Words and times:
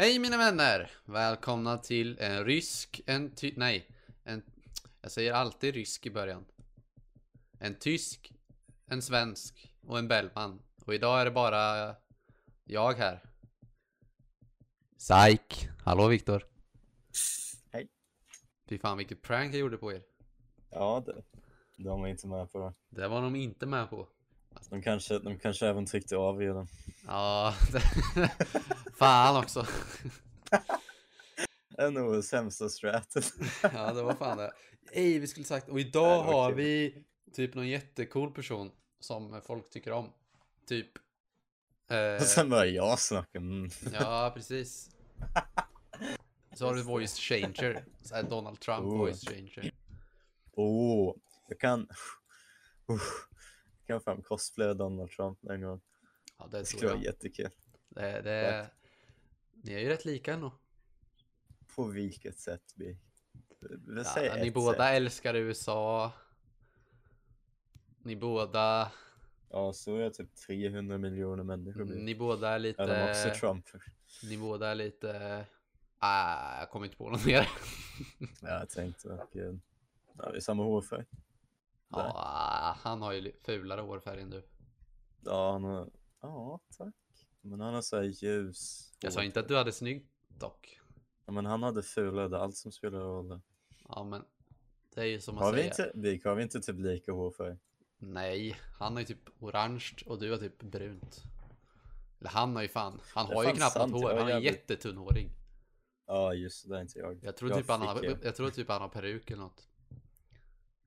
Hej 0.00 0.18
mina 0.18 0.36
vänner! 0.36 0.90
Välkomna 1.04 1.78
till 1.78 2.18
en 2.18 2.44
rysk, 2.44 3.00
en 3.06 3.34
ty... 3.34 3.52
Nej. 3.56 3.88
En... 4.24 4.42
Jag 5.00 5.10
säger 5.10 5.32
alltid 5.32 5.74
rysk 5.74 6.06
i 6.06 6.10
början. 6.10 6.44
En 7.58 7.78
tysk, 7.78 8.32
en 8.86 9.02
svensk 9.02 9.74
och 9.82 9.98
en 9.98 10.08
Bellman. 10.08 10.62
Och 10.86 10.94
idag 10.94 11.20
är 11.20 11.24
det 11.24 11.30
bara 11.30 11.94
jag 12.64 12.92
här. 12.92 13.22
Psyk! 14.98 15.68
Hallå 15.84 16.08
Viktor. 16.08 16.46
Hej. 17.72 17.88
Fy 18.68 18.78
fan 18.78 18.98
vilket 18.98 19.22
prank 19.22 19.54
jag 19.54 19.60
gjorde 19.60 19.76
på 19.76 19.92
er. 19.92 20.02
Ja, 20.70 21.02
det, 21.06 21.22
de 21.76 22.00
var 22.00 22.08
inte 22.08 22.26
med 22.26 22.52
på 22.52 22.58
det. 22.58 23.00
Det 23.00 23.08
var 23.08 23.22
de 23.22 23.36
inte 23.36 23.66
med 23.66 23.90
på. 23.90 24.08
De 24.70 24.82
kanske, 24.82 25.18
de 25.18 25.38
kanske 25.38 25.66
även 25.66 25.86
tryckte 25.86 26.16
av 26.16 26.38
redan. 26.38 26.68
Ja, 27.06 27.54
det- 27.72 28.30
fan 28.98 29.36
också. 29.36 29.66
Det 31.68 31.82
är 31.82 31.90
nog 31.90 32.24
sämsta 32.24 32.68
straten. 32.68 33.22
Ja, 33.62 33.92
det 33.92 34.02
var 34.02 34.14
fan 34.14 34.38
det. 34.38 34.52
Ej, 34.92 35.18
vi 35.18 35.26
skulle 35.26 35.46
sagt, 35.46 35.68
och 35.68 35.80
idag 35.80 36.24
Nej, 36.24 36.34
har 36.34 36.48
kul. 36.50 36.56
vi 36.56 37.04
typ 37.32 37.54
någon 37.54 37.68
jättecool 37.68 38.32
person 38.32 38.70
som 39.00 39.40
folk 39.46 39.70
tycker 39.70 39.92
om. 39.92 40.12
Typ. 40.66 40.90
Eh, 41.90 42.14
Och 42.20 42.26
sen 42.26 42.50
börjar 42.50 42.64
jag 42.72 42.98
snacka. 42.98 43.38
Mm. 43.38 43.70
ja, 43.92 44.32
precis. 44.34 44.90
Så 46.54 46.66
har 46.66 46.74
du 46.74 46.82
voice 46.82 47.18
changer. 47.18 47.84
Så 48.02 48.14
här 48.14 48.22
Donald 48.22 48.60
Trump 48.60 48.80
Oh. 48.86 48.98
voice 48.98 49.24
changer. 49.28 49.72
Oh, 50.52 51.16
jag 51.48 51.60
kan... 51.60 51.80
Uh, 52.90 53.00
kan 53.88 54.00
fan 54.00 54.22
cosplaya 54.22 54.74
Donald 54.74 55.10
Trump 55.10 55.44
en 55.50 55.62
gång. 55.62 55.80
Ja, 56.38 56.46
det 56.50 56.58
Det 56.58 56.64
skulle 56.64 56.88
vara 56.92 57.02
jättekul. 57.02 57.50
Det, 57.88 58.20
det, 58.22 58.70
ni 59.52 59.72
är 59.74 59.78
ju 59.78 59.88
rätt 59.88 60.04
lika 60.04 60.32
ändå. 60.32 60.52
På 61.74 61.84
vilket 61.84 62.38
sätt? 62.38 62.62
Vi, 62.76 62.98
Ja, 64.16 64.34
ni 64.42 64.50
båda 64.50 64.78
sätt. 64.78 64.94
älskar 64.96 65.34
USA. 65.34 66.12
Ni 68.02 68.16
båda, 68.16 68.92
Ja, 69.50 69.72
så 69.72 69.96
är 69.96 70.00
det 70.00 70.10
typ 70.10 70.34
300 70.46 70.98
miljoner 70.98 71.44
människor. 71.44 71.84
blir. 71.84 71.96
ni 71.96 72.14
båda 72.14 72.48
är 72.48 72.58
de 72.58 72.68
är 72.82 73.10
också 73.10 73.28
lite, 73.28 73.40
Trump. 73.40 73.66
ni 74.22 74.38
båda 74.38 74.68
är 74.68 74.74
lite, 74.74 75.44
ah, 75.98 76.58
jag 76.60 76.70
kommer 76.70 76.86
inte 76.86 76.96
på 76.98 77.10
något 77.10 77.26
mer. 77.26 77.48
Ja, 78.18 78.48
jag 78.48 78.70
tänkte. 78.70 79.08
Eh, 79.12 79.54
ja, 80.18 80.30
vi 80.30 80.36
är 80.36 80.40
samma 80.40 80.62
hårfärg. 80.62 81.04
Ja, 81.90 82.76
han 82.82 83.02
har 83.02 83.12
ju 83.12 83.32
fulare 83.44 83.80
hårfärg 83.80 84.22
än 84.22 84.30
du. 84.30 84.42
Ja, 85.20 85.52
han 85.52 85.64
har... 85.64 85.90
Ja, 86.20 86.60
tack. 86.78 86.94
Men 87.40 87.60
han 87.60 87.74
har 87.74 87.82
så 87.82 87.96
här 87.96 88.02
ljus. 88.04 88.92
Jag 89.00 89.12
sa 89.12 89.22
inte 89.24 89.40
att 89.40 89.48
du 89.48 89.56
hade 89.56 89.72
snyggt 89.72 90.12
dock. 90.28 90.80
Ja, 91.26 91.32
men 91.32 91.46
han 91.46 91.62
hade 91.62 91.82
fulare, 91.82 92.28
det 92.28 92.36
är 92.36 92.40
allt 92.40 92.56
som 92.56 92.72
spelar 92.72 92.98
roll. 93.00 93.40
Ja, 93.88 94.04
men 94.04 94.24
det 94.94 95.00
är 95.00 95.04
ju 95.04 95.20
som 95.20 95.34
man 95.34 95.44
Har 95.44 95.52
vi 95.52 95.58
säger. 95.58 95.70
inte, 95.86 95.92
vi 95.94 96.20
har 96.24 96.34
vi 96.34 96.42
inte 96.42 96.60
typ 96.60 96.78
lika 96.78 97.12
hårfärg? 97.12 97.56
Nej, 97.98 98.56
han 98.78 98.92
har 98.92 99.00
ju 99.00 99.06
typ 99.06 99.42
orange 99.42 99.90
och 100.06 100.18
du 100.18 100.30
har 100.30 100.38
typ 100.38 100.62
brunt. 100.62 101.22
Eller 102.20 102.30
han 102.30 102.56
har 102.56 102.62
ju 102.62 102.68
fan, 102.68 103.00
han 103.14 103.26
har 103.26 103.44
ju 103.44 103.52
knappt 103.52 103.76
något 103.76 103.90
hår. 103.90 104.10
jag 104.10 104.18
Han 104.18 104.26
är 104.28 104.32
jävligt- 104.32 104.52
jättetunnhårig. 104.52 105.30
Ja, 106.06 106.34
just 106.34 106.68
det, 106.68 106.76
är 106.76 106.80
inte 106.80 106.98
jag. 106.98 107.18
Jag 107.24 107.36
tror, 107.36 107.50
typ 107.50 107.68
han 107.68 107.82
har, 107.82 108.04
eh, 108.04 108.16
jag 108.22 108.36
tror 108.36 108.50
typ 108.50 108.68
han 108.68 108.80
har 108.82 108.88
peruk 108.88 109.30
eller 109.30 109.42
något. 109.42 109.67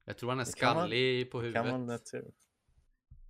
Jag 0.05 0.17
tror 0.17 0.29
han 0.29 0.39
är 0.39 0.45
Det 0.45 0.53
kan 0.59 0.75
man- 0.75 0.83
skallig 0.83 1.31
på 1.31 1.37
Kan 1.37 1.45
huvudet. 1.45 1.71
man 1.71 1.87
lätt 1.87 2.05
tro. 2.05 2.31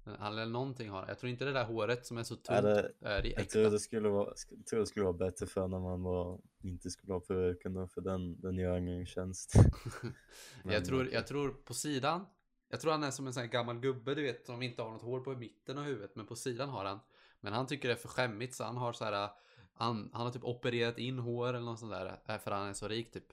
Han 0.05 0.33
eller 0.33 0.45
någonting 0.51 0.89
har 0.89 1.07
Jag 1.07 1.19
tror 1.19 1.29
inte 1.29 1.45
det 1.45 1.51
där 1.53 1.65
håret 1.65 2.05
som 2.05 2.17
är 2.17 2.23
så 2.23 2.35
tunt 2.35 2.45
Ja, 2.49 2.61
det- 2.61 2.91
är 3.01 3.21
det 3.21 3.29
Jag 3.29 3.49
tror 3.49 3.69
det 3.71 3.79
skulle 3.79 4.09
vara, 4.09 4.33
jag 4.57 4.65
tror 4.65 4.79
det 4.79 4.85
skulle 4.85 5.03
vara 5.05 5.13
bättre 5.17 5.45
för 5.47 5.67
när 5.67 5.79
man 5.79 6.03
var, 6.03 6.41
inte 6.63 6.89
skulle 6.89 7.13
ha 7.13 7.19
peruken 7.19 7.73
då, 7.73 7.87
för 7.87 8.01
den, 8.01 8.41
den 8.41 8.57
gör 8.57 8.77
ingen 8.77 9.05
tjänst. 9.05 9.53
Jag, 10.63 10.85
tror, 10.85 11.09
jag 11.13 11.27
tror 11.27 11.49
på 11.49 11.73
sidan. 11.73 12.25
Jag 12.69 12.79
tror 12.81 12.91
han 12.91 13.03
är 13.03 13.11
som 13.11 13.27
en 13.27 13.33
sån 13.33 13.41
här 13.43 13.49
gammal 13.49 13.79
gubbe 13.79 14.15
du 14.15 14.21
vet 14.23 14.45
som 14.45 14.61
inte 14.61 14.81
har 14.81 14.91
något 14.91 15.01
hår 15.01 15.19
på 15.19 15.31
mitten 15.35 15.77
av 15.77 15.83
huvudet 15.83 16.15
men 16.15 16.25
på 16.27 16.35
sidan 16.35 16.69
har 16.69 16.85
han. 16.85 16.99
Men 17.39 17.53
han 17.53 17.67
tycker 17.67 17.87
det 17.87 17.93
är 17.93 17.97
för 17.97 18.07
skämmigt 18.09 18.55
så 18.55 18.63
han 18.63 18.77
har 18.77 18.93
så 18.93 19.05
här. 19.05 19.29
Han, 19.73 20.09
han 20.13 20.25
har 20.25 20.31
typ 20.33 20.43
opererat 20.43 20.97
in 20.97 21.19
hår 21.19 21.47
eller 21.49 21.59
något 21.65 21.79
sånt 21.79 21.91
där. 21.91 22.19
äh, 22.27 22.37
För 22.39 22.51
han 22.51 22.67
är 22.67 22.73
så 22.73 22.87
rik 22.87 23.11
typ. 23.11 23.25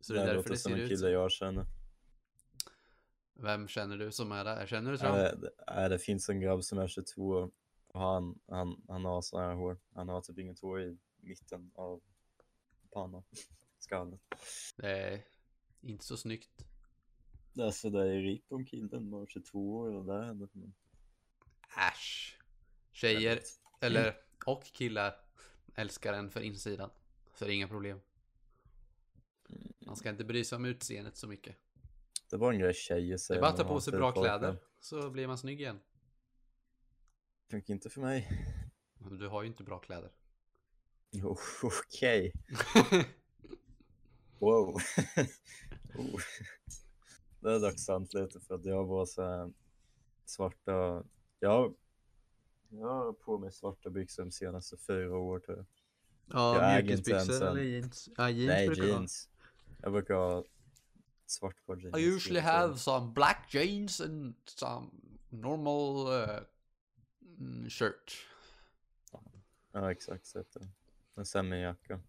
Så 0.00 0.12
det 0.12 0.20
är 0.20 0.24
därför 0.26 0.36
låter 0.36 0.50
det 0.50 0.56
som 0.56 0.70
ser 0.72 0.76
en 0.78 0.82
ut 0.84 0.88
kille 0.88 0.98
så. 1.00 1.08
jag 1.08 1.30
känner. 1.32 1.64
Vem 3.34 3.68
känner 3.68 3.98
du 3.98 4.12
som 4.12 4.32
är 4.32 4.44
där? 4.44 4.66
Känner 4.66 4.92
du 4.92 4.98
Trump? 4.98 5.14
det, 5.14 5.36
det, 5.40 5.50
ja, 5.66 5.88
det 5.88 5.98
finns 5.98 6.28
en 6.28 6.40
grabb 6.40 6.64
som 6.64 6.78
är 6.78 6.88
22 6.88 7.22
år 7.26 7.50
och 7.86 8.00
han, 8.00 8.38
han, 8.48 8.82
han 8.88 9.04
har 9.04 9.22
sån 9.22 9.40
här 9.42 9.54
hår. 9.54 9.78
Han 9.94 10.08
har 10.08 10.20
typ 10.20 10.38
inget 10.38 10.60
hår 10.60 10.82
i 10.82 10.98
mitten 11.20 11.70
av 11.74 12.00
pannan, 12.92 13.22
skallen. 13.78 14.18
Det 14.76 14.88
är 14.90 15.24
inte 15.80 16.04
så 16.04 16.16
snyggt. 16.16 16.64
Alltså 17.60 17.90
det 17.90 18.00
är 18.08 18.18
rikt 18.18 18.52
om 18.52 18.64
killen 18.64 19.10
var 19.10 19.26
22 19.26 19.76
år 19.76 19.94
och 19.94 20.04
där 20.04 20.34
det. 20.34 20.48
men- 20.52 20.74
Äsch. 21.92 22.38
Tjejer, 22.92 23.40
eller 23.80 24.16
och 24.46 24.64
killar 24.64 25.14
älskar 25.74 26.12
en 26.12 26.30
för 26.30 26.40
insidan. 26.40 26.90
Så 27.34 27.44
det 27.44 27.52
är 27.52 27.54
inga 27.54 27.68
problem. 27.68 28.00
Man 29.78 29.96
ska 29.96 30.10
inte 30.10 30.24
bry 30.24 30.44
sig 30.44 30.56
om 30.56 30.64
utseendet 30.64 31.16
så 31.16 31.26
mycket. 31.28 31.56
Det 32.34 32.38
var 32.38 32.52
en 32.52 32.58
grej 32.58 32.74
tjejer 32.74 33.12
Det 33.12 33.18
säger. 33.18 33.38
är 33.38 33.42
bara 33.42 33.50
att 33.50 33.56
ta 33.56 33.64
på 33.64 33.80
sig 33.80 33.92
bra 33.92 34.12
kläder 34.12 34.56
så 34.80 35.10
blir 35.10 35.26
man 35.26 35.38
snygg 35.38 35.60
igen. 35.60 35.80
Funkar 37.50 37.74
inte 37.74 37.90
för 37.90 38.00
mig. 38.00 38.28
Men 38.98 39.18
du 39.18 39.28
har 39.28 39.42
ju 39.42 39.48
inte 39.48 39.64
bra 39.64 39.78
kläder. 39.78 40.10
Jo, 41.10 41.36
okej. 41.62 42.32
Wow. 44.38 44.68
oh. 45.94 46.20
Det 47.40 47.52
är 47.52 47.60
dock 47.60 47.78
sant 47.78 48.14
lite 48.14 48.40
för 48.40 48.54
att 48.54 48.64
jag 48.64 48.88
bara 48.88 49.06
så 49.06 49.22
här 49.22 49.52
svarta, 50.24 51.04
jag, 51.40 51.74
jag 52.68 52.88
har 52.88 53.12
på 53.12 53.38
mig 53.38 53.52
svarta 53.52 53.90
byxor 53.90 54.24
de 54.24 54.30
senaste 54.30 54.76
fyra 54.76 55.16
år 55.16 55.38
tror 55.38 55.56
jag. 55.56 55.66
Ja, 56.26 56.82
mjukisbyxor 56.82 57.42
eller 57.42 57.62
jeans? 57.62 58.08
Ja, 58.16 58.30
jeans 58.30 58.48
Nej 58.48 58.66
brukar 58.66 58.82
det 58.82 58.88
jeans. 58.88 59.28
Jag 59.82 59.92
brukar 59.92 60.14
ha 60.14 60.44
svart 61.34 61.66
par 61.66 61.76
jeans. 61.76 61.96
I 61.98 62.00
usually 62.00 62.40
jeans. 62.40 62.52
have 62.52 62.78
some 62.78 63.12
black 63.12 63.48
jeans 63.50 64.00
and 64.00 64.34
some 64.46 64.90
normal 65.28 66.06
uh, 66.06 66.40
mm, 67.38 67.70
shirt. 67.70 68.26
Ja 69.72 69.92
exakt, 69.92 70.26
så 70.26 70.44
en 71.14 71.26
semijacka. 71.26 72.00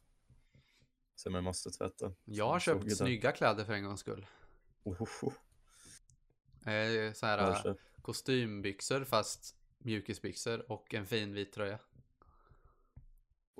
Som 1.16 1.36
jag 1.36 1.44
måste 1.44 1.69
tvätta. 1.69 2.13
Jag 2.25 2.47
har 2.47 2.59
köpt 2.59 2.86
idag. 2.86 2.97
snygga 2.97 3.31
kläder 3.31 3.66
för 3.66 3.74
en 3.74 3.84
gångs 3.84 4.00
skull. 4.00 4.25
Ohoho. 4.84 5.31
Eh, 6.66 7.13
så 7.13 7.25
här 7.25 7.75
kostymbyxor 8.02 9.03
fast 9.03 9.56
mjukisbyxor 9.78 10.72
och 10.72 10.94
en 10.94 11.06
fin 11.06 11.34
vit 11.34 11.53
tröja. 11.53 11.80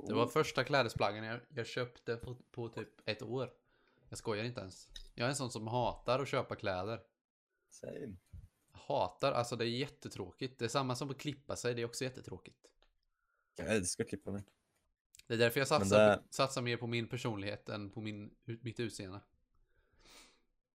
Det 0.08 0.14
var 0.14 0.26
Oh. 0.26 0.30
första 0.30 0.64
klädesplaggen 0.64 1.24
jag, 1.24 1.40
jag 1.50 1.68
köpte 1.68 2.16
på, 2.16 2.36
på 2.52 2.70
typ 2.70 2.90
ett 3.06 3.22
år. 3.22 3.50
Jag 4.09 4.17
skojar 4.17 4.43
inte 4.43 4.61
ens. 4.61 4.89
Jag 5.16 5.25
är 5.25 5.29
en 5.29 5.35
sån 5.35 5.51
som 5.51 5.67
hatar 5.67 6.19
att 6.19 6.27
köpa 6.27 6.55
kläder. 6.55 7.01
Same. 7.69 8.16
Hatar, 8.71 9.31
alltså 9.31 9.55
det 9.55 9.66
är 9.66 9.69
jättetråkigt. 9.69 10.59
Det 10.59 10.66
är 10.66 10.69
samma 10.69 10.95
som 10.95 11.09
att 11.09 11.17
klippa 11.17 11.55
sig, 11.55 11.73
det 11.75 11.81
är 11.81 11.85
också 11.85 12.03
jättetråkigt. 12.03 12.73
Jag 13.55 13.75
älskar 13.75 14.03
att 14.03 14.09
klippa 14.09 14.31
mig. 14.31 14.43
Det 15.27 15.33
är 15.33 15.38
därför 15.38 15.59
jag 15.59 15.67
satsar, 15.67 15.99
det- 15.99 16.23
satsar 16.29 16.61
mer 16.61 16.77
på 16.77 16.88
min 16.88 17.07
personlighet 17.07 17.69
än 17.69 17.89
på 17.89 18.01
min, 18.01 18.35
mitt 18.45 18.79
utseende. 18.79 19.19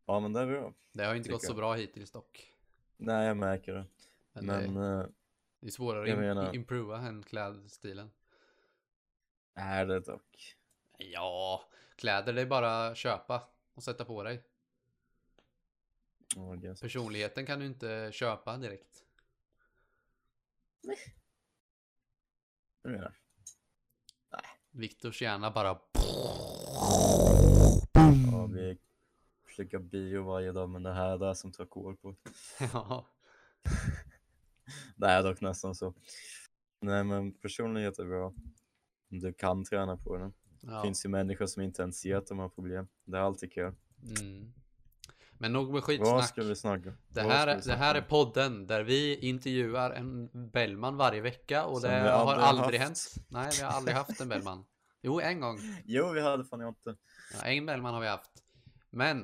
Ja 0.06 0.20
men 0.20 0.34
det 0.34 0.40
är 0.40 0.46
bra. 0.48 0.74
Det 0.92 1.04
har 1.06 1.16
inte 1.16 1.30
gått 1.30 1.44
så 1.46 1.54
bra 1.54 1.74
hittills 1.74 2.12
dock. 2.12 2.54
Nej 2.98 3.28
jag 3.28 3.38
märker 3.38 3.74
det. 3.74 3.86
Men, 4.34 4.46
Men 4.46 4.74
det, 4.74 5.04
eh, 5.04 5.08
det 5.60 5.68
är 5.68 5.72
svårare 5.72 6.14
att 6.14 6.20
menar... 6.20 6.56
improva 6.56 6.98
än 7.00 7.24
klädstilen. 7.24 8.12
är 9.54 9.86
det 9.86 10.00
dock. 10.00 10.56
Ja, 10.98 11.64
kläder 12.00 12.34
det 12.34 12.42
är 12.42 12.46
bara 12.46 12.88
att 12.88 12.98
köpa 12.98 13.50
och 13.74 13.84
sätta 13.84 14.06
på 14.06 14.24
dig. 14.24 14.44
Oh. 16.36 16.76
Personligheten 16.82 17.46
kan 17.46 17.60
du 17.60 17.66
inte 17.66 18.10
köpa 18.14 18.58
direkt. 18.58 19.04
Jag 22.82 22.92
menar. 22.92 23.16
Viktors 24.72 25.22
hjärna 25.22 25.52
bara... 25.52 25.80
Ja, 28.32 28.46
vi 28.54 28.78
försöker 29.46 29.80
bio 29.80 30.24
varje 30.24 30.52
dag 30.52 30.70
men 30.70 30.84
det 30.84 30.94
här 30.94 31.10
är 31.10 31.18
det 31.18 31.36
som 31.36 31.52
tar 31.52 31.66
kål 31.66 31.98
på. 31.98 32.16
ja. 32.74 33.06
Det 34.96 35.08
är 35.08 35.24
dock 35.24 35.42
nästan 35.42 35.76
så. 35.76 35.94
Nej 36.80 37.04
men 37.04 37.34
personlighet 37.34 38.00
är 38.00 38.06
bra. 38.06 38.34
Du 39.08 39.34
kan 39.34 39.66
träna 39.66 39.98
på 39.98 40.18
den. 40.18 40.34
Det 40.62 40.72
ja. 40.74 40.82
finns 40.84 41.06
ju 41.06 41.10
människor 41.10 41.46
som 41.46 41.62
inte 41.64 41.82
ens 41.82 42.00
ser 42.00 42.16
att 42.16 42.28
de 42.28 42.40
har 42.40 42.50
problem. 42.50 42.88
Det 43.06 43.18
är 43.18 43.22
alltid 43.22 43.54
kul. 43.54 43.74
Mm. 44.20 44.54
Men 45.42 45.54
nog 45.54 45.66
med 45.66 45.74
Vad 45.74 45.84
skitsnack. 45.84 46.28
ska 46.28 46.44
vi 46.44 46.56
snacka? 46.56 46.94
Det 47.08 47.24
Vad 47.24 47.32
här, 47.32 47.48
är- 47.48 47.62
det 47.66 47.76
här 47.76 47.96
är 47.96 48.02
podden 48.02 48.68
där 48.68 48.84
vi 48.84 49.16
intervjuar 49.16 49.92
en 49.92 50.30
Bellman 50.52 50.98
varje 50.98 51.22
vecka 51.22 51.66
och 51.66 51.82
Som 51.82 51.90
det 51.90 51.96
har 52.00 52.34
aldrig 52.34 52.46
aldrig 52.48 52.80
haft. 52.82 53.16
hänt. 53.16 53.26
Nej, 53.30 53.50
vi 53.58 53.64
har 53.64 53.72
aldrig 53.72 53.96
haft 53.98 54.22
en 54.22 54.30
Bellman. 54.30 54.66
Jo, 55.02 55.20
en 55.20 55.40
gång. 55.40 55.60
Jo, 55.86 56.12
vi 56.14 56.22
hade 56.22 56.46
fan 56.46 56.68
inte. 56.68 56.96
Ja, 57.42 57.46
en 57.48 57.66
Bellman 57.66 57.94
har 57.94 58.02
vi 58.02 58.08
haft. 58.08 58.32
Men 58.90 59.22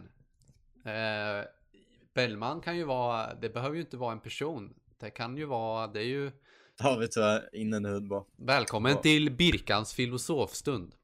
eh, 0.85 1.45
Bellman 2.13 2.61
kan 2.61 2.77
ju 2.77 2.83
vara, 2.83 3.33
det 3.35 3.49
behöver 3.49 3.75
ju 3.75 3.81
inte 3.81 3.97
vara 3.97 4.11
en 4.11 4.19
person. 4.19 4.73
Det 4.97 5.09
kan 5.09 5.37
ju 5.37 5.45
vara, 5.45 5.87
det 5.87 5.99
är 5.99 6.03
ju 6.07 6.31
Har 6.79 6.99
vi 6.99 7.07
tyvärr 7.07 7.55
in 7.55 7.73
en 7.73 7.85
hund 7.85 8.07
bara. 8.09 8.23
Välkommen 8.37 8.91
Ja. 8.91 9.01
till 9.01 9.31
Birkans 9.31 9.93
filosofstund. 9.93 10.95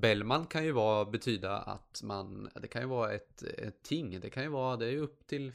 Bellman 0.00 0.46
kan 0.46 0.64
ju 0.64 0.72
vara, 0.72 1.04
betyda 1.04 1.58
att 1.58 2.02
man, 2.02 2.50
det 2.54 2.68
kan 2.68 2.82
ju 2.82 2.88
vara 2.88 3.12
ett, 3.12 3.42
ett 3.42 3.82
ting. 3.82 4.20
Det 4.20 4.30
kan 4.30 4.42
ju 4.42 4.48
vara, 4.48 4.76
det 4.76 4.86
är 4.86 4.90
ju 4.90 5.00
upp 5.00 5.26
till 5.26 5.52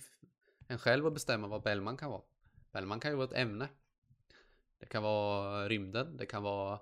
en 0.68 0.78
själv 0.78 1.08
att 1.08 1.14
bestämma 1.14 1.48
vad 1.48 1.64
Bellman 1.64 1.98
kan 1.98 2.10
vara. 2.10 2.22
Bellman 2.72 3.00
kan 3.00 3.12
ju 3.12 3.18
vara 3.18 3.28
ett 3.28 3.38
ämne. 3.38 3.70
Det 4.80 4.86
kan 4.86 5.04
vara 5.04 5.70
rymden, 5.70 6.18
det 6.18 6.26
kan 6.26 6.44
vara 6.44 6.80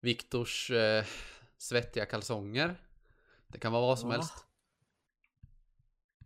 Viktors 0.00 0.70
eh, 0.70 1.04
svettiga 1.58 2.06
kalsonger. 2.06 2.76
Det 3.46 3.58
kan 3.58 3.72
vara 3.72 3.86
vad 3.86 3.98
som 3.98 4.08
Va? 4.08 4.14
helst. 4.14 4.46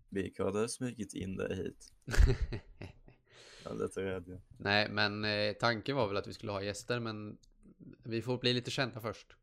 Vi 0.08 0.34
hade 0.38 0.68
smugit 0.68 1.14
in 1.14 1.36
dig 1.36 1.56
hit. 1.56 1.92
Jag 3.64 3.72
är 3.72 3.82
lite 3.82 4.04
rädd. 4.04 4.24
Ja. 4.26 4.38
Nej, 4.58 4.88
men 4.88 5.24
eh, 5.24 5.52
tanken 5.52 5.96
var 5.96 6.08
väl 6.08 6.16
att 6.16 6.26
vi 6.26 6.32
skulle 6.32 6.52
ha 6.52 6.62
gäster, 6.62 7.00
men 7.00 7.38
vi 8.02 8.22
får 8.22 8.38
bli 8.38 8.52
lite 8.52 8.70
kända 8.70 9.00
först. 9.00 9.36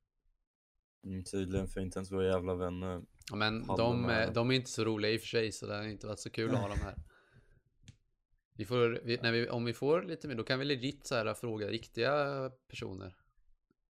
Mm, 1.04 1.24
tydligen 1.24 1.68
för 1.68 1.82
inte 1.82 2.00
ens 2.00 2.12
våra 2.12 2.26
jävla 2.26 2.56
vänner. 2.56 3.02
Ja, 3.30 3.36
men 3.36 3.68
de, 3.68 4.10
eh, 4.10 4.34
de 4.34 4.52
är 4.52 4.56
inte 4.56 4.70
så 4.70 4.84
roliga 4.84 5.12
i 5.12 5.18
och 5.18 5.22
för 5.22 5.28
sig, 5.28 5.52
så 5.52 5.66
det 5.66 5.76
har 5.76 5.84
inte 5.84 6.08
varit 6.08 6.20
så 6.20 6.30
kul 6.30 6.54
att 6.54 6.62
ha 6.62 6.68
dem 6.68 6.80
här. 6.84 6.96
Vi 8.56 8.66
får, 8.66 9.02
vi, 9.04 9.18
när 9.18 9.32
vi, 9.32 9.50
om 9.50 9.66
vi 9.66 9.74
får 9.74 10.04
lite 10.04 10.28
mer, 10.28 10.36
då 10.36 10.44
kan 10.44 10.60
vi 10.60 10.66
legit 10.66 11.08
så 11.08 11.16
här 11.16 11.34
fråga 11.34 11.68
riktiga 11.68 12.52
personer. 12.68 13.16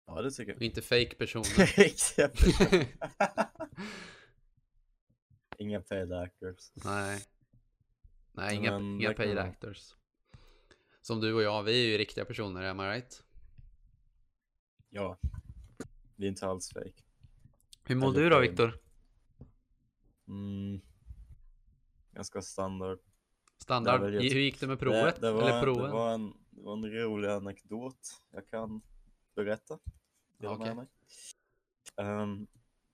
Ja, 0.05 0.21
det 0.21 0.31
tycker 0.31 0.55
Och 0.55 0.61
jag. 0.61 0.65
inte 0.65 0.81
fake 0.81 1.15
personer. 1.15 1.65
Riktiga 1.77 2.27
personer. 2.33 2.87
Inga 5.57 5.81
paid 5.81 6.13
actors. 6.13 6.71
Nej. 6.73 7.25
Nej, 8.31 8.55
inga, 8.55 8.71
men 8.71 9.01
inga 9.01 9.13
paid 9.13 9.37
actors. 9.37 9.95
Som 11.01 11.19
du 11.21 11.33
och 11.33 11.41
jag, 11.41 11.63
vi 11.63 11.85
är 11.85 11.87
ju 11.91 11.97
riktiga 11.97 12.25
personer, 12.25 12.63
am 12.63 12.79
I 12.79 12.83
right? 12.83 13.23
Ja. 14.89 15.19
Vi 16.19 16.25
är 16.25 16.29
inte 16.29 16.47
alls 16.47 16.69
fake. 16.69 17.03
Hur 17.83 17.95
mår 17.95 18.13
du 18.13 18.29
då. 18.29 18.39
Viktor? 18.39 18.79
Mm. 20.27 20.81
Ganska 22.11 22.41
standard. 22.41 22.99
Standard. 23.57 24.01
Det 24.01 24.07
Hur 24.07 24.39
gick 24.39 24.59
det 24.59 24.67
med 24.67 24.79
provet? 24.79 25.15
Det, 25.15 25.27
det, 25.27 25.33
var, 25.33 25.41
Eller 25.41 25.61
proven? 25.61 25.83
det, 25.83 25.91
var 25.91 26.13
en, 26.13 26.33
det 26.49 26.61
var 26.61 26.73
en 26.73 26.91
rolig 26.91 27.29
anekdot 27.29 27.99
jag 28.31 28.47
kan 28.47 28.81
berätta. 29.35 29.79
Med 30.37 30.75
mig. 30.75 30.87
Ehm, 31.95 32.47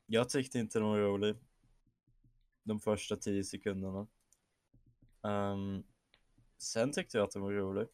jag 0.06 0.30
tyckte 0.30 0.60
inte 0.60 0.80
den 0.80 0.88
var 0.88 1.00
rolig. 1.00 1.36
De 2.64 2.80
första 2.80 3.16
tio 3.16 3.44
sekunderna. 3.44 4.08
Ehm, 5.24 5.84
sen 6.58 6.92
tyckte 6.92 7.18
jag 7.18 7.26
att 7.26 7.32
den 7.32 7.42
var 7.42 7.52
rolig. 7.52 7.88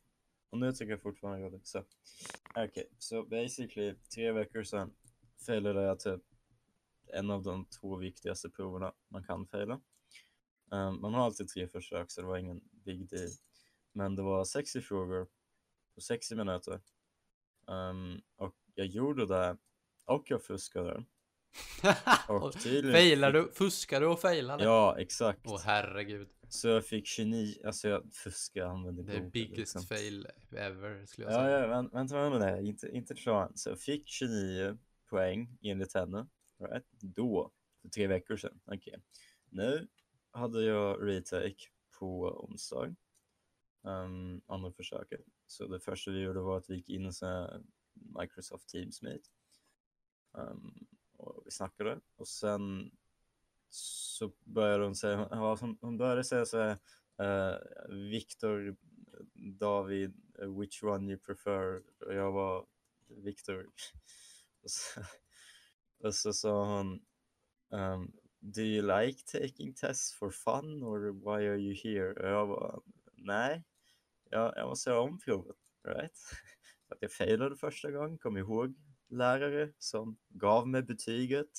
Och 0.50 0.58
nu 0.58 0.72
tycker 0.72 0.92
jag 0.92 1.02
fortfarande 1.02 1.40
den 1.40 1.48
är 1.48 1.52
rolig. 1.52 1.68
Så, 1.68 1.84
okej, 2.56 2.90
så 2.98 3.24
basically 3.24 3.96
tre 4.16 4.32
veckor 4.32 4.64
sedan 4.64 4.94
failade 5.46 5.82
jag 5.82 6.00
typ 6.00 6.22
en 7.14 7.30
av 7.30 7.44
de 7.44 7.66
två 7.66 7.96
viktigaste 7.96 8.50
proverna 8.50 8.94
man 9.08 9.24
kan 9.24 9.48
faila. 9.48 9.82
Ehm, 10.72 11.02
man 11.02 11.14
har 11.14 11.26
alltid 11.26 11.48
tre 11.48 11.68
försök 11.68 12.12
så 12.12 12.22
det 12.22 12.28
var 12.28 12.38
ingen 12.38 12.62
big 12.72 13.10
deal. 13.10 13.30
Men 13.94 14.16
det 14.16 14.22
var 14.22 14.46
60 14.46 14.82
frågor 14.82 15.28
på 15.96 16.02
60 16.02 16.36
minuter. 16.36 16.82
Ehm, 17.68 18.22
och 18.36 18.56
jag 18.76 18.88
gjorde 18.88 19.26
det 19.26 19.58
och 20.06 20.32
jag 20.32 20.44
fuskade. 20.44 21.04
Och 22.28 22.54
tydligen 22.54 22.92
Failar 22.92 23.32
du? 23.32 23.52
Fuskar 23.54 24.02
du 24.02 24.08
och 24.08 24.20
failade? 24.20 24.64
Ja, 24.64 25.00
exakt. 25.00 25.40
Åh 25.44 25.62
herregud. 25.66 26.30
Så 26.50 26.68
jag 26.68 26.86
fick 26.86 27.08
29, 27.08 27.56
alltså 27.66 27.88
jag 27.88 28.14
fuskade, 28.14 28.66
jag 28.66 28.72
använde 28.76 29.04
Det 29.04 29.14
är 29.14 29.30
biggest 29.30 29.58
liksom. 29.58 29.82
fail 29.82 30.28
ever 30.52 31.06
skulle 31.06 31.28
jag 31.28 31.34
Ja, 31.34 31.38
säga. 31.46 31.60
ja, 31.60 31.68
vänt, 31.68 31.94
vänta 31.94 32.30
med 32.30 32.42
det, 32.42 32.68
inte, 32.68 32.88
inte 32.88 33.16
klar. 33.16 33.52
Så 33.56 33.70
jag 33.70 33.80
fick 33.80 34.08
29 34.08 34.78
poäng 35.12 35.58
enligt 35.62 35.94
henne. 35.94 36.28
Right? 36.60 36.86
Då, 37.00 37.52
för 37.82 37.90
tre 37.90 38.08
veckor 38.08 38.38
sedan. 38.38 38.60
Okej. 38.66 39.02
Nu 39.50 39.88
hade 40.32 40.64
jag 40.64 41.08
retake 41.08 41.70
på 42.00 42.22
onsdag. 42.46 42.96
Um, 43.82 44.42
andra 44.46 44.72
försöket. 44.72 45.22
Så 45.48 45.68
det 45.68 45.80
första 45.80 46.12
vi 46.12 46.20
gjorde 46.20 46.40
var 46.40 46.58
att 46.58 46.70
vi 46.70 46.76
gick 46.76 46.90
in 46.90 47.06
i 47.06 47.12
Microsoft 47.94 48.70
Teams 48.70 49.02
Meet. 49.02 49.22
Um, 50.32 50.88
och 51.18 51.42
vi 51.46 51.52
snackade 51.52 52.00
och 52.16 52.28
sen 52.28 52.92
så 53.70 54.32
började 54.44 54.84
hon 54.84 54.96
säga, 54.96 55.28
ja, 55.32 55.58
hon, 55.82 55.98
började 55.98 56.24
säga 56.24 56.46
så 56.46 56.58
här, 56.58 56.78
eh, 57.18 57.56
uh, 57.90 57.96
Viktor, 57.96 58.76
David, 59.60 60.14
which 60.60 60.84
one 60.84 61.12
you 61.12 61.20
prefer? 61.20 61.84
Och 62.00 62.14
jag 62.14 62.32
var 62.32 62.66
Viktor. 63.08 63.68
Och 64.64 64.72
så, 64.72 65.02
och 66.08 66.16
så 66.16 66.34
sa 66.34 66.78
hon, 66.78 67.02
um, 67.70 68.12
do 68.40 68.62
you 68.62 69.00
like 69.00 69.24
taking 69.26 69.74
tests 69.74 70.14
for 70.14 70.32
fun 70.32 70.84
or 70.84 71.12
why 71.12 71.48
are 71.48 71.58
you 71.58 71.76
here? 71.84 72.14
Och 72.14 72.30
jag 72.30 72.48
var, 72.48 72.82
nej, 73.14 73.64
jag, 74.30 74.54
jag 74.56 74.68
måste 74.68 74.90
göra 74.90 75.02
om 75.02 75.20
provet, 75.20 75.58
right? 75.88 76.18
För 76.88 76.96
att 76.96 77.02
jag 77.02 77.12
failade 77.12 77.56
första 77.56 77.92
gången, 77.92 78.18
kom 78.18 78.38
ihåg 78.38 78.76
lärare 79.10 79.74
som 79.78 80.18
gav 80.30 80.68
mig 80.68 80.82
betyget 80.82 81.50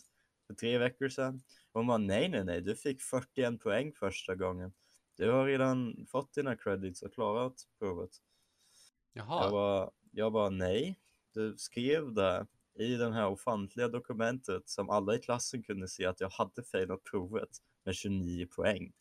för 0.46 0.55
tre 0.55 0.78
veckor 0.78 1.08
sedan. 1.08 1.43
Hon 1.72 1.87
bara, 1.87 1.98
nej, 1.98 2.28
nej, 2.28 2.44
nej, 2.44 2.60
du 2.60 2.76
fick 2.76 3.02
41 3.02 3.60
poäng 3.60 3.93
första 3.93 4.34
gången. 4.34 4.72
Du 5.16 5.31
har 5.31 5.46
redan 5.46 6.06
fått 6.10 6.34
dina 6.34 6.56
credits 6.56 7.02
och 7.02 7.14
klarat 7.14 7.55
provet. 7.78 8.10
Jaha. 9.12 9.43
Jag 9.43 9.50
bara, 9.50 9.90
jag 10.10 10.32
bara, 10.32 10.50
nej, 10.50 11.00
du 11.34 11.55
skrev 11.58 12.12
det 12.12 12.46
i 12.74 12.96
den 12.96 13.12
här 13.12 13.28
ofantliga 13.28 13.88
dokumentet 13.88 14.69
som 14.69 14.90
alla 14.90 15.14
i 15.14 15.19
klassen 15.19 15.62
kunde 15.62 15.88
se 15.88 16.06
att 16.06 16.20
jag 16.20 16.30
hade 16.30 16.62
failat 16.62 17.04
provet 17.04 17.48
med 17.84 17.94
29 17.94 18.46
poäng. 18.46 18.92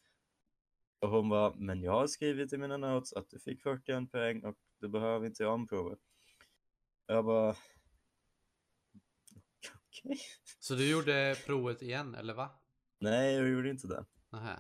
Och 1.00 1.09
hon 1.09 1.29
bara, 1.29 1.53
men 1.56 1.83
jag 1.83 1.91
har 1.91 2.07
skrivit 2.07 2.53
i 2.53 2.57
mina 2.57 2.77
notes 2.77 3.13
att 3.13 3.29
du 3.29 3.39
fick 3.39 3.62
41 3.62 4.12
poäng 4.12 4.44
och 4.44 4.56
du 4.79 4.89
behöver 4.89 5.25
inte 5.25 5.44
göra 5.44 5.53
om 5.53 5.68
provet. 5.68 6.00
Jag 7.06 7.25
bara, 7.25 7.56
okej. 9.88 10.19
Så 10.59 10.75
du 10.75 10.89
gjorde 10.89 11.35
provet 11.45 11.81
igen, 11.81 12.16
eller 12.16 12.33
va? 12.33 12.49
Nej, 12.99 13.35
jag 13.35 13.49
gjorde 13.49 13.69
inte 13.69 13.87
det. 13.87 14.06
Nähä. 14.30 14.59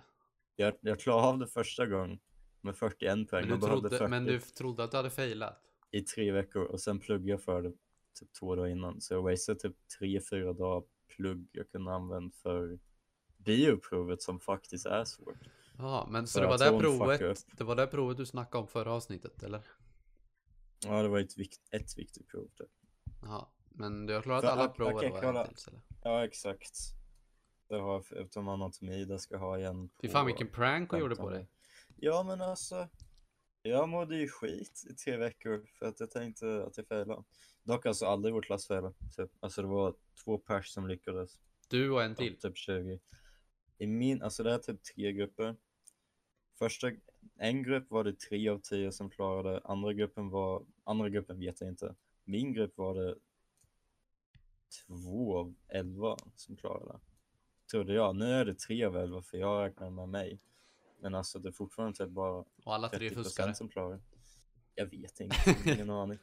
Jag, 0.55 0.73
jag 0.81 0.99
klarade 0.99 1.27
av 1.27 1.39
det 1.39 1.47
första 1.47 1.85
gången 1.85 2.19
med 2.61 2.75
41 2.75 3.29
poäng. 3.29 3.49
Men 3.49 3.59
du, 3.59 3.67
trodde, 3.67 3.89
40 3.89 4.07
men 4.07 4.25
du 4.25 4.39
trodde 4.39 4.83
att 4.83 4.91
du 4.91 4.97
hade 4.97 5.09
failat? 5.09 5.71
i 5.91 6.01
tre 6.01 6.31
veckor 6.31 6.63
och 6.63 6.81
sen 6.81 6.99
pluggade 6.99 7.31
jag 7.31 7.41
för 7.41 7.61
det 7.61 7.73
typ 8.19 8.33
två 8.33 8.55
dagar 8.55 8.69
innan. 8.69 9.01
Så 9.01 9.13
jag 9.13 9.21
wastade 9.21 9.59
typ 9.59 9.75
tre, 9.99 10.21
fyra 10.29 10.53
dagar 10.53 10.87
plugg 11.15 11.49
jag 11.51 11.69
kunde 11.71 11.91
använda 11.93 12.31
för 12.43 12.79
bioprovet 13.37 14.21
som 14.21 14.39
faktiskt 14.39 14.85
är 14.85 15.03
svårt. 15.03 15.37
Ja, 15.77 16.07
men 16.09 16.27
så 16.27 16.39
För 16.39 16.41
det 16.41 16.47
var 16.47 16.71
det 16.71 16.79
provet, 16.79 17.45
det 17.57 17.63
var 17.63 17.75
det 17.75 17.87
provet 17.87 18.17
du 18.17 18.25
snackade 18.25 18.61
om 18.61 18.67
förra 18.67 18.93
avsnittet, 18.93 19.43
eller? 19.43 19.61
Ja, 20.85 21.01
det 21.01 21.07
var 21.07 21.19
ett, 21.19 21.37
vikt, 21.37 21.61
ett 21.71 21.97
viktigt 21.97 22.27
prov. 22.27 22.47
Typ. 22.57 22.69
Jaha. 23.21 23.47
Men 23.69 24.05
du 24.05 24.13
har 24.13 24.21
klarat 24.21 24.41
För- 24.41 24.51
alla 24.51 24.67
prov 24.67 24.91
då, 25.01 25.19
kolla. 25.21 25.43
hittills, 25.43 25.67
eller? 25.67 25.81
Ja, 26.03 26.25
exakt. 26.25 26.77
Det 27.67 27.79
har 27.79 28.01
förutom 28.01 28.47
anatomi, 28.47 29.05
det 29.05 29.19
ska 29.19 29.37
ha 29.37 29.57
igen 29.57 29.89
på... 29.89 30.01
Fy 30.01 30.09
fan 30.09 30.25
vilken 30.25 30.47
prank 30.47 30.91
hon 30.91 30.99
gjorde 30.99 31.15
på 31.15 31.21
15. 31.21 31.33
dig. 31.33 31.49
Ja, 31.95 32.23
men 32.23 32.41
alltså. 32.41 32.87
Jag 33.63 33.89
mådde 33.89 34.17
ju 34.17 34.27
skit 34.27 34.83
i 34.89 34.93
tre 34.93 35.17
veckor 35.17 35.65
för 35.79 35.85
att 35.85 35.99
jag 35.99 36.11
tänkte 36.11 36.63
att 36.63 36.77
jag 36.77 36.87
failade. 36.87 37.23
Dock 37.63 37.85
alltså 37.85 38.05
aldrig 38.05 38.33
vår 38.33 38.41
klass 38.41 38.67
failade. 38.67 38.93
Typ. 39.15 39.31
Alltså 39.39 39.61
det 39.61 39.67
var 39.67 39.95
två 40.23 40.37
pers 40.37 40.67
som 40.67 40.87
lyckades. 40.87 41.39
Du 41.69 41.91
och 41.91 42.03
en 42.03 42.15
till. 42.15 42.39
Typ 42.39 42.57
20. 42.57 42.99
I 43.77 43.87
min, 43.87 44.21
alltså 44.21 44.43
det 44.43 44.53
är 44.53 44.57
typ 44.57 44.83
tre 44.83 45.13
grupper. 45.13 45.55
Första, 46.59 46.91
en 47.37 47.63
grupp 47.63 47.91
var 47.91 48.03
det 48.03 48.19
tre 48.19 48.49
av 48.49 48.59
tio 48.59 48.91
som 48.91 49.09
klarade, 49.09 49.61
andra 49.63 49.93
gruppen 49.93 50.29
var, 50.29 50.65
andra 50.83 51.09
gruppen 51.09 51.39
vet 51.39 51.61
jag 51.61 51.69
inte. 51.69 51.95
Min 52.23 52.53
grupp 52.53 52.77
var 52.77 52.95
det 52.95 53.15
två 54.87 55.37
av 55.37 55.55
elva 55.67 56.17
som 56.35 56.57
klarade. 56.57 56.99
Trodde 57.71 57.93
jag. 57.93 58.15
Nu 58.15 58.25
är 58.25 58.45
det 58.45 58.55
tre 58.55 58.83
av 58.83 58.97
elva 58.97 59.21
för 59.21 59.37
jag 59.37 59.65
räknar 59.65 59.89
med 59.89 60.09
mig. 60.09 60.39
Men 61.01 61.15
alltså 61.15 61.39
det 61.39 61.49
är 61.49 61.53
fortfarande 61.53 61.97
typ 61.97 62.09
bara 62.09 62.31
Och 62.63 62.73
alla 62.75 62.89
tre 62.89 63.09
30 63.09 63.15
fuskare. 63.15 63.55
som 63.55 63.69
klarar. 63.69 64.01
Jag 64.75 64.85
vet 64.85 65.19
inte, 65.19 65.35
ingen 65.65 65.89
aning. 65.89 66.19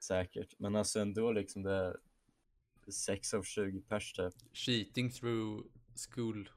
Säkert, 0.00 0.54
men 0.58 0.76
alltså 0.76 1.00
ändå 1.00 1.32
liksom 1.32 1.62
det 1.62 1.72
är 1.72 1.96
6 2.90 3.34
av 3.34 3.42
20 3.42 3.80
pers 3.80 4.12
typ. 4.12 4.34
Cheating 4.52 5.10
through 5.10 5.66
school. 6.14 6.50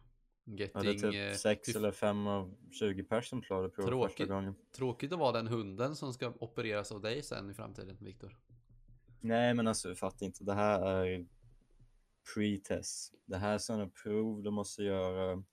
Ja, 0.44 0.54
det 0.54 0.64
Getting... 0.92 1.16
är 1.16 1.28
eh, 1.28 1.32
typ 1.32 1.40
6 1.42 1.68
fy- 1.74 1.78
eller 1.78 1.92
5 1.92 2.28
av 2.28 2.56
20 2.72 3.04
pers 3.04 3.28
som 3.30 3.42
klarade 3.42 3.70
provet 3.70 3.90
första 3.92 4.08
Tråkigt. 4.08 4.28
gången. 4.30 4.56
Tråkigt 4.72 5.14
att 5.14 5.20
vara 5.20 5.32
den 5.32 5.48
hunden 5.48 5.96
som 5.96 6.14
ska 6.14 6.34
opereras 6.40 6.92
av 6.92 7.02
dig 7.02 7.24
sen 7.24 7.50
i 7.50 7.54
framtiden, 7.54 7.98
Viktor. 8.02 8.38
Nej 9.22 9.54
men 9.54 9.68
alltså 9.68 9.88
jag 9.88 9.98
fattar 9.98 10.26
inte, 10.26 10.44
det 10.44 10.54
här 10.54 11.06
är 11.06 11.26
pre-test. 12.36 13.14
Det 13.26 13.38
här 13.38 13.54
är 13.54 13.58
sådana 13.58 13.88
prov 14.04 14.44
du 14.44 14.52
måste 14.52 14.84
göra 14.84 15.44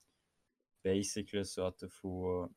basically 0.83 1.45
så 1.45 1.63
att 1.63 1.79
du 1.79 1.89
får 1.89 2.53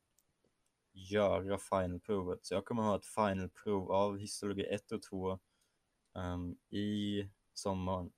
göra 0.94 1.58
finalprovet. 1.58 2.46
Så 2.46 2.54
jag 2.54 2.66
kommer 2.66 2.84
ha 2.84 2.96
ett 2.96 3.06
finalprov 3.06 3.92
av 3.92 4.18
histologi 4.18 4.66
1 4.66 4.92
och 4.92 5.02
2 5.02 5.40
um, 6.14 6.58
i 6.70 7.30
sommaren, 7.54 8.12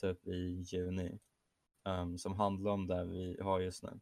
typ 0.00 0.26
i 0.26 0.64
juni, 0.66 1.18
um, 1.84 2.18
som 2.18 2.34
handlar 2.34 2.70
om 2.70 2.86
det 2.86 3.04
vi 3.04 3.38
har 3.40 3.60
just 3.60 3.82
nu. 3.82 4.00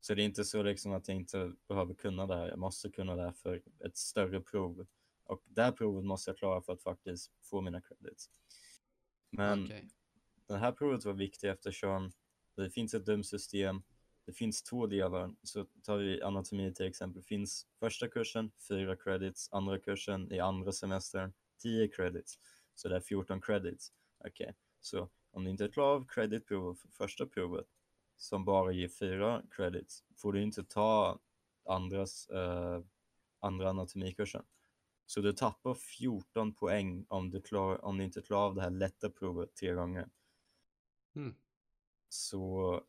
Så 0.00 0.14
det 0.14 0.22
är 0.22 0.24
inte 0.24 0.44
så 0.44 0.62
liksom 0.62 0.92
att 0.92 1.08
jag 1.08 1.16
inte 1.16 1.52
behöver 1.68 1.94
kunna 1.94 2.26
det 2.26 2.34
här. 2.34 2.48
Jag 2.48 2.58
måste 2.58 2.90
kunna 2.90 3.16
det 3.16 3.22
här 3.22 3.32
för 3.32 3.62
ett 3.84 3.96
större 3.96 4.40
prov. 4.40 4.86
Och 5.24 5.42
det 5.44 5.62
här 5.62 5.72
provet 5.72 6.04
måste 6.04 6.30
jag 6.30 6.38
klara 6.38 6.62
för 6.62 6.72
att 6.72 6.82
faktiskt 6.82 7.32
få 7.42 7.60
mina 7.60 7.80
credits. 7.80 8.30
Men 9.30 9.64
Okej. 9.64 9.88
det 10.46 10.56
här 10.56 10.72
provet 10.72 11.04
var 11.04 11.12
viktigt 11.12 11.50
eftersom 11.50 12.10
det 12.56 12.70
finns 12.70 12.94
ett 12.94 13.06
dömsystem. 13.06 13.82
Det 14.30 14.34
finns 14.34 14.62
två 14.62 14.86
delar. 14.86 15.34
Så 15.42 15.66
tar 15.82 15.96
vi 15.96 16.22
anatomi 16.22 16.74
till 16.74 16.86
exempel. 16.86 17.22
finns 17.22 17.66
första 17.80 18.08
kursen, 18.08 18.50
fyra 18.68 18.96
credits. 18.96 19.48
Andra 19.52 19.78
kursen 19.78 20.32
i 20.32 20.40
andra 20.40 20.72
semestern, 20.72 21.32
10 21.62 21.88
credits. 21.88 22.38
Så 22.74 22.88
det 22.88 22.96
är 22.96 23.00
14 23.00 23.40
credits. 23.40 23.92
Okej, 24.24 24.54
så 24.80 25.08
om 25.30 25.44
du 25.44 25.50
inte 25.50 25.68
klarar 25.68 25.94
av 25.94 26.06
creditprovet 26.06 26.80
för 26.80 26.88
första 26.88 27.26
provet 27.26 27.66
som 28.16 28.44
bara 28.44 28.72
ger 28.72 28.88
fyra 28.88 29.42
credits 29.50 30.04
får 30.16 30.32
du 30.32 30.42
inte 30.42 30.64
ta 30.64 31.18
andras, 31.64 32.28
eh, 32.28 32.80
andra 33.38 33.70
anatomikursen. 33.70 34.44
Så 35.06 35.20
du 35.20 35.32
tappar 35.32 35.74
14 35.74 36.54
poäng 36.54 37.06
om 37.08 37.30
du, 37.30 37.40
klar, 37.40 37.84
om 37.84 37.98
du 37.98 38.04
inte 38.04 38.22
klarar 38.22 38.46
av 38.46 38.54
det 38.54 38.62
här 38.62 38.70
lätta 38.70 39.10
provet 39.10 39.54
tre 39.54 39.72
gånger. 39.72 40.08
Mm. 41.16 41.34
Så, 42.08 42.82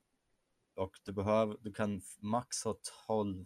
och 0.76 1.00
du 1.04 1.12
behöver, 1.12 1.58
du 1.62 1.74
kan 1.74 2.02
max 2.20 2.64
ha 2.64 2.80
12, 3.08 3.46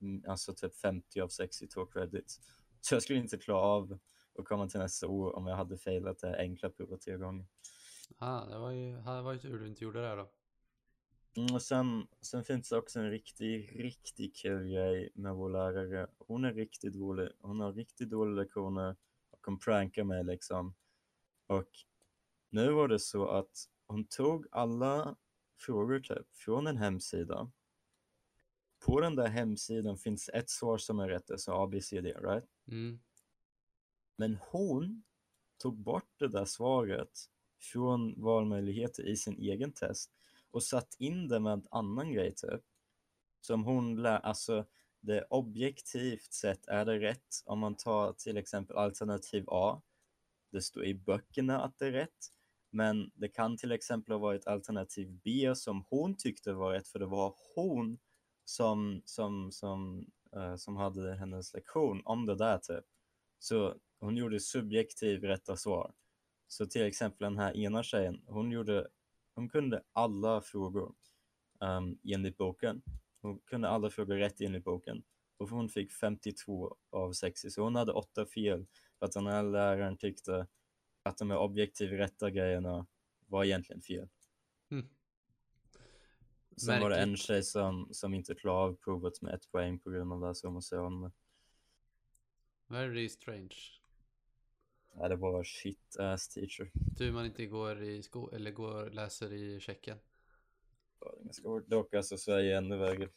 mm, 0.00 0.24
alltså 0.28 0.54
typ 0.54 0.74
50 0.76 1.20
av 1.20 1.28
62 1.28 1.86
credits. 1.86 2.40
Så 2.80 2.94
jag 2.94 3.02
skulle 3.02 3.18
inte 3.18 3.38
klara 3.38 3.60
av 3.60 3.98
att 4.38 4.44
komma 4.44 4.68
till 4.68 4.80
nästa 4.80 5.08
år 5.08 5.36
om 5.36 5.46
jag 5.46 5.56
hade 5.56 5.78
failat 5.78 6.18
det 6.18 6.38
enkla 6.38 6.70
provet 6.70 7.00
tre 7.00 7.16
gånger. 7.16 7.46
Ah, 8.18 8.46
det 8.46 8.58
var 8.58 8.70
ju, 8.70 8.92
det 8.92 9.22
var 9.22 9.32
ju 9.32 9.38
tur 9.38 9.58
du 9.58 9.68
inte 9.68 9.84
gjorde 9.84 10.02
det 10.02 10.16
då. 10.16 10.30
Mm, 11.36 11.54
och 11.54 11.62
sen, 11.62 12.06
sen 12.20 12.44
finns 12.44 12.68
det 12.68 12.78
också 12.78 13.00
en 13.00 13.10
riktig, 13.10 13.84
riktigt 13.84 14.36
kul 14.36 14.68
grej 14.68 15.12
med 15.14 15.34
vår 15.34 15.50
lärare. 15.50 16.06
Hon 16.18 16.44
är 16.44 16.54
riktigt 16.54 16.96
rolig. 16.96 17.28
Hon 17.40 17.60
har 17.60 17.72
riktigt 17.72 18.10
dåliga 18.10 18.34
lektioner 18.34 18.96
och 19.30 19.40
hon 19.46 19.58
prankar 19.58 20.04
mig 20.04 20.24
liksom. 20.24 20.74
Och 21.46 21.70
nu 22.50 22.72
var 22.72 22.88
det 22.88 22.98
så 22.98 23.28
att 23.28 23.50
hon 23.86 24.04
tog 24.04 24.46
alla 24.50 25.16
frågor 25.60 26.00
typ 26.00 26.26
från 26.32 26.66
en 26.66 26.76
hemsida. 26.76 27.50
På 28.86 29.00
den 29.00 29.16
där 29.16 29.28
hemsidan 29.28 29.98
finns 29.98 30.28
ett 30.28 30.50
svar 30.50 30.78
som 30.78 31.00
är 31.00 31.08
rätt, 31.08 31.30
alltså 31.30 31.52
A, 31.52 31.66
B, 31.66 31.80
C, 31.80 32.00
D, 32.00 32.14
right? 32.20 32.48
Mm. 32.68 33.00
Men 34.16 34.38
hon 34.50 35.02
tog 35.58 35.76
bort 35.76 36.10
det 36.18 36.28
där 36.28 36.44
svaret 36.44 37.10
från 37.58 38.22
valmöjligheter 38.22 39.08
i 39.08 39.16
sin 39.16 39.38
egen 39.38 39.72
test 39.72 40.10
och 40.50 40.62
satt 40.62 40.94
in 40.98 41.28
det 41.28 41.40
med 41.40 41.52
en 41.52 41.66
annan 41.70 42.12
grej 42.12 42.34
typ. 42.34 42.62
Som 43.40 43.64
hon 43.64 44.02
lär, 44.02 44.18
alltså 44.18 44.66
det 45.00 45.26
objektivt 45.30 46.32
sett 46.32 46.66
är 46.66 46.84
det 46.84 47.00
rätt 47.00 47.42
om 47.44 47.58
man 47.58 47.76
tar 47.76 48.12
till 48.12 48.36
exempel 48.36 48.76
alternativ 48.76 49.44
A. 49.48 49.82
Det 50.52 50.62
står 50.62 50.84
i 50.84 50.94
böckerna 50.94 51.60
att 51.60 51.78
det 51.78 51.86
är 51.86 51.92
rätt. 51.92 52.32
Men 52.70 53.10
det 53.14 53.28
kan 53.28 53.56
till 53.56 53.72
exempel 53.72 54.12
ha 54.12 54.18
varit 54.18 54.46
alternativ 54.46 55.20
B 55.24 55.52
som 55.54 55.84
hon 55.90 56.16
tyckte 56.16 56.52
var 56.52 56.72
rätt 56.72 56.88
för 56.88 56.98
det 56.98 57.06
var 57.06 57.34
hon 57.54 57.98
som, 58.44 59.02
som, 59.04 59.52
som, 59.52 60.06
uh, 60.36 60.56
som 60.56 60.76
hade 60.76 61.14
hennes 61.14 61.54
lektion 61.54 62.02
om 62.04 62.26
det 62.26 62.34
där 62.34 62.58
typ. 62.58 62.84
Så 63.38 63.74
hon 64.00 64.16
gjorde 64.16 64.40
subjektiv 64.40 65.24
rätta 65.24 65.56
svar. 65.56 65.92
Så 66.48 66.66
till 66.66 66.82
exempel 66.82 67.24
den 67.24 67.38
här 67.38 67.56
ena 67.56 67.82
tjejen, 67.82 68.22
hon, 68.26 68.50
gjorde, 68.50 68.88
hon 69.34 69.48
kunde 69.48 69.82
alla 69.92 70.40
frågor 70.40 70.94
um, 71.60 71.98
enligt 72.04 72.36
boken. 72.36 72.82
Hon 73.22 73.38
kunde 73.38 73.68
alla 73.68 73.90
frågor 73.90 74.16
rätt 74.16 74.40
enligt 74.40 74.64
boken. 74.64 75.02
Och 75.38 75.48
hon 75.48 75.68
fick 75.68 75.92
52 75.92 76.76
av 76.90 77.12
60, 77.12 77.50
så 77.50 77.62
hon 77.62 77.76
hade 77.76 77.92
åtta 77.92 78.26
fel. 78.26 78.66
För 78.98 79.06
att 79.06 79.12
den 79.12 79.26
här 79.26 79.42
läraren 79.42 79.96
tyckte 79.96 80.46
att 81.02 81.18
de 81.18 81.30
här 81.30 81.38
objektivt 81.38 81.92
rätta 81.92 82.30
grejerna 82.30 82.86
var 83.26 83.44
egentligen 83.44 83.82
fel. 83.82 84.08
Mm. 84.70 84.88
Sen 86.56 86.80
var 86.80 86.90
det 86.90 86.96
en 86.96 87.16
tjej 87.16 87.42
som, 87.42 87.88
som 87.92 88.14
inte 88.14 88.34
klarade 88.34 88.62
av 88.64 88.74
provet 88.74 89.22
med 89.22 89.34
ett 89.34 89.50
poäng 89.50 89.78
på 89.78 89.90
grund 89.90 90.12
av 90.12 90.20
det, 90.20 90.34
så 90.34 90.46
hon 90.46 90.54
måste 90.54 90.74
göra 90.74 90.86
om. 90.86 91.12
Very 92.66 93.08
strange. 93.08 93.56
Ja, 94.94 95.08
det 95.08 95.16
var 95.16 95.44
shit 95.44 95.96
ass 95.98 96.28
teacher. 96.28 96.70
Tur 96.98 97.12
man 97.12 97.26
inte 97.26 97.46
går 97.46 97.82
i 97.82 98.02
sko 98.02 98.30
eller 98.30 98.50
går 98.50 98.90
läser 98.90 99.32
i 99.32 99.60
Tjeckien. 99.60 99.98
Det 100.98 101.04
var 101.06 101.24
ganska 101.24 101.48
hårt. 101.48 101.66
Dock 101.66 101.94
alltså 101.94 102.16
Sverige 102.16 102.52
är 102.54 102.58
ännu 102.58 102.76
värre. 102.76 103.08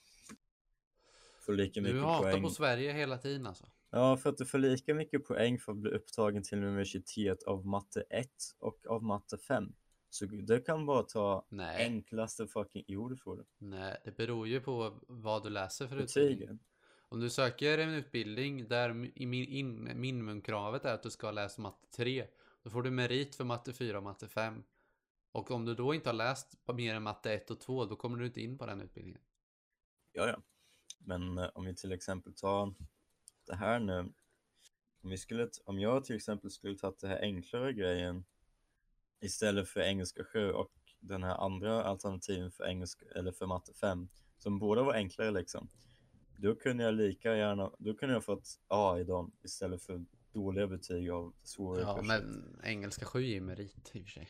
Får 1.46 1.54
lika 1.54 1.82
Du 1.82 1.88
mycket 1.88 2.02
hatar 2.02 2.32
poäng. 2.32 2.44
på 2.44 2.50
Sverige 2.50 2.94
hela 2.94 3.18
tiden 3.18 3.48
alltså. 3.48 3.66
Ja, 3.96 4.18
för 4.18 4.30
att 4.30 4.38
du 4.38 4.46
får 4.46 4.58
lika 4.58 4.94
mycket 4.94 5.28
poäng 5.28 5.60
för 5.60 5.72
att 5.72 5.78
bli 5.78 5.92
upptagen 5.92 6.44
till 6.44 6.58
universitet 6.58 7.44
av 7.44 7.66
matte 7.66 8.02
1 8.10 8.30
och 8.60 8.88
av 8.88 9.04
matte 9.04 9.38
5. 9.38 9.74
Så 10.10 10.26
du 10.26 10.62
kan 10.62 10.86
bara 10.86 11.04
ta 11.04 11.46
Nej, 11.50 11.86
enklaste 11.86 12.48
fucking... 12.48 12.84
Jo, 12.88 13.10
du 13.10 13.18
får 13.18 13.38
det. 13.38 13.44
nej, 13.58 13.98
det 14.06 14.18
beror 14.18 14.48
ju 14.48 14.62
på 14.62 15.00
vad 15.08 15.44
du 15.44 15.50
läser 15.50 15.88
för 15.88 15.98
utbildning. 15.98 16.60
Om 17.10 17.20
du 17.20 17.30
söker 17.30 17.78
en 17.78 17.90
utbildning 17.90 18.68
där 18.68 18.94
min, 18.94 19.34
in, 19.34 19.90
minimumkravet 19.96 20.86
är 20.86 20.94
att 20.94 21.04
du 21.04 21.10
ska 21.10 21.32
läsa 21.32 21.62
matte 21.62 21.88
3, 21.96 22.28
då 22.64 22.70
får 22.70 22.84
du 22.84 22.92
merit 22.92 23.36
för 23.36 23.44
matte 23.44 23.74
4 23.74 23.98
och 23.98 24.04
matte 24.04 24.28
5. 24.28 24.64
Och 25.32 25.52
om 25.52 25.66
du 25.66 25.76
då 25.76 25.94
inte 25.94 26.10
har 26.10 26.14
läst 26.14 26.58
mer 26.74 26.96
än 26.96 27.04
matte 27.04 27.34
1 27.34 27.52
och 27.52 27.62
2, 27.62 27.86
då 27.86 27.96
kommer 27.96 28.18
du 28.18 28.26
inte 28.26 28.42
in 28.42 28.58
på 28.58 28.66
den 28.66 28.82
utbildningen. 28.82 29.22
Ja, 30.12 30.28
ja. 30.28 30.42
Men 31.00 31.38
eh, 31.38 31.50
om 31.54 31.66
vi 31.66 31.76
till 31.76 31.92
exempel 31.92 32.34
tar 32.34 32.74
det 33.46 33.56
här 33.56 33.80
nu. 33.80 34.00
Om, 35.02 35.10
vi 35.10 35.18
skulle, 35.18 35.50
om 35.66 35.80
jag 35.80 36.06
till 36.06 36.16
exempel 36.16 36.52
skulle 36.52 36.78
tagit 36.78 37.00
det 37.00 37.08
här 37.08 37.20
enklare 37.22 37.74
grejen 37.74 38.26
istället 39.20 39.70
för 39.70 39.80
engelska 39.80 40.24
7 40.24 40.52
och 40.52 40.72
den 41.00 41.24
här 41.24 41.46
andra 41.46 41.84
alternativen 41.84 42.52
för 42.52 42.68
engelska 42.68 43.06
eller 43.16 43.32
för 43.32 43.46
matte 43.46 43.74
5 43.74 44.08
som 44.38 44.60
båda 44.60 44.84
var 44.84 44.94
enklare 44.94 45.32
liksom. 45.32 45.70
Då 46.38 46.56
kunde 46.56 46.84
jag 46.84 46.94
lika 46.94 47.36
gärna, 47.36 47.72
då 47.80 47.94
kunde 47.94 48.14
jag 48.16 48.24
fått 48.26 48.60
A 48.68 48.98
i 49.00 49.04
dem 49.04 49.32
istället 49.44 49.82
för 49.84 50.06
dåliga 50.32 50.68
betyg 50.68 51.10
av 51.10 51.34
svåra 51.44 51.82
Ja, 51.82 51.96
kurser. 51.98 52.08
men 52.08 52.60
engelska 52.64 53.06
7 53.06 53.20
är 53.20 53.28
ju 53.28 53.42
merit 53.42 53.92
i 53.96 54.00
och 54.02 54.04
för 54.06 54.12
sig. 54.12 54.30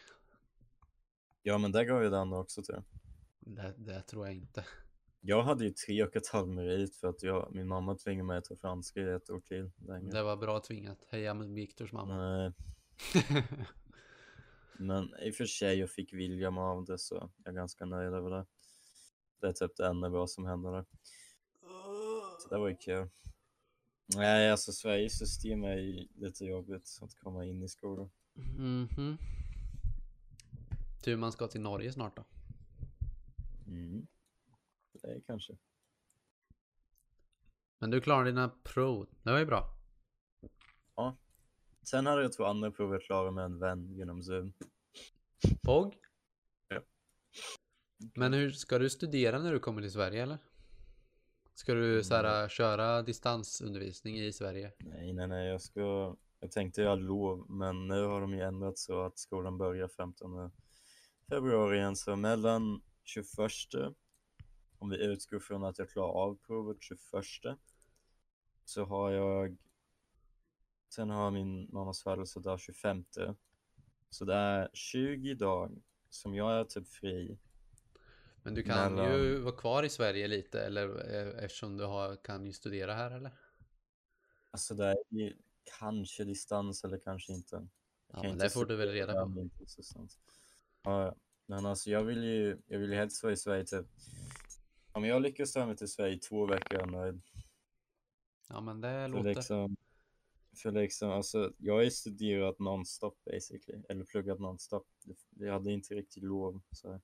Ja, 1.41 1.57
men 1.57 1.71
där 1.71 1.83
gav 1.83 2.03
ju 2.03 2.15
andra 2.15 2.37
också 2.39 2.63
till. 2.63 2.81
Det, 3.39 3.73
det 3.77 4.01
tror 4.01 4.25
jag 4.25 4.35
inte. 4.35 4.65
Jag 5.25 5.43
hade 5.43 5.63
ju 5.63 5.69
tre 5.69 6.03
och 6.03 6.15
ett 6.15 6.27
halvt 6.27 6.49
merit 6.49 6.95
för 6.95 7.07
att 7.07 7.23
jag, 7.23 7.49
min 7.55 7.67
mamma 7.67 7.95
tvingade 7.95 8.27
mig 8.27 8.37
att 8.37 8.45
ta 8.45 8.55
franska 8.55 9.01
i 9.01 9.09
ett 9.13 9.29
år 9.29 9.39
till. 9.39 9.71
Länge. 9.77 10.11
Det 10.11 10.23
var 10.23 10.37
bra 10.37 10.59
tvingat. 10.59 11.03
Heja 11.09 11.33
med 11.33 11.49
Viktors 11.49 11.91
mamma. 11.91 12.17
Nej, 12.17 12.51
men 14.79 15.15
i 15.21 15.31
och 15.31 15.35
för 15.35 15.45
sig 15.45 15.79
jag 15.79 15.89
fick 15.89 16.13
William 16.13 16.57
av 16.57 16.85
det 16.85 16.97
så 16.97 17.29
jag 17.43 17.51
är 17.53 17.55
ganska 17.55 17.85
nöjd 17.85 18.13
över 18.13 18.29
det. 18.29 18.45
Det 19.41 19.47
är 19.47 19.51
typ 19.53 19.75
det 19.77 19.87
enda 19.87 20.09
bra 20.09 20.27
som 20.27 20.45
hände 20.45 20.71
där. 20.71 20.85
Så 22.39 22.49
det 22.49 22.57
var 22.57 22.69
ju 22.69 22.75
kul. 22.75 23.09
Nej, 24.15 24.51
alltså 24.51 24.71
Sveriges 24.71 25.17
system 25.17 25.63
är 25.63 25.77
ju 25.77 26.07
lite 26.15 26.45
jobbigt 26.45 26.99
att 27.01 27.15
komma 27.15 27.45
in 27.45 27.63
i 27.63 27.69
skolan. 27.69 28.09
Mhm. 28.57 29.17
Tur 31.03 31.17
man 31.17 31.31
ska 31.31 31.47
till 31.47 31.61
Norge 31.61 31.91
snart 31.91 32.15
då. 32.15 32.25
Mm. 33.67 34.07
Det 34.93 35.07
är 35.07 35.21
kanske. 35.27 35.57
Men 37.79 37.89
du 37.89 38.01
klarar 38.01 38.25
dina 38.25 38.49
prov. 38.49 39.07
Det 39.23 39.31
var 39.31 39.39
ju 39.39 39.45
bra. 39.45 39.73
Sen 41.83 42.05
hade 42.05 42.21
jag 42.21 42.33
två 42.33 42.45
andra 42.45 42.71
prov 42.71 42.93
jag 42.93 43.01
klarade 43.01 43.31
med 43.31 43.45
en 43.45 43.59
vän 43.59 43.95
genom 43.95 44.23
Zoom. 44.23 44.53
POG? 45.61 45.95
Ja. 46.67 46.81
Men 48.15 48.33
hur 48.33 48.51
ska 48.51 48.79
du 48.79 48.89
studera 48.89 49.39
när 49.39 49.53
du 49.53 49.59
kommer 49.59 49.81
till 49.81 49.91
Sverige 49.91 50.23
eller? 50.23 50.37
Ska 51.53 51.73
du 51.73 52.03
så 52.03 52.15
här, 52.15 52.49
köra 52.49 53.01
distansundervisning 53.01 54.19
i 54.19 54.33
Sverige? 54.33 54.71
Nej, 54.79 55.13
nej, 55.13 55.27
nej, 55.27 55.47
jag 55.47 55.61
ska... 55.61 56.15
Jag 56.39 56.51
tänkte 56.51 56.81
jag 56.81 56.89
hade 56.89 57.01
lov, 57.01 57.51
men 57.51 57.87
nu 57.87 58.03
har 58.03 58.21
de 58.21 58.33
ju 58.33 58.41
ändrat 58.41 58.77
så 58.77 59.05
att 59.05 59.19
skolan 59.19 59.57
börjar 59.57 59.87
15 59.87 60.51
februari 61.29 61.77
igen, 61.77 61.95
så 61.95 62.15
mellan 62.15 62.81
21, 63.03 63.27
om 64.83 64.89
vi 64.89 64.97
utgår 65.03 65.39
från 65.39 65.63
att 65.63 65.79
jag 65.79 65.89
klarar 65.89 66.11
av 66.13 66.35
provet 66.35 66.77
21, 66.81 66.99
så 68.65 68.85
har 68.85 69.11
jag... 69.11 69.57
Sen 70.89 71.09
har 71.09 71.23
jag 71.23 71.33
min 71.33 71.69
mammas 71.73 72.03
födelsedag 72.03 72.59
25. 72.59 73.05
Så 74.09 74.25
det 74.25 74.33
är 74.35 74.69
20 74.73 75.33
dagar 75.33 75.71
som 76.09 76.35
jag 76.35 76.59
är 76.59 76.63
typ 76.63 76.87
fri. 76.87 77.37
Men 78.43 78.53
du 78.53 78.63
kan 78.63 78.95
Mellan- 78.95 79.11
ju 79.13 79.39
vara 79.39 79.55
kvar 79.55 79.83
i 79.83 79.89
Sverige 79.89 80.27
lite 80.27 80.61
eller 80.65 81.13
eh, 81.13 81.43
eftersom 81.43 81.77
du 81.77 81.85
har, 81.85 82.15
kan 82.23 82.45
ju 82.45 82.53
studera 82.53 82.93
här 82.93 83.11
eller? 83.11 83.31
Alltså 84.51 84.75
det 84.75 84.85
är 84.85 84.97
ju 85.09 85.37
kanske 85.79 86.23
distans 86.23 86.83
eller 86.83 86.97
kanske 86.99 87.33
inte. 87.33 87.55
Jag 87.55 88.25
Ja, 88.25 88.29
men 88.29 88.37
det 88.37 88.49
får 88.49 88.65
du 88.65 88.75
väl 88.75 88.89
reda 88.89 89.13
på. 89.25 89.49
ja. 90.83 91.15
men 91.45 91.65
alltså 91.65 91.89
jag 91.89 92.03
vill 92.03 92.23
ju, 92.23 92.57
jag 92.67 92.79
vill 92.79 92.89
ju 92.89 92.95
helst 92.95 93.23
vara 93.23 93.33
i 93.33 93.37
Sverige 93.37 93.65
typ. 93.65 93.85
Om 94.95 95.05
jag 95.05 95.21
lyckas 95.21 95.53
ta 95.53 95.65
mig 95.65 95.77
till 95.77 95.87
Sverige 95.87 96.17
två 96.17 96.45
veckor 96.45 96.77
är 96.77 96.79
jag 96.79 96.91
nöjd. 96.91 97.21
Ja 98.49 98.61
men 98.61 98.81
det 98.81 98.87
För 98.87 99.07
låter... 99.07 99.23
liksom, 99.23 99.77
för 100.55 100.71
liksom, 100.71 101.09
alltså 101.09 101.53
jag 101.57 101.73
har 101.73 101.81
ju 101.81 101.91
studerat 101.91 102.59
nonstop 102.59 103.23
basically, 103.25 103.83
eller 103.89 104.05
pluggat 104.05 104.39
nonstop. 104.39 104.87
Jag 105.29 105.53
hade 105.53 105.71
inte 105.71 105.95
riktigt 105.95 106.23
lov, 106.23 106.61
så 106.71 107.01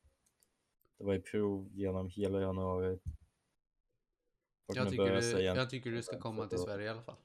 det 0.98 1.04
var 1.04 1.14
ju 1.14 1.22
prov 1.22 1.70
genom 1.74 2.10
hela 2.10 2.42
januari. 2.42 3.00
Och 4.66 4.76
Jag 4.76 4.90
tycker, 4.90 5.22
du, 5.22 5.42
jag 5.42 5.70
tycker 5.70 5.92
du 5.92 6.04
ska 6.04 6.20
komma 6.20 6.48
till 6.48 6.60
Sverige 6.60 6.86
i 6.86 6.90
alla 6.90 7.02
fall. 7.02 7.16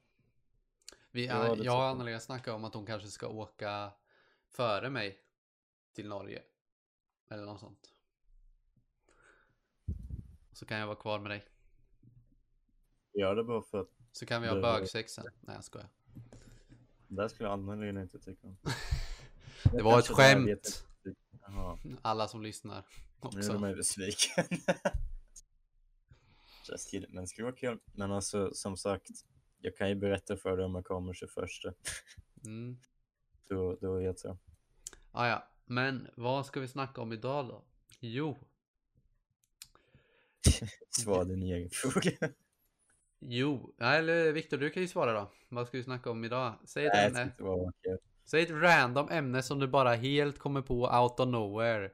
Vi, 1.11 1.27
Ja, 1.27 1.57
jag 1.57 1.77
och. 1.77 1.85
Anna-Lena 1.85 2.21
snackade 2.21 2.57
om 2.57 2.65
att 2.65 2.75
hon 2.75 2.87
kanske 2.87 3.09
ska 3.09 3.29
åka 3.29 3.93
före 4.49 4.91
mig 4.91 5.19
till 5.93 6.09
Norge. 6.09 6.43
Eller 7.29 7.45
något 7.45 7.61
sånt. 7.61 7.94
Så 10.55 10.67
kan 10.67 10.79
jag 10.79 10.87
vara 10.87 10.97
kvar 10.97 11.19
med 11.19 11.31
dig. 11.31 11.45
Gör 13.13 13.37
det 13.37 13.45
bara 13.45 13.63
för 13.63 13.81
att 13.81 13.89
Så 14.13 14.27
kan 14.27 14.43
vi 14.43 14.49
ha 14.49 14.55
Det- 14.55 14.61
bögsex 14.63 15.13
sen. 15.13 15.25
Nej 15.41 15.55
jag 15.57 15.65
skojar. 15.65 15.89
det 17.09 17.29
skulle 17.29 17.49
Anna-Lena 17.49 18.03
inte 18.03 18.19
tycka 18.19 18.47
om. 18.47 18.57
Det 19.73 19.83
var 19.83 19.99
ett 19.99 20.09
skämt. 20.09 20.87
Alla 22.03 22.29
som 22.29 22.43
lyssnar 22.43 22.87
nu 23.23 23.29
är 23.29 23.37
också. 23.39 23.59
mig 23.59 23.75
besviken. 23.75 24.45
Men 27.09 27.23
det 27.23 27.27
skulle 27.29 27.45
vara 27.45 27.57
kul. 27.57 27.79
Men 27.95 28.13
alltså 28.13 28.51
som 28.55 28.77
sagt, 28.77 29.09
jag 29.59 29.77
kan 29.77 29.89
ju 29.89 29.95
berätta 29.95 30.37
för 30.37 30.57
dig 30.57 30.67
om 30.67 30.75
jag 30.75 30.85
kommer 30.85 31.13
21. 31.13 31.35
Mm. 32.45 32.79
Då, 33.49 33.77
då 33.81 33.99
vet 33.99 34.25
jag. 34.25 34.37
Ah, 35.13 35.29
ja, 35.29 35.49
men 35.65 36.09
vad 36.17 36.47
ska 36.47 36.61
vi 36.61 36.69
snacka 36.69 37.01
om 37.01 37.13
idag 37.13 37.49
då? 37.49 37.65
Jo, 38.01 38.39
Svara 40.91 41.25
din 41.25 41.43
egen 41.43 41.71
fråga. 41.71 42.11
jo, 43.21 43.75
eller 43.81 44.33
Viktor 44.33 44.57
du 44.59 44.71
kan 44.71 44.83
ju 44.83 44.89
svara 44.89 45.13
då. 45.13 45.31
Vad 45.49 45.67
ska 45.67 45.77
vi 45.77 45.85
snacka 45.85 46.11
om 46.11 46.25
idag? 46.25 46.55
Säg 46.65 46.87
ett 46.87 46.93
Nej, 46.95 47.31
jag 47.39 47.59
ämne. 47.59 47.99
Säg 48.25 48.43
ett 48.43 48.51
random 48.51 49.09
ämne 49.11 49.43
som 49.43 49.59
du 49.59 49.67
bara 49.67 49.95
helt 49.95 50.39
kommer 50.39 50.63
på 50.63 50.99
out 51.01 51.21
of 51.21 51.29
nowhere. 51.29 51.89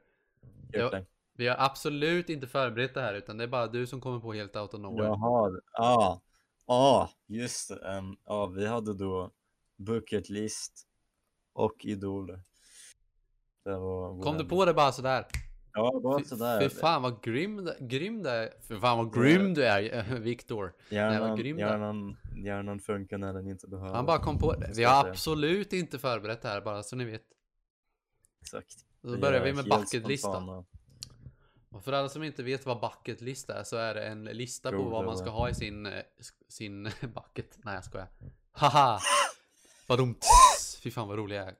Kul 0.71 0.81
Ja. 0.81 0.89
poäng. 0.89 1.05
Vi 1.33 1.47
har 1.47 1.55
absolut 1.59 2.29
inte 2.29 2.47
förberett 2.47 2.93
det 2.93 3.01
här 3.01 3.13
utan 3.13 3.37
det 3.37 3.43
är 3.43 3.47
bara 3.47 3.67
du 3.67 3.87
som 3.87 4.01
kommer 4.01 4.19
på 4.19 4.33
helt 4.33 4.55
out 4.55 4.73
of 4.73 4.79
nowhere. 4.79 5.07
Jaha, 5.07 5.61
ja, 5.73 6.21
ah, 6.65 7.09
just 7.27 7.69
det. 7.69 7.87
ehm, 7.89 8.15
Ja, 8.25 8.45
vi 8.45 8.67
hade 8.67 8.93
då 8.93 9.31
bucket 9.75 10.29
list 10.29 10.87
och 11.53 11.85
vår 13.65 14.23
Kom 14.23 14.37
du 14.37 14.45
på 14.45 14.65
det 14.65 14.73
bara 14.73 14.91
sådär? 14.91 15.25
Ja, 15.73 15.99
bara 16.03 16.23
sådär. 16.23 16.59
fy 16.59 16.69
fan 16.69 17.01
vad 17.01 17.23
grym, 17.23 17.69
grym 17.79 18.23
du 18.23 18.29
är. 18.29 18.49
Fy 18.67 18.79
fan 18.79 18.97
vad 18.97 19.13
grym 19.13 19.53
du 19.53 19.65
är 19.65 20.03
Viktor. 20.19 20.73
Hjärnan, 20.89 21.37
grym 21.37 21.59
hjärnan, 21.59 22.17
hjärnan 22.35 22.79
funkar 22.79 23.17
när 23.17 23.33
den 23.33 23.47
inte 23.47 23.67
behöver. 23.67 23.93
Han 23.95 24.05
bara 24.05 24.19
kom 24.19 24.39
på 24.39 24.53
det. 24.53 24.71
Vi 24.75 24.83
har 24.83 25.07
absolut 25.09 25.73
inte 25.73 25.99
förberett 25.99 26.41
det 26.41 26.47
här 26.47 26.61
bara 26.61 26.83
så 26.83 26.95
ni 26.95 27.05
vet. 27.05 27.23
Exakt. 28.41 28.75
Då 29.01 29.17
börjar 29.17 29.43
vi 29.43 29.53
med 29.53 29.65
helt 29.65 29.81
bucket 29.81 30.07
list 30.07 30.23
då. 30.23 30.31
spontana. 30.31 30.65
Och 31.71 31.83
för 31.83 31.93
alla 31.93 32.09
som 32.09 32.23
inte 32.23 32.43
vet 32.43 32.65
vad 32.65 32.79
bucket 32.79 33.21
list 33.21 33.49
är 33.49 33.63
så 33.63 33.77
är 33.77 33.93
det 33.93 34.05
en 34.05 34.23
lista 34.23 34.71
på 34.71 34.83
vad 34.83 35.05
man 35.05 35.17
ska 35.17 35.29
ha 35.29 35.49
i 35.49 35.53
sin, 35.55 35.85
eh, 35.85 36.03
sin 36.49 36.83
bucket. 37.01 37.57
Nej 37.63 37.75
jag 37.75 37.83
skojar. 37.83 38.07
Haha! 38.51 38.99
Vad 39.87 39.99
dumt. 39.99 40.19
Fy 40.83 40.91
fan 40.91 41.07
vad 41.07 41.17
rolig 41.17 41.35
jag 41.35 41.47
är. 41.47 41.55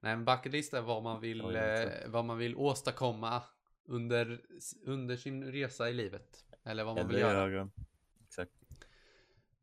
Nej 0.00 0.16
men 0.16 0.24
bucket 0.24 0.52
list 0.52 0.74
är 0.74 0.80
vad 0.80 1.02
man 1.02 1.20
vill, 1.20 1.40
eh, 1.56 1.88
vad 2.06 2.24
man 2.24 2.38
vill 2.38 2.56
åstadkomma 2.56 3.42
under, 3.84 4.42
under 4.84 5.16
sin 5.16 5.44
resa 5.44 5.90
i 5.90 5.92
livet. 5.92 6.44
Eller 6.64 6.84
vad 6.84 6.96
man 6.96 7.08
vill 7.08 7.16
Eller 7.16 7.28
göra. 7.34 7.50
göra. 7.50 7.70
Exakt. 8.26 8.52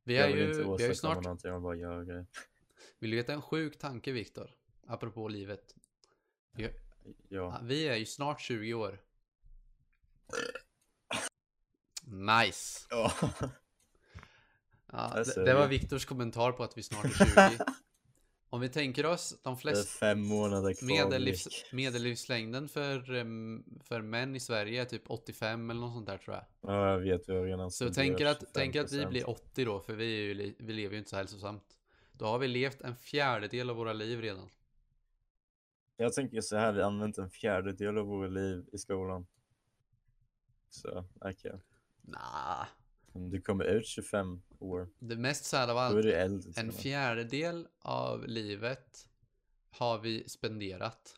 Vi 0.04 0.16
jag 0.18 0.24
är 0.24 0.28
vill 0.36 0.38
ju, 0.38 0.50
inte 0.52 0.76
vi 0.78 0.84
är 0.84 0.88
ju 0.90 0.96
snart, 0.96 1.24
någonting, 1.24 1.48
jag 1.50 1.56
vill 1.56 1.64
bara 1.64 1.76
göra 1.76 2.04
grejer. 2.04 2.26
vill 3.00 3.10
du 3.12 3.18
veta 3.18 3.34
en 3.34 3.42
sjuk 3.42 3.78
tanke 3.80 4.12
Viktor? 4.12 4.52
Apropå 4.88 5.28
livet. 5.28 5.76
Vi, 6.52 6.70
Ja. 7.30 7.60
vi 7.64 7.88
är 7.88 7.96
ju 7.96 8.06
snart 8.06 8.42
20 8.42 8.74
år. 8.74 9.02
Nice! 12.04 12.88
Ja. 12.90 13.12
Ja, 14.92 15.24
det, 15.36 15.46
det 15.46 15.54
var. 15.54 15.68
Viktors 15.68 16.06
kommentar 16.06 16.52
på 16.52 16.64
att 16.64 16.78
vi 16.78 16.84
snart 16.84 17.06
är 17.06 17.10
20. 17.58 17.66
Om 18.50 18.62
vi 18.62 18.70
tänker 18.70 19.06
oss 19.06 19.40
de 19.44 19.58
flesta 19.58 20.16
medellivs, 20.82 21.48
medellivslängden 21.72 22.70
för, 22.70 23.02
för 23.84 24.02
män 24.02 24.36
i 24.36 24.40
Sverige 24.40 24.82
är 24.82 24.86
typ 24.86 25.10
85 25.10 25.70
eller 25.70 25.82
något 25.82 25.94
sånt 25.94 26.06
där 26.06 26.18
tror 26.18 26.36
jag. 26.36 26.46
Ja, 26.62 26.92
jag 26.92 27.00
vet. 27.00 27.28
Har 27.28 27.46
redan 27.46 27.72
Så 27.72 27.94
tänker 27.94 28.26
att, 28.26 28.44
tänk 28.54 28.76
att 28.76 28.92
vi 28.94 29.04
25%. 29.04 29.10
blir 29.10 29.30
80 29.30 29.66
då, 29.66 29.80
för 29.80 29.94
vi, 29.94 30.06
ju, 30.06 30.56
vi 30.60 30.74
lever 30.74 30.94
ju 30.94 30.98
inte 30.98 31.10
så 31.10 31.16
hälsosamt. 31.16 31.78
Då 32.12 32.26
har 32.26 32.40
vi 32.40 32.48
levt 32.48 32.82
en 32.82 32.96
fjärdedel 32.96 33.70
av 33.70 33.76
våra 33.76 33.94
liv 33.94 34.22
redan. 34.22 34.50
Jag 35.98 36.14
tänker 36.14 36.42
så 36.42 36.58
här, 36.58 36.74
vi 36.74 36.82
har 36.82 36.88
använt 36.88 37.18
en 37.18 37.30
fjärdedel 37.30 37.98
av 37.98 38.06
våra 38.06 38.28
liv 38.28 38.66
i 38.74 38.78
skolan. 38.78 39.28
Så, 40.70 41.06
okej. 41.22 41.62
Nah, 42.02 42.66
Om 43.16 43.30
du 43.30 43.42
kommer 43.42 43.66
ut 43.66 43.88
25 43.88 44.42
år, 44.60 44.90
det 45.00 45.16
mest 45.16 45.46
sad 45.46 45.70
av 45.70 45.76
då 45.76 45.82
är 45.82 45.86
allt, 45.86 46.04
du 46.04 46.14
äldre. 46.14 46.62
en 46.62 46.72
fjärdedel 46.72 47.68
av 47.80 48.28
livet 48.28 49.08
har 49.70 50.00
vi 50.00 50.30
spenderat. 50.30 51.16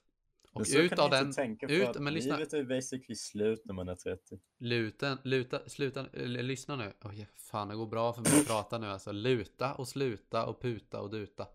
Men 0.53 0.61
Och 0.61 0.67
så 0.67 0.77
ut 0.77 0.89
kan 0.89 0.99
av 0.99 1.09
den, 1.09 1.33
tänka, 1.33 1.67
ut, 1.67 1.99
men 1.99 2.13
lyssna. 2.13 2.37
Livet 2.37 2.53
är 2.53 2.63
basically 2.63 3.15
slut 3.15 3.61
när 3.65 3.73
man 3.73 3.89
är 3.89 3.95
30. 3.95 4.39
Luta, 4.59 5.17
luta, 5.23 5.69
sluta, 5.69 6.05
lyssna 6.13 6.75
nu. 6.75 6.93
Oj, 7.03 7.27
fan 7.35 7.67
det 7.67 7.75
går 7.75 7.87
bra 7.87 8.13
för 8.13 8.21
mig 8.21 8.39
att 8.39 8.47
prata 8.47 8.77
nu 8.77 8.87
alltså. 8.87 9.11
Luta 9.11 9.73
och 9.73 9.87
sluta 9.87 10.45
och 10.45 10.61
puta 10.61 11.01
och 11.01 11.09
duta. 11.09 11.47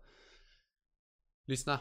Lyssna. 1.45 1.79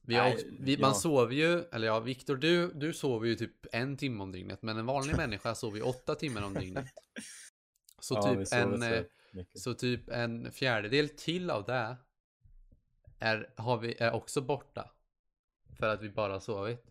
Vi 0.00 0.14
har 0.14 0.24
Nej, 0.24 0.46
vi, 0.60 0.78
man 0.78 0.90
ja. 0.90 0.94
sover 0.94 1.34
ju, 1.34 1.62
eller 1.72 1.86
ja, 1.86 2.00
Viktor 2.00 2.36
du, 2.36 2.72
du 2.74 2.92
sover 2.92 3.26
ju 3.26 3.34
typ 3.34 3.66
en 3.72 3.96
timme 3.96 4.22
om 4.22 4.32
dygnet. 4.32 4.62
Men 4.62 4.76
en 4.76 4.86
vanlig 4.86 5.16
människa 5.16 5.54
sover 5.54 5.76
ju 5.76 5.82
åtta 5.82 6.14
timmar 6.14 6.42
om 6.42 6.54
dygnet. 6.54 6.86
Så, 7.98 8.14
Ja, 8.14 8.22
typ 8.22 8.52
en, 8.52 8.80
så 8.80 8.94
eh, 8.94 9.04
så 9.54 9.74
typ 9.74 10.08
en 10.08 10.52
fjärdedel 10.52 11.08
till 11.08 11.50
av 11.50 11.64
det 11.64 11.96
är, 13.18 13.50
har 13.56 13.78
vi, 13.78 13.96
är 13.98 14.12
också 14.12 14.40
borta. 14.40 14.90
För 15.78 15.88
att 15.88 16.02
vi 16.02 16.10
bara 16.10 16.32
har 16.32 16.40
sovit. 16.40 16.84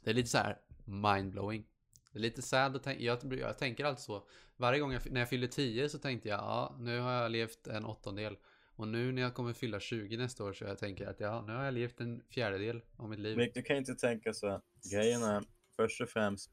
Det 0.00 0.10
är 0.10 0.14
lite 0.14 0.28
så 0.28 0.38
här 0.38 0.58
mindblowing. 0.84 1.66
Det 2.12 2.18
är 2.18 2.22
lite 2.22 2.42
sad 2.42 2.76
att 2.76 2.82
tänka, 2.82 3.02
jag, 3.02 3.34
jag 3.38 3.58
tänker 3.58 3.84
alltid 3.84 4.04
så. 4.04 4.26
Varje 4.56 4.80
gång 4.80 4.92
jag, 4.92 5.10
när 5.10 5.20
jag 5.20 5.28
fyller 5.28 5.46
10 5.46 5.88
så 5.88 5.98
tänkte 5.98 6.28
jag, 6.28 6.38
ja 6.38 6.76
nu 6.78 7.00
har 7.00 7.12
jag 7.12 7.30
levt 7.30 7.66
en 7.66 7.84
åttondel. 7.84 8.36
Och 8.76 8.88
nu 8.88 9.12
när 9.12 9.22
jag 9.22 9.34
kommer 9.34 9.52
fylla 9.52 9.80
20 9.80 10.16
nästa 10.16 10.44
år 10.44 10.52
så 10.52 10.64
jag 10.64 10.78
tänker 10.78 11.06
att 11.06 11.20
ja, 11.20 11.44
nu 11.46 11.52
har 11.52 11.64
jag 11.64 11.74
levt 11.74 12.00
en 12.00 12.22
fjärdedel 12.30 12.82
av 12.96 13.08
mitt 13.08 13.18
liv. 13.18 13.36
Men 13.36 13.50
du 13.54 13.62
kan 13.62 13.76
inte 13.76 13.94
tänka 13.94 14.32
så. 14.32 14.62
Grejen 14.92 15.22
är, 15.22 15.42
först 15.76 16.00
och 16.00 16.08
främst, 16.08 16.50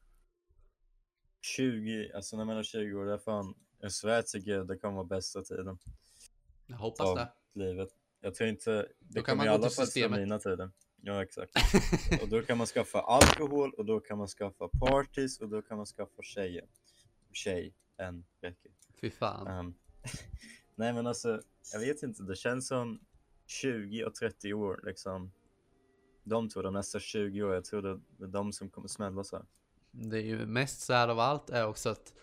20, 1.45 2.11
alltså 2.13 2.37
när 2.37 2.45
man 2.45 2.57
är 2.57 2.63
20 2.63 2.95
år, 2.95 3.05
det 3.05 3.13
är 3.13 3.17
fan, 3.17 3.55
jag 3.79 3.91
svär 3.91 4.21
till 4.21 4.43
gud, 4.43 4.67
det 4.67 4.77
kommer 4.77 4.95
vara 4.95 5.05
bästa 5.05 5.41
tiden 5.41 5.77
Jag 6.67 6.77
hoppas 6.77 7.07
av 7.07 7.15
det. 7.15 7.31
livet. 7.53 7.89
Jag 8.21 8.35
tror 8.35 8.49
inte, 8.49 8.87
det 8.99 9.13
kan 9.13 9.23
kommer 9.23 9.37
man 9.37 9.45
i 9.45 9.49
alla 9.49 9.69
till 9.69 9.75
fall 9.75 10.09
vara 10.09 10.19
mina 10.19 10.39
tider. 10.39 10.71
Ja, 11.01 11.23
exakt. 11.23 11.51
och 12.21 12.29
då 12.29 12.41
kan 12.41 12.57
man 12.57 12.67
skaffa 12.67 13.01
alkohol 13.01 13.73
och 13.73 13.85
då 13.85 13.99
kan 13.99 14.17
man 14.17 14.27
skaffa 14.27 14.67
parties 14.67 15.39
och 15.39 15.49
då 15.49 15.61
kan 15.61 15.77
man 15.77 15.85
skaffa 15.85 16.21
tjejer. 16.21 16.65
Tjej, 17.31 17.73
en 17.97 18.25
räcker. 18.41 18.71
Fy 19.01 19.11
fan. 19.11 19.47
Ehm, 19.47 19.73
nej 20.75 20.93
men 20.93 21.07
alltså, 21.07 21.41
jag 21.73 21.79
vet 21.79 22.03
inte, 22.03 22.23
det 22.23 22.35
känns 22.35 22.67
som 22.67 22.99
20 23.45 24.05
och 24.05 24.15
30 24.15 24.53
år 24.53 24.81
liksom. 24.83 25.31
De 26.23 26.49
två, 26.49 26.61
de 26.61 26.73
nästa 26.73 26.99
20 26.99 27.43
år, 27.43 27.53
jag 27.53 27.65
tror 27.65 27.81
det 27.81 28.25
är 28.25 28.27
de 28.27 28.53
som 28.53 28.69
kommer 28.69 28.87
smälla 28.87 29.23
så 29.23 29.35
här. 29.35 29.45
Det 29.95 30.17
är 30.17 30.21
ju 30.21 30.45
mest 30.45 30.81
sad 30.81 31.09
av 31.09 31.19
allt 31.19 31.49
är 31.49 31.67
också 31.67 31.89
att 31.89 32.13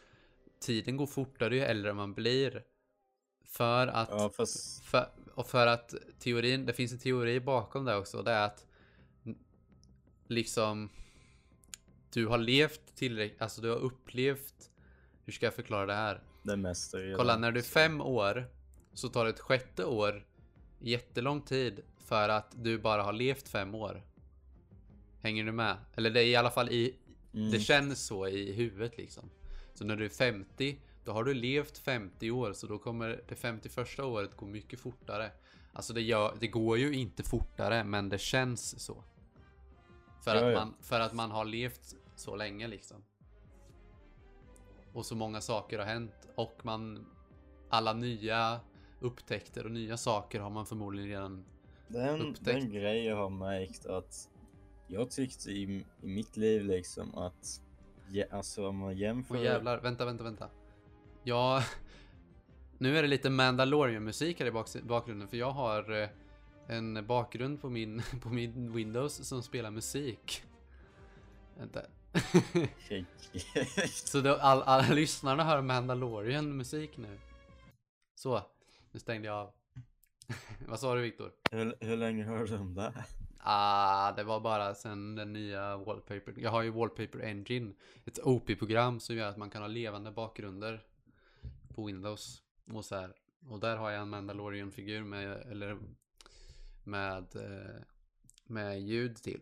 tiden 0.61 0.97
går 0.97 1.07
fortare 1.07 1.55
ju 1.55 1.61
äldre 1.61 1.93
man 1.93 2.15
blir. 2.15 2.65
För 3.45 3.87
att, 3.87 4.09
Ja, 4.11 4.31
fast 4.37 4.85
för, 4.85 5.09
och 5.35 5.47
för 5.47 5.67
att 5.67 5.95
teorin, 6.19 6.67
det 6.67 6.73
finns 6.73 6.93
en 6.93 6.99
teori 6.99 7.41
bakom 7.41 7.85
det 7.85 7.97
också. 7.97 8.23
Det 8.23 8.33
är 8.33 8.47
att 8.47 8.67
liksom 10.27 10.91
du 12.13 12.27
har 12.27 12.39
levt 12.39 12.95
tillräckligt, 12.95 13.43
alltså 13.43 13.61
du 13.61 13.69
har 13.69 13.77
upplevt, 13.77 14.71
hur 15.25 15.33
ska 15.33 15.47
jag 15.47 15.55
förklara 15.55 15.87
det 15.87 15.95
här? 15.95 16.23
det 16.43 16.57
mesta. 16.57 16.99
Kolla, 17.17 17.37
när 17.37 17.53
du 17.53 17.61
är 17.61 17.65
fem 17.65 18.01
år 18.01 18.51
så 18.95 19.09
tar 19.09 19.25
det 19.25 19.31
ett 19.31 19.41
sjätte 19.41 19.85
år 19.85 20.27
jättelång 20.79 21.43
tid 21.43 21.81
för 21.99 22.29
att 22.29 22.55
du 22.57 22.79
bara 22.79 23.03
har 23.03 23.13
levt 23.13 23.49
fem 23.49 23.75
år. 23.75 24.03
Hänger 25.21 25.45
du 25.45 25.53
med? 25.53 25.77
Eller 25.95 26.11
det 26.11 26.21
är 26.21 26.27
i 26.27 26.37
alla 26.37 26.51
fall 26.51 26.69
i... 26.69 26.97
Mm. 27.35 27.51
Det 27.51 27.61
känns 27.61 28.07
så 28.07 28.27
i 28.27 28.53
huvudet 28.53 28.97
liksom. 28.97 29.31
Så 29.75 29.85
när 29.85 29.97
du 29.97 30.05
är 30.05 30.09
50, 30.09 30.79
då 31.05 31.13
har 31.13 31.25
du 31.25 31.35
levt 31.35 31.79
50 31.79 32.31
år, 32.31 32.53
så 32.53 32.67
då 32.67 32.79
kommer 32.79 33.23
det 33.29 33.35
51 33.35 33.99
året 33.99 34.37
gå 34.37 34.47
mycket 34.47 34.81
fortare. 34.81 35.31
Alltså 35.73 35.93
det, 35.93 36.01
gör, 36.01 36.37
det 36.41 36.49
går 36.49 36.79
ju 36.79 36.93
inte 36.93 37.23
fortare, 37.23 37.85
men 37.85 38.09
det 38.09 38.19
känns 38.19 38.81
så. 38.81 39.05
För, 40.25 40.35
Ja, 40.35 40.49
att, 40.49 40.55
man, 40.55 40.75
för 40.81 41.01
att 41.01 41.13
man 41.13 41.31
har 41.31 41.45
levt 41.45 41.97
så 42.17 42.37
länge 42.37 42.69
liksom. 42.69 43.05
Och 44.93 45.07
så 45.07 45.15
många 45.15 45.41
saker 45.41 45.79
har 45.79 45.87
hänt 45.87 46.29
och 46.35 46.61
man... 46.63 47.07
Alla 47.73 47.93
nya 47.93 48.61
upptäckter 49.01 49.65
och 49.65 49.71
nya 49.71 49.97
saker 49.97 50.41
har 50.41 50.51
man 50.51 50.67
förmodligen 50.67 51.09
redan... 51.09 51.45
Den, 51.89 52.21
upptäckt. 52.21 52.45
den 52.45 52.73
grej 52.73 53.05
jag 53.05 53.17
har 53.17 53.31
märkt 53.31 53.87
att 53.87 54.30
jag 54.91 55.11
tyckte 55.11 55.51
i, 55.51 55.63
i 56.03 56.07
mitt 56.07 56.37
liv 56.37 56.65
liksom 56.65 57.15
att 57.15 57.61
ja, 58.11 58.25
alltså 58.31 58.69
om 58.69 58.77
man 58.77 58.97
jämför. 58.97 59.37
Åh 59.37 59.43
jävlar, 59.45 59.81
vänta, 59.81 60.05
vänta, 60.05 60.25
vänta. 60.25 60.49
Ja... 61.25 61.65
Nu 62.83 62.99
är 62.99 63.03
det 63.03 63.09
lite 63.09 63.31
Mandalorian-musik 63.31 64.41
här 64.41 64.47
i 64.47 64.51
bak- 64.51 64.83
bakgrunden 64.83 65.29
för 65.29 65.37
jag 65.37 65.51
har 65.51 66.03
eh, 66.03 66.09
en 66.67 67.07
bakgrund 67.07 67.61
på 67.61 67.71
min, 67.71 68.03
på 68.23 68.29
min 68.29 68.73
Windows 68.73 69.29
som 69.29 69.43
spelar 69.43 69.71
musik. 69.71 70.43
Vänta. 71.59 71.83
Så 73.89 74.21
då, 74.21 74.35
all, 74.35 74.63
alla 74.63 74.95
lyssnarna 74.95 75.45
hör 75.45 75.63
Mandalorian-musik 75.63 76.97
nu. 76.97 77.19
Så, 78.15 78.43
nu 78.93 79.01
stängde 79.01 79.27
jag 79.27 79.37
av. 79.37 79.53
Vad 80.69 80.81
sa 80.81 80.95
du 80.95 81.01
Viktor? 81.01 81.33
hur, 81.51 81.75
hur 81.81 81.97
länge 81.97 82.25
hörde 82.25 82.47
du 82.47 82.59
om 82.59 82.75
det? 82.75 82.93
Ah, 83.43 84.13
det 84.13 84.25
var 84.25 84.41
bara 84.41 84.75
sen 84.75 85.15
den 85.15 85.33
nya 85.33 85.77
Wallpaper. 85.77 86.35
Jag 86.37 86.51
har 86.51 86.63
ju 86.63 86.71
Wallpaper 86.71 87.19
Engine. 87.21 87.75
Ett 88.05 88.19
OP-program 88.19 89.01
som 89.01 89.17
gör 89.17 89.29
att 89.29 89.37
man 89.37 89.51
kan 89.51 89.63
ha 89.63 89.69
levande 89.69 90.11
bakgrunder 90.11 90.87
på 91.75 91.87
Windows. 91.87 92.43
Och 92.73 92.85
så 92.85 92.97
här. 92.97 93.15
Och 93.49 93.61
där 93.61 93.77
har 93.77 93.91
jag 93.91 94.03
en 94.03 94.09
Mandalorian-figur 94.09 95.05
med, 95.05 95.27
eller 95.51 95.79
med, 96.85 97.37
eh, 97.37 97.83
med 98.45 98.81
ljud 98.81 99.17
till. 99.17 99.41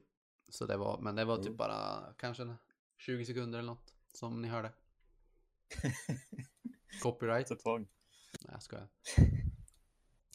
Så 0.48 0.66
det 0.66 0.76
var, 0.76 0.98
men 1.00 1.16
det 1.16 1.24
var 1.24 1.36
typ 1.36 1.46
Mm. 1.46 1.56
bara 1.56 2.12
kanske 2.18 2.56
20 2.96 3.24
sekunder 3.24 3.58
eller 3.58 3.66
något. 3.66 3.94
Som 4.12 4.42
ni 4.42 4.48
hörde. 4.48 4.72
Copyright. 7.02 7.50
Ett 7.50 7.60
tag. 7.64 7.80
Nej, 7.80 8.50
jag 8.52 8.62
skojar. 8.62 8.88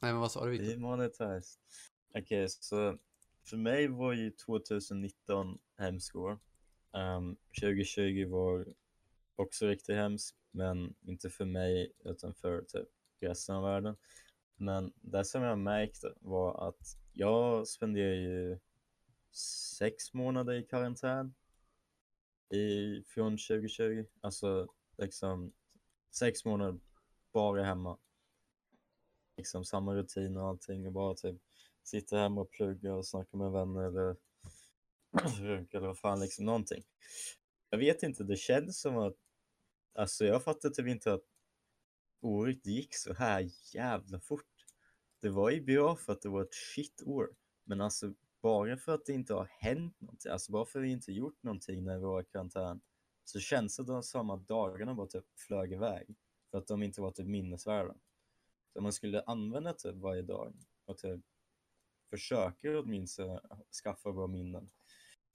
Nej, 0.01 0.11
men 0.11 0.17
vad 0.17 0.31
sa 0.31 0.45
du 0.45 0.51
Viktor? 0.51 0.67
Demonetized. 0.67 1.59
Okej, 2.15 2.49
så 2.49 2.97
för 3.43 3.57
mig 3.57 3.87
var 3.87 4.13
ju 4.13 4.31
2019 4.31 5.59
hemskt 5.77 6.15
år. 6.15 6.39
Ehm, 6.93 7.17
um, 7.17 7.37
2020 7.61 8.27
var 8.29 8.73
också 9.35 9.67
riktigt 9.67 9.95
hemskt, 9.95 10.37
men 10.51 10.95
inte 11.01 11.29
för 11.29 11.45
mig 11.45 11.93
utan 11.99 12.33
för 12.33 12.61
typ 12.61 12.87
resten 13.19 13.55
av 13.55 13.63
världen. 13.63 13.95
Men 14.55 14.93
det 14.95 15.25
som 15.25 15.41
jag 15.41 15.57
märkte 15.57 16.13
var 16.19 16.67
att 16.67 16.97
jag 17.13 17.67
spenderade 17.67 18.15
ju 18.15 18.59
sex 19.77 20.13
månader 20.13 20.53
i 20.53 20.63
karantän 20.63 21.33
i, 22.49 23.03
från 23.07 23.37
2020. 23.37 24.05
Alltså 24.21 24.67
liksom 24.97 25.53
sex 26.11 26.45
månader 26.45 26.79
bara 27.31 27.63
hemma 27.63 27.97
liksom 29.37 29.65
samma 29.65 29.95
rutin 29.95 30.37
och 30.37 30.47
allting 30.47 30.85
och 30.85 30.91
bara 30.91 31.15
typ 31.15 31.41
sitta 31.83 32.17
hemma 32.17 32.41
och 32.41 32.51
plugga 32.51 32.93
och 32.95 33.07
snacka 33.07 33.37
med 33.37 33.51
vänner 33.51 33.81
eller 33.81 34.15
runka 35.41 35.77
eller 35.77 35.87
vad 35.87 35.99
fan 35.99 36.19
liksom 36.19 36.45
någonting. 36.45 36.83
Jag 37.69 37.77
vet 37.77 38.03
inte, 38.03 38.23
det 38.23 38.37
känns 38.37 38.81
som 38.81 38.97
att 38.97 39.15
alltså 39.93 40.25
jag 40.25 40.43
fattar 40.43 40.69
typ 40.69 40.87
inte 40.87 41.13
att 41.13 41.23
året 42.21 42.65
gick 42.65 42.95
så 42.95 43.13
här 43.13 43.49
jävla 43.73 44.19
fort. 44.19 44.65
Det 45.21 45.29
var 45.29 45.49
ju 45.49 45.61
bra 45.61 45.95
för 45.95 46.13
att 46.13 46.21
det 46.21 46.29
var 46.29 46.41
ett 46.41 46.53
shit-år, 46.53 47.35
men 47.63 47.81
alltså 47.81 48.13
bara 48.41 48.77
för 48.77 48.91
att 48.91 49.05
det 49.05 49.13
inte 49.13 49.33
har 49.33 49.49
hänt 49.59 50.01
någonting, 50.01 50.31
alltså 50.31 50.51
bara 50.51 50.65
för 50.65 50.79
att 50.79 50.85
vi 50.85 50.91
inte 50.91 51.11
gjort 51.11 51.43
någonting 51.43 51.83
när 51.83 51.97
vi 51.97 52.03
var 52.03 52.21
i 52.21 52.25
karantän, 52.25 52.81
så 53.23 53.39
känns 53.39 53.77
det 53.77 54.03
som 54.03 54.29
att 54.29 54.47
dagarna 54.47 54.95
bara 54.95 55.07
typ 55.07 55.25
flög 55.39 55.73
iväg 55.73 56.15
för 56.51 56.57
att 56.57 56.67
de 56.67 56.83
inte 56.83 57.01
var 57.01 57.11
typ 57.11 57.27
minnesvärda. 57.27 57.95
Så 58.73 58.81
man 58.81 58.93
skulle 58.93 59.21
använda 59.21 59.73
typ 59.73 59.95
varje 59.95 60.21
dag 60.21 60.53
och 60.85 60.97
typ 60.97 61.21
försöka 62.17 62.79
åtminstone 62.79 63.39
skaffa 63.83 64.11
bra 64.11 64.27
minnen. 64.27 64.69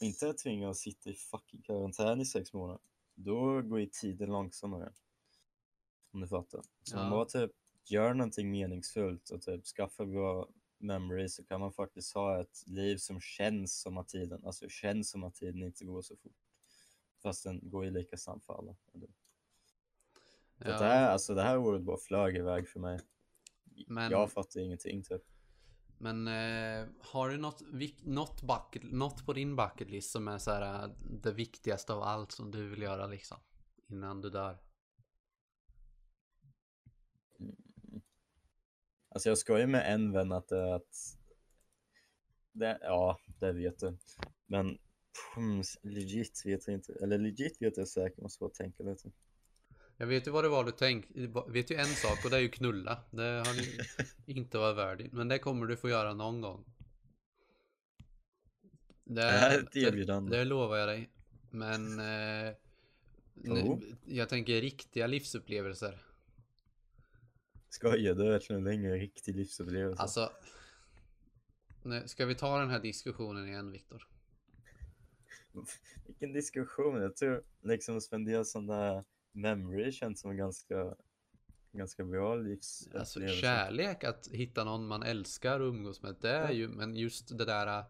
Inte 0.00 0.34
tvinga 0.34 0.70
att 0.70 0.76
sitta 0.76 1.10
i 1.10 1.14
fucking 1.14 1.62
karantän 1.62 2.20
i 2.20 2.24
sex 2.24 2.52
månader. 2.52 2.80
Då 3.14 3.62
går 3.62 3.80
ju 3.80 3.86
tiden 3.86 4.28
långsammare. 4.30 4.92
Om 6.10 6.20
du 6.20 6.28
fattar. 6.28 6.62
Så 6.82 6.96
Ja. 6.96 7.00
man 7.02 7.10
bara 7.10 7.24
typ 7.24 7.50
gör 7.84 8.14
någonting 8.14 8.50
meningsfullt 8.50 9.30
och 9.30 9.42
typ 9.42 9.64
skaffa 9.66 10.06
bra 10.06 10.48
memories 10.78 11.34
så 11.34 11.44
kan 11.44 11.60
man 11.60 11.72
faktiskt 11.72 12.14
ha 12.14 12.40
ett 12.40 12.64
liv 12.66 12.96
som 12.96 13.20
känns 13.20 13.80
som 13.80 13.98
att 13.98 14.08
tiden, 14.08 14.44
alltså 14.44 14.68
känns 14.68 15.10
som 15.10 15.24
att 15.24 15.34
tiden 15.34 15.62
inte 15.62 15.84
går 15.84 16.02
så 16.02 16.16
fort. 16.16 16.36
Fast 17.22 17.44
den 17.44 17.70
går 17.70 17.84
ju 17.84 17.90
lika 17.90 18.16
snabbt 18.16 18.44
för 18.44 18.54
alla. 18.54 18.76
att 20.72 20.78
det, 20.78 20.84
här, 20.84 21.10
alltså, 21.10 21.34
det 21.34 21.42
här 21.42 21.58
året 21.58 21.82
bara 21.82 21.98
flög 21.98 22.36
iväg 22.36 22.68
för 22.68 22.80
mig. 22.80 23.00
Men- 23.86 24.10
Jag 24.10 24.32
fattar 24.32 24.60
ingenting 24.60 25.02
typ. 25.02 25.22
Men 25.98 26.28
eh, 26.28 26.88
har 27.00 27.28
du 27.28 27.36
något, 27.36 27.62
något, 28.02 28.42
bucket, 28.42 28.92
något 28.92 29.26
på 29.26 29.32
din 29.32 29.56
bucket 29.56 29.90
list 29.90 30.10
som 30.10 30.28
är 30.28 30.38
så 30.38 30.50
här 30.50 30.84
eh, 30.84 30.90
det 31.22 31.32
viktigaste 31.32 31.92
av 31.92 32.02
allt 32.02 32.32
som 32.32 32.50
du 32.50 32.68
vill 32.68 32.82
göra 32.82 33.06
liksom? 33.06 33.38
Innan 33.86 34.20
du 34.20 34.30
dör? 34.30 34.58
Mm. 37.40 37.56
Alltså 39.08 39.28
jag 39.28 39.38
skojar 39.38 39.66
med 39.66 39.94
en 39.94 40.12
vän 40.12 40.32
att 40.32 40.48
det 40.48 40.58
är 40.58 40.74
att... 40.74 41.18
Det, 42.52 42.78
ja, 42.82 43.18
det 43.26 43.52
vet 43.52 43.78
du. 43.78 43.98
Men 44.46 44.78
hmm, 45.34 45.62
legit 45.82 46.42
vet 46.44 46.66
jag 46.66 46.74
inte. 46.74 46.92
Eller 46.92 47.18
legit 47.18 47.62
vet 47.62 47.76
jag 47.76 47.88
säkert, 47.88 48.18
måste 48.18 48.40
bara 48.40 48.50
tänka 48.50 48.82
lite. 48.82 49.10
Jag 50.00 50.06
vet 50.06 50.26
ju 50.26 50.30
vad 50.30 50.44
det 50.44 50.48
var 50.48 50.64
du 50.64 50.70
tänkte. 50.72 51.26
vet 51.48 51.70
ju 51.70 51.76
en 51.76 51.86
sak 51.86 52.24
och 52.24 52.30
det 52.30 52.36
är 52.36 52.40
ju 52.40 52.48
knulla. 52.48 53.04
Det 53.10 53.22
har 53.22 53.54
du 53.54 53.86
inte 54.32 54.58
varit 54.58 54.76
värdig. 54.76 55.12
Men 55.12 55.28
det 55.28 55.38
kommer 55.38 55.66
du 55.66 55.76
få 55.76 55.88
göra 55.88 56.14
någon 56.14 56.40
gång. 56.40 56.64
Det, 59.04 59.14
Det 59.14 59.22
är 59.22 59.62
ett 59.62 59.76
erbjudande. 59.76 60.36
det 60.36 60.44
lovar 60.44 60.76
jag 60.76 60.88
dig. 60.88 61.10
Men 61.50 61.98
eh, 62.00 62.54
Oh. 63.46 63.78
jag 64.06 64.28
tänker 64.28 64.60
riktiga 64.60 65.06
livsupplevelser. 65.06 66.02
Skojar 67.68 68.14
du 68.14 68.28
verkligen 68.30 68.64
länge 68.64 68.92
riktig 68.94 69.36
livsupplevelse? 69.36 70.02
Alltså. 70.02 70.32
Nu, 71.82 72.08
ska 72.08 72.26
vi 72.26 72.34
ta 72.34 72.58
den 72.58 72.70
här 72.70 72.80
diskussionen 72.80 73.48
igen 73.48 73.72
Viktor? 73.72 74.08
Vilken 76.06 76.32
diskussion. 76.32 77.02
Jag 77.02 77.16
tror 77.16 77.42
liksom 77.62 78.00
spendera 78.00 78.44
sådana 78.44 79.04
memory 79.40 79.92
känns 79.92 80.20
som 80.20 80.30
en 80.30 80.36
ganska, 80.36 80.94
ganska 81.72 82.04
bra 82.04 82.34
livsupplevelse. 82.34 82.98
Alltså 82.98 83.40
kärlek, 83.40 84.04
att 84.04 84.28
hitta 84.32 84.64
någon 84.64 84.86
man 84.86 85.02
älskar 85.02 85.60
och 85.60 85.68
umgås 85.68 86.02
med. 86.02 86.16
Det 86.20 86.30
är 86.30 86.52
ju, 86.52 86.68
men 86.68 86.96
just 86.96 87.38
det 87.38 87.44
där, 87.44 87.84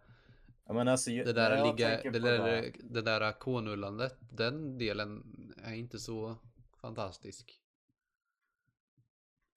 men 0.68 0.88
alltså, 0.88 1.10
det 1.10 1.32
där, 1.32 1.64
ligga, 1.64 2.10
det 2.10 2.18
där, 2.18 2.72
det 2.80 3.02
där 3.02 3.32
konullandet, 3.32 4.16
den 4.20 4.78
delen 4.78 5.24
är 5.64 5.74
inte 5.74 5.98
så 5.98 6.36
fantastisk. 6.80 7.60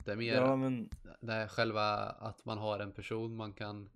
Det 0.06 0.12
är 0.12 0.16
mer 0.16 0.36
Ja, 0.36 0.56
men 0.56 0.90
det 1.22 1.34
är 1.34 1.48
själva 1.48 1.84
att 2.10 2.46
man 2.46 2.58
har 2.58 2.80
en 2.80 2.92
person 2.92 3.36
man 3.36 3.54
kan 3.54 3.90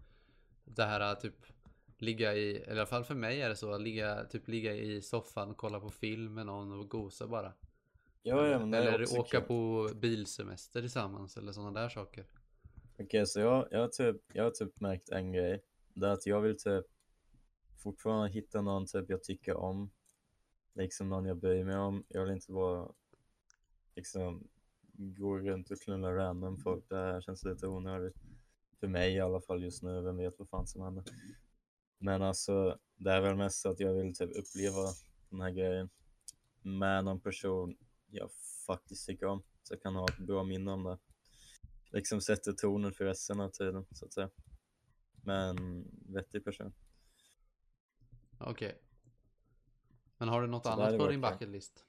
det 0.64 0.84
här 0.84 1.16
typ 1.16 1.46
ligga 1.98 2.34
i, 2.36 2.58
eller 2.58 2.76
i 2.76 2.80
alla 2.80 2.86
fall 2.86 3.04
för 3.04 3.16
mig 3.16 3.42
är 3.42 3.50
det 3.50 3.56
så, 3.56 3.74
att 3.74 3.82
ligga, 3.82 4.26
typ 4.26 4.48
ligga 4.48 4.74
i 4.74 5.02
soffan 5.02 5.50
och 5.50 5.58
kolla 5.58 5.80
på 5.80 5.90
film 5.90 6.34
med 6.34 6.46
någon 6.46 6.80
och 6.80 6.90
gosa 6.90 7.28
bara. 7.28 7.54
Ja, 8.28 8.48
ja, 8.48 8.78
eller 8.78 9.20
åka 9.20 9.40
kul. 9.40 9.48
på 9.48 9.90
bilsemester 9.96 10.82
tillsammans 10.82 11.38
eller 11.38 11.52
sådana 11.52 11.82
där 11.82 11.90
saker. 11.90 12.26
Okej, 13.00 13.28
så 13.28 13.40
jag, 13.40 13.68
jag, 13.72 13.80
har 13.80 13.88
typ, 13.88 14.22
jag 14.34 14.44
har 14.44 14.52
typ 14.52 14.80
märkt 14.82 15.10
en 15.10 15.32
grej. 15.32 15.64
Det 15.94 16.08
är 16.08 16.12
att 16.12 16.26
jag 16.26 16.42
vill 16.42 16.58
typ 16.58 16.86
fortfarande 17.78 18.30
hitta 18.30 18.62
någon 18.62 18.86
typ 18.86 19.10
jag 19.10 19.24
tycker 19.24 19.58
om. 19.58 19.92
Liksom 20.74 21.10
någon 21.10 21.26
jag 21.26 21.38
bryr 21.38 21.64
mig 21.64 21.78
om. 21.78 22.06
Jag 22.08 22.22
vill 22.22 22.34
inte 22.34 22.52
bara 22.52 22.92
liksom 23.96 24.48
gå 24.94 25.40
runt 25.40 25.72
och 25.72 25.82
knulla 25.82 26.16
random 26.16 26.58
folk. 26.58 26.90
Det 26.90 26.96
här 26.96 27.22
känns 27.22 27.44
lite 27.44 27.68
onödigt. 27.68 28.16
För 28.80 28.88
mig 28.88 29.14
i 29.14 29.20
alla 29.20 29.42
fall 29.42 29.64
just 29.64 29.84
nu. 29.84 30.02
Vem 30.02 30.18
vet 30.18 30.40
vad 30.40 30.50
fan 30.50 30.68
som 30.68 30.82
händer. 30.82 31.04
Men 31.98 32.22
alltså, 32.22 32.78
det 32.96 33.12
är 33.12 33.22
väl 33.22 33.36
mest 33.36 33.66
att 33.66 33.80
jag 33.80 33.94
vill 33.94 34.16
typ 34.16 34.30
uppleva 34.30 34.88
den 35.30 35.42
här 35.42 35.52
grejen 35.52 35.90
med 36.62 37.06
någon 37.06 37.20
person 37.20 37.78
jag 38.10 38.32
faktiskt 38.68 39.06
tycker 39.06 39.26
om. 39.26 39.44
Så 39.64 39.74
jag 39.74 39.82
kan 39.82 39.96
ha 39.96 40.06
ett 40.10 40.18
bra 40.18 40.44
minne 40.44 40.72
om 40.72 40.84
det 40.84 40.98
liksom 41.98 42.22
sätter 42.22 42.54
tonen 42.54 42.94
för 42.94 43.06
resten 43.06 43.40
av 43.40 43.50
tiden 43.50 43.86
så 43.92 44.06
att 44.06 44.14
säga. 44.14 44.30
med 45.24 45.50
en 45.50 45.86
vettig 46.14 46.44
person. 46.46 46.74
Okej. 48.40 48.82
Men 50.18 50.28
har 50.30 50.42
du 50.42 50.48
något 50.48 50.64
Så 50.64 50.70
annat 50.70 50.86
på 50.86 50.92
din 50.92 51.22
verkligen. 51.22 51.22
bucket 51.22 51.50
list? 51.50 51.86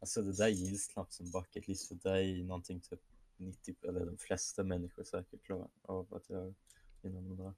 Alltså 0.00 0.22
det 0.22 0.36
där 0.36 0.48
gills 0.48 0.88
knappt 0.88 1.12
som 1.12 1.30
bucket 1.30 1.68
list 1.68 1.88
för 1.88 1.94
det 1.94 2.22
är 2.24 2.44
någonting 2.44 2.80
typ 2.80 3.00
90 3.36 3.76
eller 3.82 4.06
de 4.06 4.18
flesta 4.18 4.64
människor 4.64 5.04
säkert 5.04 5.42
klarar 5.44 5.68
av 5.82 6.14
att 6.14 6.30
göra 6.30 6.54
de 7.02 7.36
där. 7.36 7.54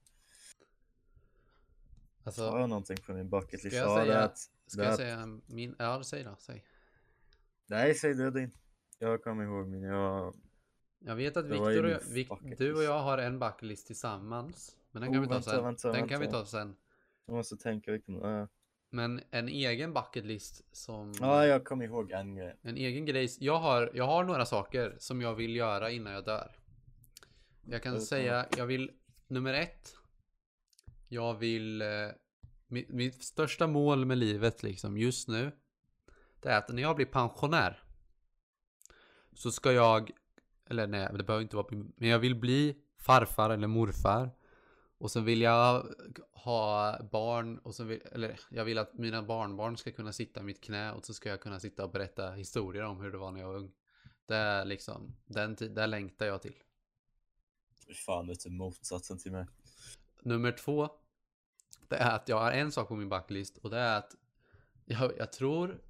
Alltså, 2.25 2.43
Har 2.51 2.61
jag 2.61 2.69
någonting 2.69 2.97
på 3.07 3.13
min 3.13 3.31
bucket 3.31 3.61
Ska 3.61 3.69
jag 3.77 4.03
säga- 4.07 4.23
att, 4.25 4.51
ska 4.71 4.85
jag 4.85 4.97
säga 4.97 5.41
min? 5.47 5.75
Ja, 5.79 6.03
säg 6.05 6.25
då, 6.25 6.37
säg. 6.39 6.65
Nej, 7.67 7.95
säg 7.95 8.15
du 8.15 8.31
din. 8.31 8.51
Jag 8.99 9.23
kommer 9.23 9.45
ihåg 9.45 9.69
min. 9.69 9.83
Jag... 9.83 10.35
Jag 10.99 11.17
vet 11.17 11.37
att 11.37 11.45
Viktor 11.45 11.85
och 11.85 11.91
jag, 11.91 12.29
bucket 12.29 12.59
du 12.59 12.75
och 12.75 12.83
jag 12.83 13.03
har 13.03 13.19
en 13.19 13.39
bucket 13.39 13.63
list 13.63 13.87
tillsammans. 13.87 14.77
Men 14.91 15.03
den 15.03 15.13
kan 15.13 15.19
Oh, 15.19 15.23
vi 15.23 15.29
ta 15.29 15.35
vänta, 15.35 15.51
sen. 15.51 15.65
vänta, 15.65 15.93
den 15.93 16.09
kan 16.09 16.21
vi 16.21 16.27
vänta. 16.27 16.41
ta 16.41 16.47
sen. 16.47 16.77
jag 17.27 17.35
måste 17.37 17.57
tänka 17.57 17.93
vilken... 17.93 18.23
äh. 18.23 18.47
Men 18.91 19.21
en 19.31 19.49
egen 19.49 19.95
bucket 19.95 20.25
list 20.25 20.65
som... 20.77 21.13
Ja, 21.21 21.47
jag 21.47 21.65
kommer 21.65 21.85
ihåg 21.85 22.11
en 22.11 22.35
grej. 22.35 22.57
En 22.63 22.77
egen 22.77 23.05
grej. 23.05 23.29
Jag 23.39 23.59
har, 23.59 23.91
jag 23.95 24.07
har 24.07 24.25
några 24.25 24.47
saker 24.47 24.97
som 24.99 25.21
jag 25.21 25.35
vill 25.35 25.57
göra 25.57 25.91
innan 25.91 26.13
jag 26.13 26.25
dör. 26.25 26.57
Jag 27.65 27.83
kan 27.83 28.01
säga, 28.01 28.47
jag 28.57 28.67
vill, 28.67 28.91
nummer 29.27 29.55
ett. 29.55 29.97
Jag 31.09 31.35
vill, 31.35 31.83
eh, 31.83 31.89
mitt, 32.71 32.89
mitt 32.89 33.23
största 33.23 33.67
mål 33.67 34.05
med 34.05 34.19
livet 34.19 34.63
liksom 34.63 34.99
just 34.99 35.29
nu. 35.29 35.53
Det 36.41 36.49
är 36.49 36.59
att 36.59 36.69
när 36.69 36.83
jag 36.83 36.97
blir 36.97 37.07
pensionär. 37.07 37.83
Så 39.33 39.51
ska 39.51 39.73
jag, 39.73 40.11
eller 40.67 40.87
nej 40.87 41.09
det 41.15 41.25
behöver 41.25 41.43
inte 41.43 41.57
vara, 41.57 41.67
men 41.71 42.09
jag 42.09 42.19
vill 42.19 42.35
bli 42.35 42.77
farfar 42.99 43.51
eller 43.51 43.67
morfar. 43.67 44.31
Och 44.99 45.11
sen 45.11 45.25
vill 45.25 45.41
jag 45.41 45.87
ha 46.33 46.99
barn 47.13 47.59
och 47.59 47.75
så 47.75 47.85
vill, 47.85 48.01
eller 48.13 48.41
jag 48.51 48.65
vill 48.65 48.79
att 48.79 48.95
mina 48.95 49.23
barnbarn 49.23 49.77
ska 49.77 49.93
kunna 49.93 50.13
sitta 50.13 50.41
i 50.41 50.43
mitt 50.43 50.61
knä 50.61 50.93
och 50.93 51.07
så 51.07 51.15
ska 51.15 51.29
jag 51.29 51.41
kunna 51.41 51.61
sitta 51.61 51.85
och 51.85 51.91
berätta 51.91 52.31
historier 52.31 52.85
om 52.85 53.01
hur 53.01 53.13
det 53.13 53.19
var 53.19 53.31
när 53.31 53.41
jag 53.41 53.49
var 53.49 53.57
ung. 53.57 53.73
Det 54.27 54.37
är 54.37 54.65
liksom, 54.65 55.17
den 55.27 55.55
där 55.55 55.87
längtar 55.87 56.27
jag 56.27 56.43
till. 56.43 56.55
Fan, 58.07 58.27
det 58.27 58.35
typ 58.35 58.53
motsatsen 58.53 59.19
till 59.19 59.33
mig. 59.33 59.47
Nummer 60.23 60.53
två. 60.53 60.91
Det 61.91 61.97
är 61.97 62.17
att 62.17 62.29
jag 62.29 62.41
har 62.41 62.53
en 62.53 62.73
sak 62.73 62.89
på 62.89 62.97
min 62.97 63.09
backlist 63.09 63.59
och 63.59 63.71
det 63.71 63.79
är 63.79 63.99
att 63.99 64.17
jag, 64.85 65.19
jag 65.19 65.33
tror 65.33 65.83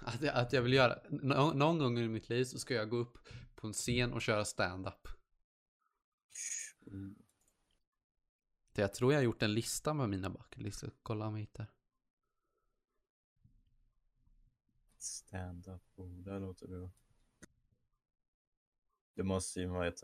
att 0.00 0.22
jag, 0.22 0.34
att 0.34 0.52
jag 0.52 0.62
vill 0.62 0.72
göra, 0.72 0.98
nå- 1.08 1.52
någon 1.52 1.78
gång 1.78 1.98
i 1.98 2.08
mitt 2.08 2.28
liv 2.28 2.44
så 2.44 2.58
ska 2.58 2.74
jag 2.74 2.90
gå 2.90 2.96
upp 2.96 3.18
på 3.54 3.66
en 3.66 3.72
scen 3.72 4.12
och 4.12 4.22
köra 4.22 4.44
stand-up. 4.44 5.08
Mm. 6.86 7.14
Det 8.72 8.80
Jag 8.80 8.94
tror 8.94 9.12
jag 9.12 9.18
har 9.18 9.24
gjort 9.24 9.42
en 9.42 9.54
lista 9.54 9.94
med 9.94 10.08
mina 10.08 10.30
bucketlister. 10.30 10.90
Kolla 11.02 11.26
om 11.26 11.34
jag 11.34 11.40
hittar. 11.40 11.66
Stand-up, 14.98 15.82
oh, 15.94 16.18
det 16.18 16.38
låter 16.38 16.66
bra. 16.66 16.90
Det 19.14 19.22
måste 19.22 19.60
ju 19.60 19.66
vara 19.66 19.86
ett. 19.88 20.02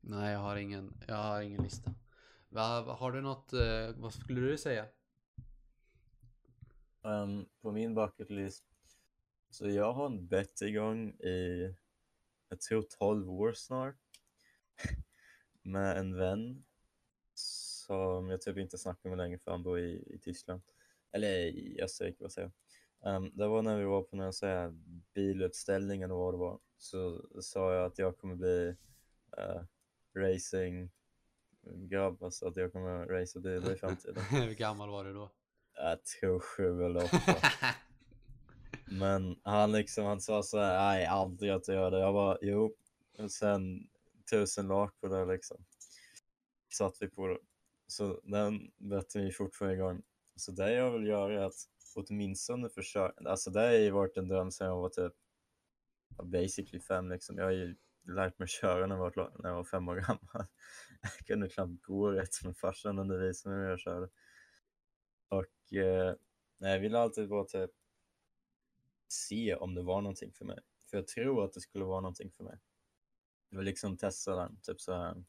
Nej, 0.00 0.32
jag 0.32 0.40
har 0.40 0.56
ingen, 0.56 1.04
jag 1.08 1.16
har 1.16 1.40
ingen 1.42 1.62
lista. 1.62 1.94
Va, 2.50 2.80
har 2.98 3.12
du 3.12 3.20
något, 3.20 3.52
eh, 3.52 3.90
vad 3.96 4.14
skulle 4.14 4.40
du 4.40 4.58
säga? 4.58 4.86
Um, 7.02 7.48
på 7.60 7.72
min 7.72 7.94
bucket 7.94 8.30
list. 8.30 8.64
Så 9.50 9.68
jag 9.68 9.92
har 9.92 10.06
en 10.06 10.26
bet 10.26 10.62
igång 10.62 11.10
i, 11.10 11.74
jag 12.48 12.60
tror 12.60 12.82
12 12.82 13.30
år 13.30 13.52
snart. 13.52 13.96
med 15.62 15.96
en 15.96 16.16
vän. 16.16 16.64
Som 17.34 18.30
jag 18.30 18.40
typ 18.40 18.56
inte 18.56 18.78
snackar 18.78 19.08
med 19.08 19.18
längre 19.18 19.38
för 19.38 19.50
han 19.50 19.62
bor 19.62 19.78
i, 19.78 20.14
i 20.14 20.18
Tyskland. 20.18 20.62
Eller 21.12 21.38
i 21.38 21.80
Österrike, 21.82 22.22
vad 22.22 22.32
säger 22.32 22.50
jag. 23.00 23.16
Um, 23.16 23.30
det 23.34 23.48
var 23.48 23.62
när 23.62 23.78
vi 23.78 23.84
var 23.84 24.02
på 24.02 24.16
någon 24.16 24.32
sån 24.32 24.48
här 24.48 24.74
bilutställning 25.14 26.02
eller 26.02 26.14
vad 26.14 26.34
det 26.34 26.38
var. 26.38 26.60
Så 26.78 27.26
sa 27.40 27.74
jag 27.74 27.84
att 27.84 27.98
jag 27.98 28.18
kommer 28.18 28.34
bli 28.34 28.76
uh, 29.38 29.62
racing 30.14 30.90
grabb, 31.74 32.22
alltså 32.22 32.46
att 32.46 32.56
jag 32.56 32.72
kommer 32.72 33.06
racea 33.06 33.42
bilar 33.42 33.72
i 33.72 33.76
framtiden. 33.76 34.22
Hur 34.30 34.54
gammal 34.54 34.90
var 34.90 35.04
du 35.04 35.12
då? 35.12 35.30
Jag 35.74 36.04
tror 36.04 36.40
sju 36.40 36.84
eller 36.84 37.04
åtta. 37.04 37.36
Men 38.90 39.36
han 39.42 39.72
liksom, 39.72 40.04
han 40.04 40.20
sa 40.20 40.42
så 40.42 40.58
här, 40.58 40.78
nej 40.78 41.06
aldrig 41.06 41.50
att 41.50 41.68
jag 41.68 41.76
gör 41.76 41.90
det. 41.90 41.98
Jag 41.98 42.14
bara, 42.14 42.38
jo. 42.40 42.74
Och 43.18 43.30
sen 43.32 43.88
tusen 44.30 44.68
lak 44.68 45.00
på 45.00 45.08
det 45.08 45.24
liksom. 45.24 45.64
Satt 46.72 46.96
vi 47.00 47.08
på 47.08 47.26
det. 47.26 47.38
Så 47.86 48.20
den 48.24 48.70
betten 48.76 49.24
vi 49.24 49.32
fortfarande 49.32 49.76
igång. 49.76 50.02
Så 50.36 50.52
det 50.52 50.72
jag 50.72 50.90
vill 50.90 51.06
göra 51.06 51.42
är 51.42 51.46
att 51.46 51.68
åtminstone 51.94 52.68
försöka, 52.68 53.30
alltså 53.30 53.50
det 53.50 53.60
har 53.60 53.72
ju 53.72 53.90
varit 53.90 54.16
en 54.16 54.28
dröm 54.28 54.50
sedan 54.50 54.66
jag 54.66 54.76
var 54.76 54.88
typ 54.88 55.12
basically 56.22 56.80
fem 56.80 57.10
liksom. 57.10 57.38
Jag 57.38 57.44
har 57.44 57.52
ju 57.52 57.76
lärt 58.02 58.38
mig 58.38 58.48
köra 58.48 58.86
när 58.86 58.96
jag 58.96 59.00
var, 59.00 59.32
när 59.42 59.48
jag 59.48 59.56
var 59.56 59.64
fem 59.64 59.88
år 59.88 59.96
gammal. 59.96 60.46
Jag 61.00 61.12
kunde 61.26 61.48
knappt 61.48 61.82
gå 61.82 62.10
rätt 62.10 62.34
som 62.34 62.54
farsan 62.54 62.98
undervisade 62.98 63.56
mig 63.56 63.68
jag 63.68 63.80
körde. 63.80 64.08
Och 65.28 65.72
eh, 65.72 66.14
jag 66.58 66.80
ville 66.80 66.98
alltid 66.98 67.28
bara 67.28 67.44
typ 67.44 67.70
se 69.08 69.54
om 69.54 69.74
det 69.74 69.82
var 69.82 70.02
någonting 70.02 70.32
för 70.32 70.44
mig. 70.44 70.58
För 70.90 70.96
jag 70.96 71.06
tror 71.06 71.44
att 71.44 71.52
det 71.52 71.60
skulle 71.60 71.84
vara 71.84 72.00
någonting 72.00 72.30
för 72.30 72.44
mig. 72.44 72.58
Jag 73.48 73.58
vill 73.58 73.66
liksom 73.66 73.96
testa 73.96 74.36
den, 74.36 74.60
typ 74.62 74.80
så 74.80 74.92
här. 74.92 75.24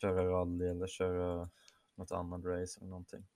Köra 0.00 0.26
rally 0.26 0.66
eller 0.66 0.86
köra 0.86 1.50
något 1.94 2.12
annat 2.12 2.44
race 2.44 2.80
eller 2.80 2.90
någonting. 2.90 3.26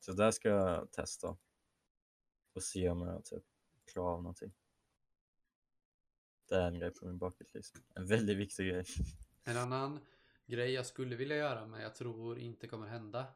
Så 0.00 0.12
där 0.12 0.30
ska 0.30 0.48
jag 0.48 0.92
testa. 0.92 1.36
Och 2.52 2.62
se 2.62 2.88
om 2.88 3.02
jag 3.02 3.24
typ 3.24 3.44
klarar 3.92 4.12
av 4.12 4.22
någonting. 4.22 4.52
Det 6.48 6.54
är 6.54 6.66
en 6.66 6.78
grej 6.78 6.90
på 6.90 7.06
min 7.06 7.18
bucket 7.18 7.54
list. 7.54 7.76
En 7.94 8.06
väldigt 8.06 8.36
viktig 8.36 8.68
grej. 8.68 8.84
En 9.44 9.56
annan 9.56 10.00
grej 10.46 10.72
jag 10.72 10.86
skulle 10.86 11.16
vilja 11.16 11.36
göra 11.36 11.66
men 11.66 11.80
jag 11.80 11.94
tror 11.94 12.38
inte 12.38 12.68
kommer 12.68 12.86
hända. 12.86 13.26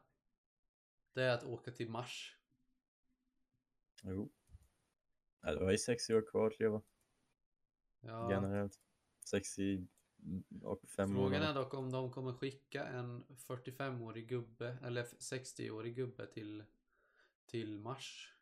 Det 1.13 1.23
är 1.23 1.33
att 1.33 1.43
åka 1.43 1.71
till 1.71 1.89
Mars. 1.89 2.37
Jo. 4.03 4.31
Ja, 5.41 5.53
det 5.53 5.59
var 5.59 5.71
ju 5.71 5.77
60 5.77 6.15
år 6.15 6.27
kvar 6.29 6.47
att 6.47 6.59
leva. 6.59 6.81
Ja, 7.99 8.31
Generellt. 8.31 8.79
60 9.25 9.87
och 10.61 10.89
5 10.89 11.11
år. 11.11 11.15
frågan 11.15 11.41
är 11.41 11.53
dock 11.53 11.73
om 11.73 11.91
de 11.91 12.11
kommer 12.11 12.33
skicka 12.33 12.85
en 12.85 13.23
45-årig 13.23 14.27
gubbe 14.27 14.77
eller 14.83 15.03
60-årig 15.03 15.95
gubbe 15.95 16.27
till, 16.27 16.63
till 17.45 17.79
Mars. 17.79 18.33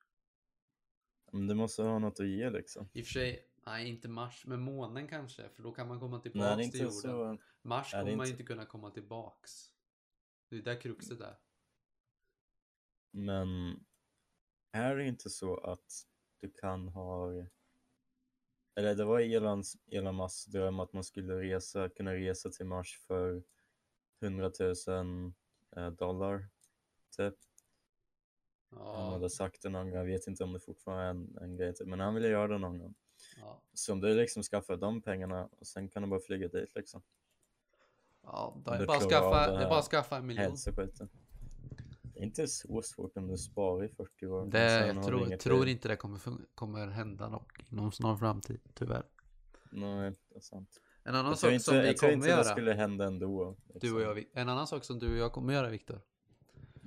Men 1.31 1.47
det 1.47 1.55
måste 1.55 1.83
ha 1.83 1.99
något 1.99 2.19
att 2.19 2.27
ge 2.27 2.49
liksom. 2.49 2.89
I 2.93 3.01
och 3.01 3.05
för 3.05 3.13
sig, 3.13 3.47
nej 3.65 3.89
inte 3.89 4.07
Mars, 4.07 4.45
men 4.45 4.59
månen 4.61 5.07
kanske. 5.07 5.49
För 5.49 5.63
då 5.63 5.71
kan 5.71 5.87
man 5.87 5.99
komma 5.99 6.21
Nej, 6.33 6.67
är 6.67 6.71
till 6.71 6.79
jorden. 6.79 6.91
så. 7.37 7.37
Mars 7.63 7.91
kommer 7.91 8.03
man 8.03 8.11
inte- 8.11 8.29
inte 8.29 8.43
kunna 8.43 8.65
komma 8.65 8.91
tillbaks. 8.91 9.73
Det 10.49 10.55
är 10.57 10.61
där 10.61 10.81
kruxet 10.81 11.21
är. 11.21 11.37
Men 13.11 13.79
är 14.71 14.95
det 14.95 15.05
inte 15.07 15.29
så 15.29 15.57
att 15.57 16.07
du 16.39 16.51
kan 16.51 16.87
ha 16.87 17.31
eller 18.75 18.95
det 18.95 19.05
var 19.05 19.19
Elons, 19.19 19.77
Elon 19.91 20.15
Musks 20.15 20.45
dröm 20.45 20.79
att 20.79 20.93
man 20.93 21.03
skulle 21.03 21.41
resa, 21.41 21.89
kunna 21.89 22.13
resa 22.15 22.49
till 22.49 22.65
Mars 22.65 22.99
för 23.07 23.43
100 24.21 24.51
000 24.87 25.33
eh, 25.75 25.89
dollar 25.91 26.49
typ. 27.17 27.35
Han 28.69 28.79
Ja, 28.79 29.09
hade 29.11 29.29
sagt 29.29 29.61
det 29.61 29.69
någon 29.69 29.85
gång, 29.89 29.97
jag 29.99 30.05
vet 30.05 30.27
inte 30.27 30.43
om 30.43 30.53
det 30.53 30.59
fortfarande 30.59 31.03
är 31.05 31.09
en, 31.09 31.37
en 31.37 31.57
grej 31.57 31.73
typ, 31.75 31.87
men 31.87 31.99
han 31.99 32.13
ville 32.15 32.27
göra 32.27 32.47
det 32.47 32.57
någon 32.57 32.79
gång. 32.79 32.95
ja. 33.37 33.61
Så 33.73 33.93
om 33.93 34.01
du 34.01 34.15
liksom 34.15 34.43
skaffar 34.43 34.77
de 34.77 35.01
pengarna 35.01 35.45
och 35.47 35.67
sen 35.67 35.89
kan 35.89 36.01
du 36.03 36.09
bara 36.09 36.19
flyga 36.19 36.47
dit 36.47 36.75
liksom. 36.75 37.03
Ja 38.23 38.61
det, 38.65 38.71
är 38.71 38.79
du 38.79 38.85
bara 38.85 38.97
att 38.97 39.03
skaffa, 39.03 39.51
det 39.51 39.57
det 39.57 39.63
är 39.63 39.69
bara 39.69 39.79
att 39.79 39.85
skaffa 39.85 40.17
en 40.17 40.25
miljon. 40.25 40.45
Hälsoskiten. 40.45 41.09
Det 42.03 42.19
är 42.19 42.23
inte 42.23 42.47
så 42.47 42.81
svårt 42.81 43.17
om 43.17 43.27
du 43.27 43.37
sparar 43.37 43.85
i 43.85 43.89
40 43.89 44.27
år. 44.27 44.45
Det, 44.45 44.87
jag 44.87 44.95
du 44.95 45.01
tror, 45.03 45.37
tror 45.37 45.67
inte 45.67 45.87
det 45.87 45.95
kommer, 45.95 46.19
kommer 46.55 46.87
hända 46.87 47.29
dock 47.29 47.65
inom 47.71 47.91
snar 47.91 48.15
framtid, 48.15 48.59
tyvärr. 48.73 49.03
Nej, 49.71 50.11
det 50.29 50.35
är 50.35 50.39
sant. 50.41 50.79
En 51.03 51.15
annan 51.15 51.37
sak 51.37 51.51
inte, 51.51 51.63
som 51.63 51.77
vi 51.77 51.93
kommer 51.93 52.13
inte 52.13 52.35
det 52.35 52.43
skulle 52.43 52.73
hända 52.73 53.05
ändå. 53.05 53.57
du 53.67 53.73
liksom. 53.73 53.95
och 53.95 54.01
jag, 54.01 54.13
Vi- 54.13 54.29
en 54.33 54.49
annan 54.49 54.67
sak 54.67 54.83
som 54.83 54.99
du 54.99 55.11
och 55.11 55.17
jag 55.17 55.31
kommer 55.31 55.53
göra 55.53 55.69
Viktor, 55.69 56.01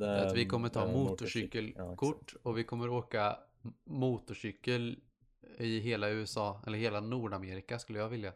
är 0.00 0.26
att 0.26 0.36
vi 0.36 0.46
kommer 0.46 0.68
ta 0.68 0.84
eh, 0.84 0.90
Ja, 0.90 0.98
motorcykelkort 0.98 2.34
och 2.42 2.58
vi 2.58 2.64
kommer 2.64 2.88
åka 2.88 3.38
motorcykel 3.84 5.00
i 5.58 5.78
hela 5.78 6.08
USA, 6.10 6.62
eller 6.66 6.78
hela 6.78 7.00
Nordamerika 7.00 7.78
skulle 7.78 7.98
jag 7.98 8.08
vilja. 8.08 8.32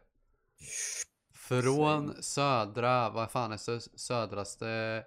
Från 1.51 2.23
södra, 2.23 3.09
vad 3.09 3.31
fan 3.31 3.51
är 3.51 3.57
sö- 3.57 3.97
södraste, 3.97 5.03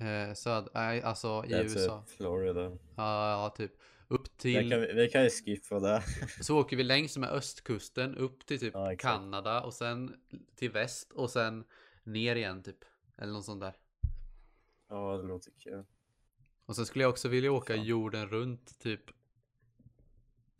eh, 0.00 0.34
söd, 0.34 0.68
nej 0.74 1.02
alltså 1.02 1.44
i 1.48 1.52
är 1.52 1.62
USA. 1.62 2.04
Florida. 2.16 2.60
Ja, 2.96 3.30
ja, 3.30 3.54
typ. 3.56 3.72
upp 4.08 4.38
till, 4.38 4.70
kan 4.70 4.80
vi, 4.80 4.92
vi 4.92 5.08
kan 5.08 5.24
ju 5.24 5.30
skippa 5.30 5.80
det. 5.80 6.02
så 6.40 6.60
åker 6.60 6.76
vi 6.76 6.82
längs 6.82 7.16
med 7.16 7.30
östkusten 7.30 8.16
upp 8.16 8.46
till 8.46 8.60
typ 8.60 8.74
exakt. 8.76 9.02
Kanada 9.02 9.62
och 9.62 9.74
sen 9.74 10.14
till 10.56 10.70
väst 10.70 11.12
och 11.12 11.30
sen 11.30 11.64
ner 12.04 12.36
igen 12.36 12.62
typ. 12.62 12.84
Eller 13.18 13.32
något 13.32 13.44
sånt 13.44 13.60
där. 13.60 13.74
Ja, 14.88 15.16
det 15.16 15.28
låter 15.28 15.52
kul. 15.58 15.84
Och 16.66 16.76
sen 16.76 16.86
skulle 16.86 17.04
jag 17.04 17.10
också 17.10 17.28
vilja 17.28 17.52
åka 17.52 17.76
Fan. 17.76 17.84
jorden 17.84 18.28
runt 18.28 18.78
typ. 18.78 19.00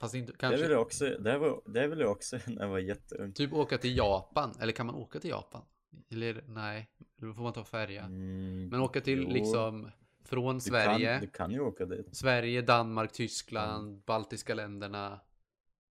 Fast 0.02 0.14
inte 0.14 0.32
Det 0.32 0.38
kanske. 0.38 0.62
vill 0.62 0.70
jag 0.70 0.82
också, 0.82 1.04
det, 1.04 1.38
var, 1.38 1.62
det 1.66 1.86
vill 1.86 2.00
jag 2.00 2.10
också 2.10 2.38
när 2.46 2.62
jag 2.62 2.68
var 2.68 2.78
jätteung. 2.78 3.32
Typ 3.32 3.52
åka 3.52 3.78
till 3.78 3.96
Japan. 3.96 4.54
Eller 4.60 4.72
kan 4.72 4.86
man 4.86 4.94
åka 4.94 5.20
till 5.20 5.30
Japan? 5.30 5.62
Eller 6.10 6.44
nej, 6.46 6.90
då 7.16 7.34
får 7.34 7.42
man 7.42 7.52
ta 7.52 7.64
färja. 7.64 8.02
Mm, 8.02 8.68
Men 8.68 8.80
åka 8.80 9.00
till 9.00 9.22
jo, 9.22 9.28
liksom 9.30 9.90
från 10.24 10.54
du 10.54 10.60
Sverige. 10.60 11.12
Kan, 11.12 11.20
du 11.20 11.26
kan 11.26 11.50
ju 11.50 11.60
åka 11.60 11.86
dit. 11.86 12.16
Sverige, 12.16 12.62
Danmark, 12.62 13.12
Tyskland, 13.12 14.02
baltiska 14.04 14.54
länderna. 14.54 15.20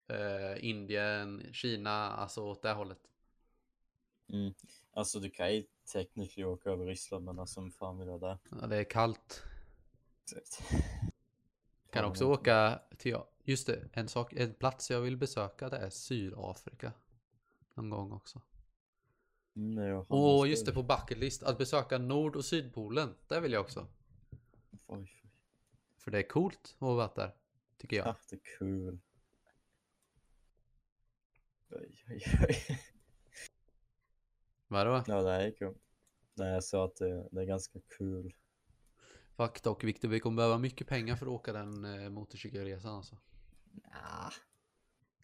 Eh, 0.09 0.69
Indien, 0.69 1.43
Kina, 1.53 2.11
alltså 2.13 2.43
åt 2.43 2.63
det 2.63 2.73
hållet. 2.73 3.01
Mm. 4.33 4.55
Alltså 4.93 5.21
du 5.21 5.31
kan 5.31 5.55
ju 5.55 5.65
tekniskt 5.93 6.39
åka 6.39 6.71
över 6.71 6.87
Ryssland 6.87 7.25
men 7.25 7.39
alltså 7.39 7.71
fan 7.79 7.99
vill 7.99 8.09
jag 8.09 8.21
det? 8.21 8.39
Ja, 8.61 8.67
det 8.67 8.77
är 8.77 8.85
kallt. 8.85 9.43
Kan 11.91 12.03
Fan, 12.03 12.11
också 12.11 12.25
åka 12.25 12.81
till, 12.99 13.17
just 13.45 13.67
det, 13.67 13.89
en 13.93 14.09
sak, 14.09 14.33
en 14.33 14.55
plats 14.55 14.91
jag 14.91 15.01
vill 15.01 15.17
besöka 15.17 15.69
det 15.69 15.77
är 15.77 15.91
Sydafrika. 15.91 16.93
Någon 17.75 17.91
gång 17.91 18.13
också. 18.13 18.43
Nej, 19.53 19.93
Och 19.93 20.49
just 20.49 20.67
det, 20.67 20.73
på 20.73 20.83
bucket 20.83 21.19
list, 21.19 21.43
att 21.43 21.59
besöka 21.59 21.99
Nord 21.99 22.37
och 22.37 22.45
Sydpolen. 22.45 23.15
Det 23.29 23.41
vill 23.41 23.53
jag 23.53 23.61
också. 23.61 23.87
Oj, 24.71 24.81
oj. 24.87 25.11
För 25.99 26.11
det 26.11 26.19
är 26.19 26.29
coolt 26.29 26.75
att 26.75 26.81
vara 26.81 27.11
där. 27.15 27.35
Tycker 27.79 27.97
jag. 27.97 28.09
Ah, 28.09 28.17
det 28.31 28.37
är 28.37 28.59
kul. 28.59 28.99
Oj, 31.71 32.05
oj, 32.09 32.23
oj. 32.49 32.81
Vadå? 34.69 35.03
Ja, 35.07 35.23
det 35.23 35.31
är 35.31 35.51
kul. 35.51 35.75
Nej, 36.35 36.53
jag 36.53 36.65
sa 36.65 36.85
att 36.85 36.97
det, 36.97 37.29
det 37.33 37.41
är 37.41 37.45
ganska 37.45 37.81
kul. 37.99 38.35
Fuck 39.37 39.63
dock 39.63 39.85
Viktor, 39.85 40.09
vi 40.09 40.21
kommer 40.21 40.37
behöva 40.37 40.59
mycket 40.59 40.87
pengar 40.87 41.17
för 41.17 41.27
att 41.27 41.33
åka 41.33 41.53
den 41.53 41.85
eh, 41.85 42.11
motorcykelresan 42.11 42.95
alltså. 42.95 43.17
Ah, 43.93 44.31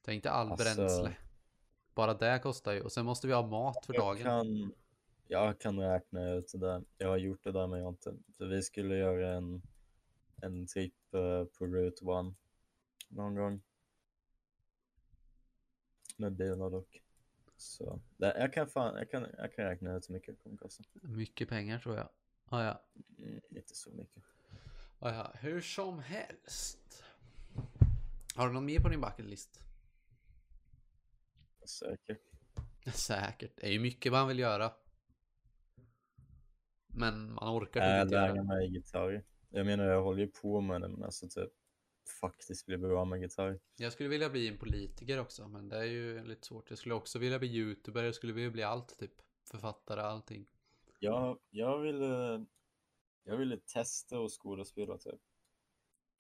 Tänk 0.02 0.22
dig 0.22 0.32
all 0.32 0.50
Alltså- 0.50 0.64
bränsle. 0.76 1.16
Bara 1.94 2.14
det 2.14 2.38
kostar 2.42 2.72
ju. 2.72 2.80
Och 2.80 2.92
sen 2.92 3.04
måste 3.04 3.26
vi 3.26 3.32
ha 3.32 3.46
mat 3.46 3.86
för 3.86 3.94
jag 3.94 4.02
dagen. 4.02 4.22
kan, 4.22 4.72
jag 5.28 5.60
kan 5.60 5.78
räkna 5.80 6.30
ut 6.30 6.52
det 6.52 6.58
där. 6.58 6.84
Jag 6.98 7.08
har 7.08 7.16
gjort 7.16 7.44
det 7.44 7.52
där 7.52 7.66
men 7.66 7.78
jag 7.78 7.86
har 7.86 7.90
inte. 7.92 8.14
För 8.36 8.46
vi 8.46 8.62
skulle 8.62 8.96
göra 8.96 9.34
en, 9.36 9.62
en 10.42 10.66
trip 10.66 10.94
eh, 11.14 11.44
på 11.44 11.66
Route 11.66 12.04
1 12.04 12.34
någon 13.08 13.34
gång. 13.34 13.62
Med 16.16 16.32
bilar 16.32 16.70
dock. 16.70 17.02
Så 17.56 18.00
det, 18.16 18.38
jag, 18.38 18.52
kan 18.52 18.68
fan, 18.68 18.96
jag, 18.96 19.10
kan, 19.10 19.26
jag 19.38 19.54
kan 19.54 19.64
räkna 19.64 19.96
ut 19.96 20.08
hur 20.08 20.14
mycket 20.14 20.36
det 20.36 20.42
kommer 20.42 20.56
kosta. 20.56 20.84
Mycket 21.02 21.48
pengar 21.48 21.78
tror 21.78 21.96
jag. 21.96 22.08
Ah, 22.48 22.64
ja. 22.64 22.82
Mm, 23.18 23.40
inte 23.50 23.74
så 23.74 23.90
mycket. 23.90 24.22
Ah, 24.98 25.10
ja. 25.10 25.32
Hur 25.34 25.60
som 25.60 25.98
helst. 25.98 27.04
Har 28.34 28.46
du 28.46 28.52
någon 28.54 28.64
mer 28.64 28.80
på 28.80 28.88
din 28.88 29.00
bucket 29.00 29.24
list? 29.26 29.60
Säkert. 31.66 32.20
Säkert. 32.94 33.52
Det 33.56 33.66
är 33.66 33.70
ju 33.70 33.80
mycket 33.80 34.12
man 34.12 34.28
vill 34.28 34.38
göra. 34.38 34.72
Men 36.86 37.32
man 37.34 37.58
orkar 37.58 37.80
typ 37.80 37.96
Äh, 37.96 38.02
inte 38.02 38.14
göra 38.14 38.32
det. 38.58 38.66
gitarr. 38.66 39.24
Jag 39.48 39.66
menar 39.66 39.84
jag 39.84 40.02
håller 40.02 40.20
ju 40.20 40.26
på 40.30 40.60
med 40.60 40.80
det 40.80 40.88
men 40.88 41.02
alltså 41.04 41.28
typ 41.28 41.52
faktiskt 42.20 42.66
bli 42.66 42.76
bra 42.78 43.04
med 43.04 43.20
gitarr. 43.20 43.60
Jag 43.76 43.92
skulle 43.92 44.08
vilja 44.08 44.30
bli 44.30 44.48
en 44.48 44.58
politiker 44.58 45.20
också. 45.20 45.48
Men 45.48 45.68
det 45.68 45.76
är 45.76 45.84
ju 45.84 46.24
lite 46.24 46.46
svårt. 46.46 46.70
Jag 46.70 46.78
skulle 46.78 46.94
också 46.94 47.18
vilja 47.18 47.38
bli 47.38 47.48
youtuber. 47.48 48.04
Jag 48.04 48.14
skulle 48.14 48.32
vilja 48.32 48.50
bli 48.50 48.62
allt 48.62 48.98
typ. 48.98 49.12
Författare, 49.50 50.00
allting. 50.00 50.46
Jag, 50.98 51.38
jag 51.50 51.78
ville 51.78 52.44
jag 53.24 53.36
ville 53.36 53.56
testa 53.56 54.18
och 54.18 54.30
skådespela 54.42 54.98
typ. 54.98 55.20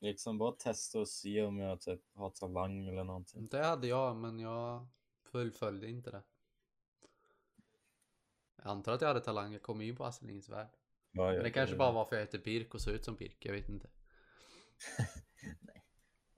Liksom 0.00 0.38
bara 0.38 0.52
testa 0.52 0.98
och 1.00 1.08
se 1.08 1.42
om 1.42 1.58
jag 1.58 1.80
typ 1.80 2.00
har 2.14 2.30
talang 2.30 2.86
eller 2.88 3.04
någonting. 3.04 3.46
Det 3.50 3.64
hade 3.64 3.86
jag, 3.86 4.16
men 4.16 4.38
jag 4.40 4.88
fullföljde 5.22 5.88
inte 5.90 6.10
det. 6.10 6.22
Jag 8.56 8.66
antar 8.66 8.92
att 8.92 9.00
jag 9.00 9.08
hade 9.08 9.20
talang, 9.20 9.52
jag 9.52 9.62
kom 9.62 9.82
ju 9.82 9.96
på 9.96 10.04
Astrid 10.04 10.26
Lindgrens 10.26 10.48
Värld. 10.48 10.68
Ja, 11.12 11.24
Men 11.26 11.34
jag- 11.34 11.44
det 11.44 11.50
kanske 11.50 11.72
jag- 11.72 11.78
bara 11.78 11.92
var 11.92 12.04
för 12.04 12.16
att 12.16 12.20
jag 12.20 12.26
heter 12.26 12.38
Birk 12.38 12.74
och 12.74 12.80
såg 12.80 12.94
ut 12.94 13.04
som 13.04 13.14
Birk, 13.16 13.44
jag 13.46 13.52
vet 13.52 13.68
inte. 13.68 13.88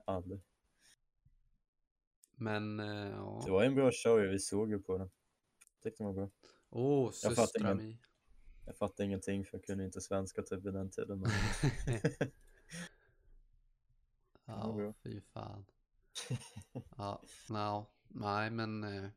Aldrig. 0.05 0.41
Men, 2.35 2.79
eh, 2.79 3.09
ja. 3.09 3.41
Det 3.45 3.51
var 3.51 3.63
en 3.63 3.75
bra 3.75 3.91
show, 3.91 4.19
vi 4.19 4.39
såg 4.39 4.69
ju 4.69 4.79
på 4.79 4.97
den. 4.97 5.09
Tyckte 5.83 6.03
den 6.03 6.07
var 6.07 6.13
bra. 6.13 6.29
Åh, 6.69 7.03
Jag 7.23 7.35
fattar 7.35 7.45
systrar 7.45 7.71
ingen- 7.73 7.77
mi. 7.87 7.97
Jag 8.65 8.77
fattade 8.77 9.05
ingenting 9.05 9.45
för 9.45 9.57
jag 9.57 9.65
kunde 9.65 9.85
inte 9.85 10.01
svenska 10.01 10.41
typ 10.41 10.65
vid 10.65 10.73
den 10.73 10.89
tiden. 10.91 11.19
Men... 11.19 11.31
ja, 14.45 14.93
fy 15.03 15.21
fan. 15.21 15.65
Ja, 16.97 17.23
no, 17.49 17.85
nej 18.07 18.49
men. 18.51 18.83
eh, 18.83 19.09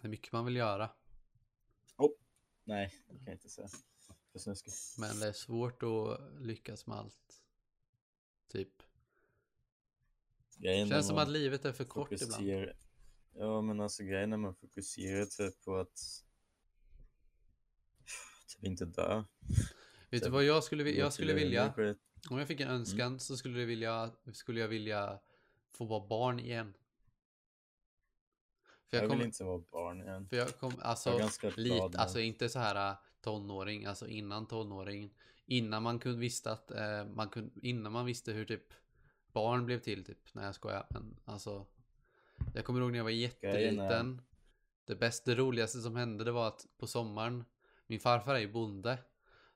Det 0.00 0.06
är 0.06 0.08
mycket 0.08 0.32
man 0.32 0.44
vill 0.44 0.56
göra. 0.56 0.90
Nej, 2.64 2.94
det 3.06 3.12
kan 3.18 3.24
jag 3.26 3.34
inte 3.34 3.48
säga. 3.48 3.68
För. 3.68 3.80
Men 5.00 5.20
det 5.20 5.28
är 5.28 5.32
svårt 5.32 5.82
att 5.82 6.20
lyckas 6.42 6.86
med 6.86 6.96
allt. 6.96 7.42
Typ. 8.48 8.82
Grejen 10.56 10.88
Känns 10.88 11.06
som 11.06 11.18
att 11.18 11.28
livet 11.28 11.64
är 11.64 11.72
för 11.72 11.84
kort 11.84 12.12
ibland. 12.12 12.42
Ja 13.32 13.60
men 13.60 13.80
alltså 13.80 14.02
grejen 14.02 14.30
när 14.30 14.36
man 14.36 14.54
fokuserar 14.54 15.24
typ 15.26 15.64
på 15.64 15.76
att 15.76 16.24
typ 18.46 18.64
inte 18.64 18.84
dö. 18.84 19.16
Vet 19.18 19.26
du 20.10 20.20
Typ, 20.20 20.28
vad 20.28 20.44
jag 20.44 20.64
skulle, 20.64 20.90
jag 20.90 21.12
skulle 21.12 21.34
vilja? 21.34 21.74
Om 22.30 22.38
jag 22.38 22.48
fick 22.48 22.60
en 22.60 22.68
önskan 22.68 23.20
så 23.20 23.36
skulle 23.36 23.64
vilja, 23.64 24.10
skulle 24.32 24.60
jag 24.60 24.68
vilja 24.68 25.18
få 25.70 25.84
vara 25.84 26.06
barn 26.06 26.40
igen. 26.40 26.74
För 28.90 28.96
jag 28.96 29.04
Jag 29.04 29.08
vill 29.08 29.10
kommer, 29.10 29.24
inte 29.24 29.44
vara 29.44 29.62
barn 29.72 30.02
igen. 30.02 30.28
för 30.28 30.36
jag 30.36 30.58
kom, 30.58 30.72
Jag 30.76 30.80
är 30.80 30.86
alltså, 30.86 31.50
lite, 31.56 31.98
alltså 31.98 32.20
inte 32.20 32.48
så 32.48 32.58
här 32.58 32.90
äh, 32.90 32.96
tonåring, 33.20 33.84
alltså 33.84 34.08
innan 34.08 34.46
tonåring. 34.46 35.14
Innan 35.46 35.82
man 35.82 35.98
kunde 35.98 36.18
visste 36.18 36.52
att, 36.52 36.70
eh, 36.70 37.04
man 37.06 37.28
kunde, 37.28 37.50
innan 37.62 37.92
man 37.92 38.06
visste 38.06 38.32
hur 38.32 38.44
typ 38.44 38.72
barn 39.32 39.66
blev 39.66 39.78
till 39.78 40.04
typ. 40.04 40.34
Nej 40.34 40.44
jag 40.44 40.54
skojar, 40.54 40.86
men 40.90 41.16
alltså. 41.24 41.66
Jag 42.54 42.64
kommer 42.64 42.80
ihåg 42.80 42.90
när 42.90 42.98
jag 42.98 43.04
var 43.04 43.10
jätteliten. 43.10 44.22
Det 44.84 44.94
bästa, 44.94 45.30
det 45.30 45.36
roligaste 45.36 45.80
som 45.80 45.96
hände 45.96 46.24
det 46.24 46.32
var 46.32 46.48
att 46.48 46.66
på 46.78 46.86
sommaren, 46.86 47.44
min 47.86 48.00
farfar 48.00 48.34
är 48.34 48.38
ju 48.38 48.52
bonde. 48.52 48.98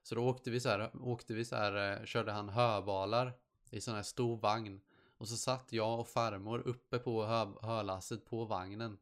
Så 0.09 0.15
då 0.15 0.27
åkte 0.27 0.51
vi 0.51 0.59
så 0.59 0.69
här, 0.69 0.91
åkte 1.01 1.33
vi 1.33 1.45
så 1.45 1.55
här, 1.55 1.99
eh, 1.99 2.05
körde 2.05 2.31
han 2.31 2.49
höbalar 2.49 3.33
i 3.69 3.81
sån 3.81 3.95
här 3.95 4.03
stor 4.03 4.37
vagn. 4.37 4.81
Och 5.17 5.27
så 5.27 5.37
satt 5.37 5.73
jag 5.73 5.99
och 5.99 6.07
farmor 6.07 6.59
uppe 6.59 6.99
på 6.99 7.25
hö, 7.25 7.47
hölasset 7.61 8.25
på 8.25 8.45
vagnen 8.45 8.97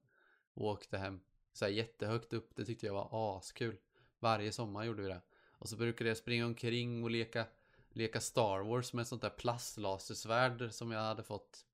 och 0.54 0.65
åkte 0.65 0.98
hem. 0.98 1.20
Så 1.54 1.65
här 1.65 1.72
jättehögt 1.72 2.34
upp, 2.34 2.56
det 2.56 2.65
tyckte 2.65 2.86
jag 2.86 2.93
var 2.93 3.38
askul. 3.38 3.78
Varje 4.20 4.52
sommar 4.52 4.84
gjorde 4.84 5.02
vi 5.02 5.08
det. 5.08 5.22
Och 5.52 5.70
så 5.70 5.78
brukade 5.78 6.10
jag 6.10 6.17
springa 6.17 6.46
omkring 6.46 7.04
och 7.04 7.12
leka, 7.12 7.46
leka 7.89 8.22
Star 8.22 8.60
Wars 8.60 8.93
med 8.93 9.02
ett 9.02 9.08
sånt 9.08 9.22
där 9.22 9.30
plastlasersvärd 9.30 10.72
som 10.72 10.91
jag 10.91 11.00
hade 11.00 11.24
fått. 11.24 11.65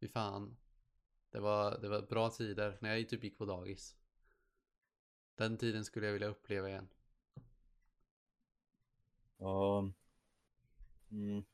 Fy 0.00 0.08
fan. 0.08 0.56
Det 1.30 1.40
var, 1.40 1.78
det 1.78 1.88
var 1.88 2.02
bra 2.02 2.30
tider 2.30 2.78
när 2.80 2.96
jag 2.96 3.08
typ 3.08 3.24
gick 3.24 3.38
på 3.38 3.44
dagis. 3.44 3.96
Den 5.34 5.58
tiden 5.58 5.84
skulle 5.84 6.06
jag 6.06 6.12
vilja 6.12 6.28
uppleva 6.28 6.68
igen. 6.68 6.88
Ja. 9.42 9.90
Mm. 11.10 11.44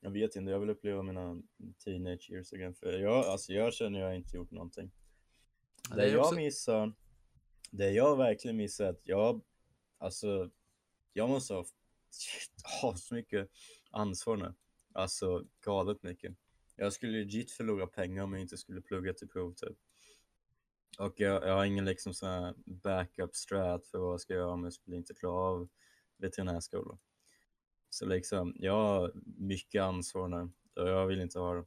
Jag 0.00 0.10
vet 0.10 0.36
inte, 0.36 0.50
jag 0.50 0.60
vill 0.60 0.70
uppleva 0.70 1.02
mina 1.02 1.42
teenage 1.84 2.30
years 2.30 2.52
again. 2.52 2.74
För 2.74 2.98
jag, 2.98 3.24
alltså 3.24 3.52
jag 3.52 3.74
känner 3.74 4.00
jag 4.00 4.16
inte 4.16 4.36
gjort 4.36 4.50
någonting. 4.50 4.90
Det 5.90 5.96
det 5.96 6.08
jag 6.08 6.20
också- 6.20 6.34
missar, 6.34 6.92
det 7.70 7.90
jag 7.90 8.16
verkligen 8.16 8.56
missar 8.56 8.84
är 8.84 8.90
att 8.90 9.00
jag, 9.04 9.40
alltså, 9.98 10.50
jag 11.12 11.28
måste 11.28 11.54
ha, 11.54 11.64
ha 12.82 12.96
så 12.96 13.14
mycket 13.14 13.50
ansvar 13.90 14.36
nu. 14.36 14.54
Alltså 14.92 15.44
galet 15.60 16.02
mycket. 16.02 16.36
Jag 16.76 16.92
skulle 16.92 17.12
legit 17.12 17.50
förlora 17.50 17.86
pengar 17.86 18.22
om 18.22 18.32
jag 18.32 18.42
inte 18.42 18.56
skulle 18.56 18.80
plugga 18.80 19.14
till 19.14 19.28
prov 19.28 19.54
typ. 19.54 19.78
Och 20.98 21.20
jag, 21.20 21.42
jag 21.42 21.54
har 21.54 21.64
ingen 21.64 21.84
liksom 21.84 22.14
sån 22.14 22.28
här 22.28 22.54
backup 22.56 23.34
strat 23.34 23.86
för 23.86 23.98
vad 23.98 24.12
jag 24.12 24.20
ska 24.20 24.34
göra 24.34 24.50
om 24.50 24.64
jag 24.64 24.72
skulle 24.72 24.96
inte 24.96 25.14
klara 25.14 25.40
av 25.50 25.68
veterinärskolan. 26.16 26.98
Så 27.90 28.06
liksom, 28.06 28.54
jag 28.58 28.72
har 28.72 29.12
mycket 29.38 29.82
ansvar 29.82 30.28
nu 30.28 30.50
och 30.82 30.88
jag 30.88 31.06
vill 31.06 31.20
inte 31.20 31.38
ha 31.38 31.54
det. 31.54 31.64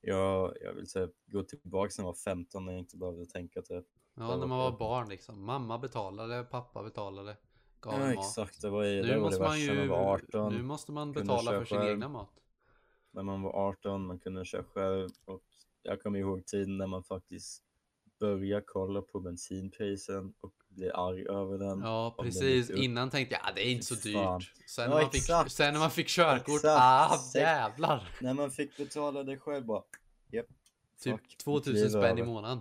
Jag, 0.00 0.56
jag 0.60 0.72
vill 0.74 0.88
typ 0.90 1.10
gå 1.26 1.42
tillbaka 1.42 1.92
när 1.98 2.04
jag 2.04 2.06
var 2.06 2.14
15 2.14 2.64
när 2.64 2.72
jag 2.72 2.78
inte 2.80 2.96
behövde 2.96 3.26
tänka 3.26 3.62
typ. 3.62 3.86
Ja, 4.14 4.36
när 4.36 4.46
man 4.46 4.58
var 4.58 4.78
barn 4.78 5.08
liksom. 5.08 5.44
Mamma 5.44 5.78
betalade, 5.78 6.44
pappa 6.44 6.82
betalade. 6.82 7.36
gav 7.80 7.92
Ja 7.92 7.98
mat. 7.98 8.12
exakt, 8.12 8.62
det 8.62 8.70
var, 8.70 8.84
ju, 8.84 9.02
Nu 9.02 9.08
det, 9.08 9.18
var 9.18 9.30
det 9.30 9.38
måste 9.38 9.42
man 9.42 9.50
värsta 9.50 9.72
när 9.74 9.82
ju, 9.82 9.88
man 9.88 9.98
var 9.98 10.14
18. 10.14 10.54
nu 10.54 10.62
måste 10.62 10.92
man 10.92 11.12
betala 11.12 11.50
för 11.50 11.50
köpa 11.52 11.66
sin 11.66 11.78
själv. 11.78 11.90
egna 11.90 12.08
mat. 12.08 12.30
När 13.10 13.22
man 13.22 13.42
var 13.42 13.52
18, 13.52 14.06
man 14.06 14.18
kunde 14.18 14.44
köra 14.44 14.64
själv 14.64 15.08
och 15.24 15.42
jag 15.82 16.02
kommer 16.02 16.18
ihåg 16.18 16.46
tiden 16.46 16.76
när 16.78 16.86
man 16.86 17.04
faktiskt 17.04 17.64
började 18.20 18.64
kolla 18.66 19.02
på 19.02 19.20
bensinprisen 19.20 20.34
och 20.40 20.54
bli 20.74 20.90
arg 20.90 21.26
över 21.28 21.58
den. 21.58 21.80
Ja, 21.80 22.14
den 22.16 22.26
precis. 22.26 22.70
upp. 22.70 22.78
Innan 22.78 23.10
tänkte 23.10 23.34
jag, 23.34 23.42
ja, 23.44 23.52
det 23.54 23.66
är 23.68 23.72
inte 23.72 23.86
så 23.86 23.94
dyrt. 23.94 24.52
Sen, 24.66 24.84
Ja, 24.84 24.88
när 24.90 25.02
man 25.02 25.10
fick, 25.10 25.52
sen 25.52 25.72
när 25.72 25.80
man 25.80 25.90
fick 25.90 26.08
körkort, 26.08 26.54
Exakt. 26.54 26.80
ah 26.80 27.18
jävlar. 27.34 28.08
När 28.20 28.34
man 28.34 28.50
fick 28.50 28.76
betala 28.76 29.22
det 29.22 29.38
själv 29.38 29.64
bara, 29.66 29.82
japp. 30.32 30.46
Typ 31.00 31.20
fuck, 31.20 31.36
2000 31.38 31.74
kliv 31.74 31.88
spänn 31.88 32.18
i 32.18 32.22
månaden. 32.22 32.58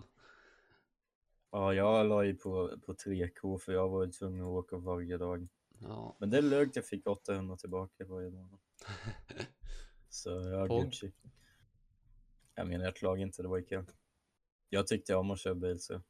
Ja, 1.52 1.74
jag 1.74 2.06
la 2.06 2.24
ju 2.24 2.36
på, 2.36 2.78
på 2.86 2.94
3K 2.94 3.58
för 3.58 3.74
jag 3.74 3.90
var 3.90 4.06
ju 4.06 4.12
tvungen 4.12 4.44
att 4.44 4.50
åka 4.50 4.78
varje 4.78 5.18
dag. 5.18 5.48
Ja. 5.80 6.16
Men 6.20 6.30
det 6.30 6.38
är 6.38 6.42
lugnt, 6.42 6.76
jag 6.76 6.86
fick 6.86 7.08
800 7.08 7.58
tillbaka 7.58 8.06
varje 8.06 8.30
dag. 8.30 8.60
Så 10.10 10.30
jag. 10.30 10.70
Gucci. 10.70 11.12
Jag 12.56 12.68
menar, 12.68 12.86
jag 12.86 12.96
klagar 12.96 13.22
inte, 13.22 13.42
det 13.42 13.48
var 13.48 13.58
ju 13.58 13.64
kul. 13.64 13.86
Jag 14.70 14.88
tyckte 14.88 15.16
om 15.16 15.32
att 15.32 15.40
köra 15.40 15.56
bil 15.56 15.80
så. 15.80 16.02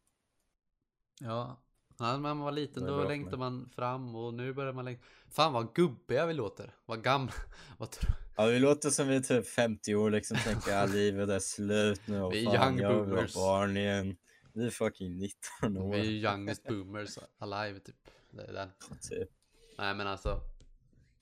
Ja. 1.20 1.62
När 2.04 2.18
man 2.18 2.40
var 2.40 2.52
liten 2.52 2.86
då 2.86 3.04
längtade 3.04 3.38
man 3.38 3.70
fram 3.76 4.16
och 4.16 4.34
nu 4.34 4.54
börjar 4.54 4.74
man 4.74 4.86
längta. 4.86 5.04
Fan 5.30 5.54
vad 5.54 5.74
gubbiga 5.74 6.26
vi 6.26 6.34
låter. 6.34 6.76
Vad 6.86 7.04
gamla. 7.04 7.34
Vad 7.78 7.92
tro... 7.92 8.10
Ja, 8.36 8.46
vi 8.46 8.60
låter 8.60 8.90
som 8.90 9.08
vi 9.08 9.16
är 9.16 9.22
typ 9.22 9.48
50 9.48 9.96
år 9.96 10.12
liksom, 10.12 10.38
tänker 10.38 10.78
att 10.78 10.90
livet 10.90 11.30
är 11.30 11.40
slut 11.40 12.02
nu 12.08 12.22
och 12.22 12.34
Vi 12.34 12.46
är 12.46 12.58
fan, 12.58 12.80
young 12.80 12.80
jag 12.80 13.08
boomers. 13.08 13.36
barn 13.36 13.78
igen. 13.78 14.18
Vi 14.54 14.66
är 14.66 14.70
fucking 14.70 15.18
19 15.18 15.78
år. 15.78 15.94
Vi 15.94 16.00
är 16.00 16.32
youngest 16.32 16.64
boomers 16.64 17.18
alive 17.38 17.80
typ. 17.80 17.96
Det 18.32 18.44
är 18.44 18.54
den. 18.54 18.70
Typ. 19.10 19.30
Nej 19.78 19.96
men 19.96 20.08
alltså. 20.08 20.42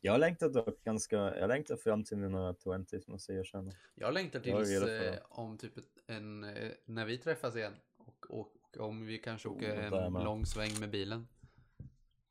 Jag 0.02 0.20
längtar 0.20 0.50
dock 0.50 0.84
ganska, 0.84 1.16
jag 1.16 1.48
längtar 1.48 1.76
fram 1.76 2.04
till 2.04 2.18
mina 2.18 2.56
20 2.64 3.02
måste 3.08 3.34
jag 3.34 3.40
erkänna. 3.40 3.72
Jag 3.96 4.14
längtar 4.14 4.42
Jag 4.44 4.62
är 4.62 4.66
tills 4.66 4.80
för 4.80 5.08
eh, 5.08 5.20
om 5.30 5.58
typ 5.58 5.74
en, 6.08 6.44
eh, 6.44 6.72
när 6.86 7.06
vi 7.06 7.18
träffas 7.18 7.56
igen. 7.56 7.74
Och, 7.98 8.40
och, 8.40 8.54
och 8.78 8.88
om 8.88 9.06
vi 9.06 9.18
kanske 9.18 9.48
åker 9.50 9.76
en 9.76 10.14
med. 10.14 10.24
lång 10.24 10.46
sväng 10.46 10.80
med 10.80 10.90
bilen. 10.90 11.28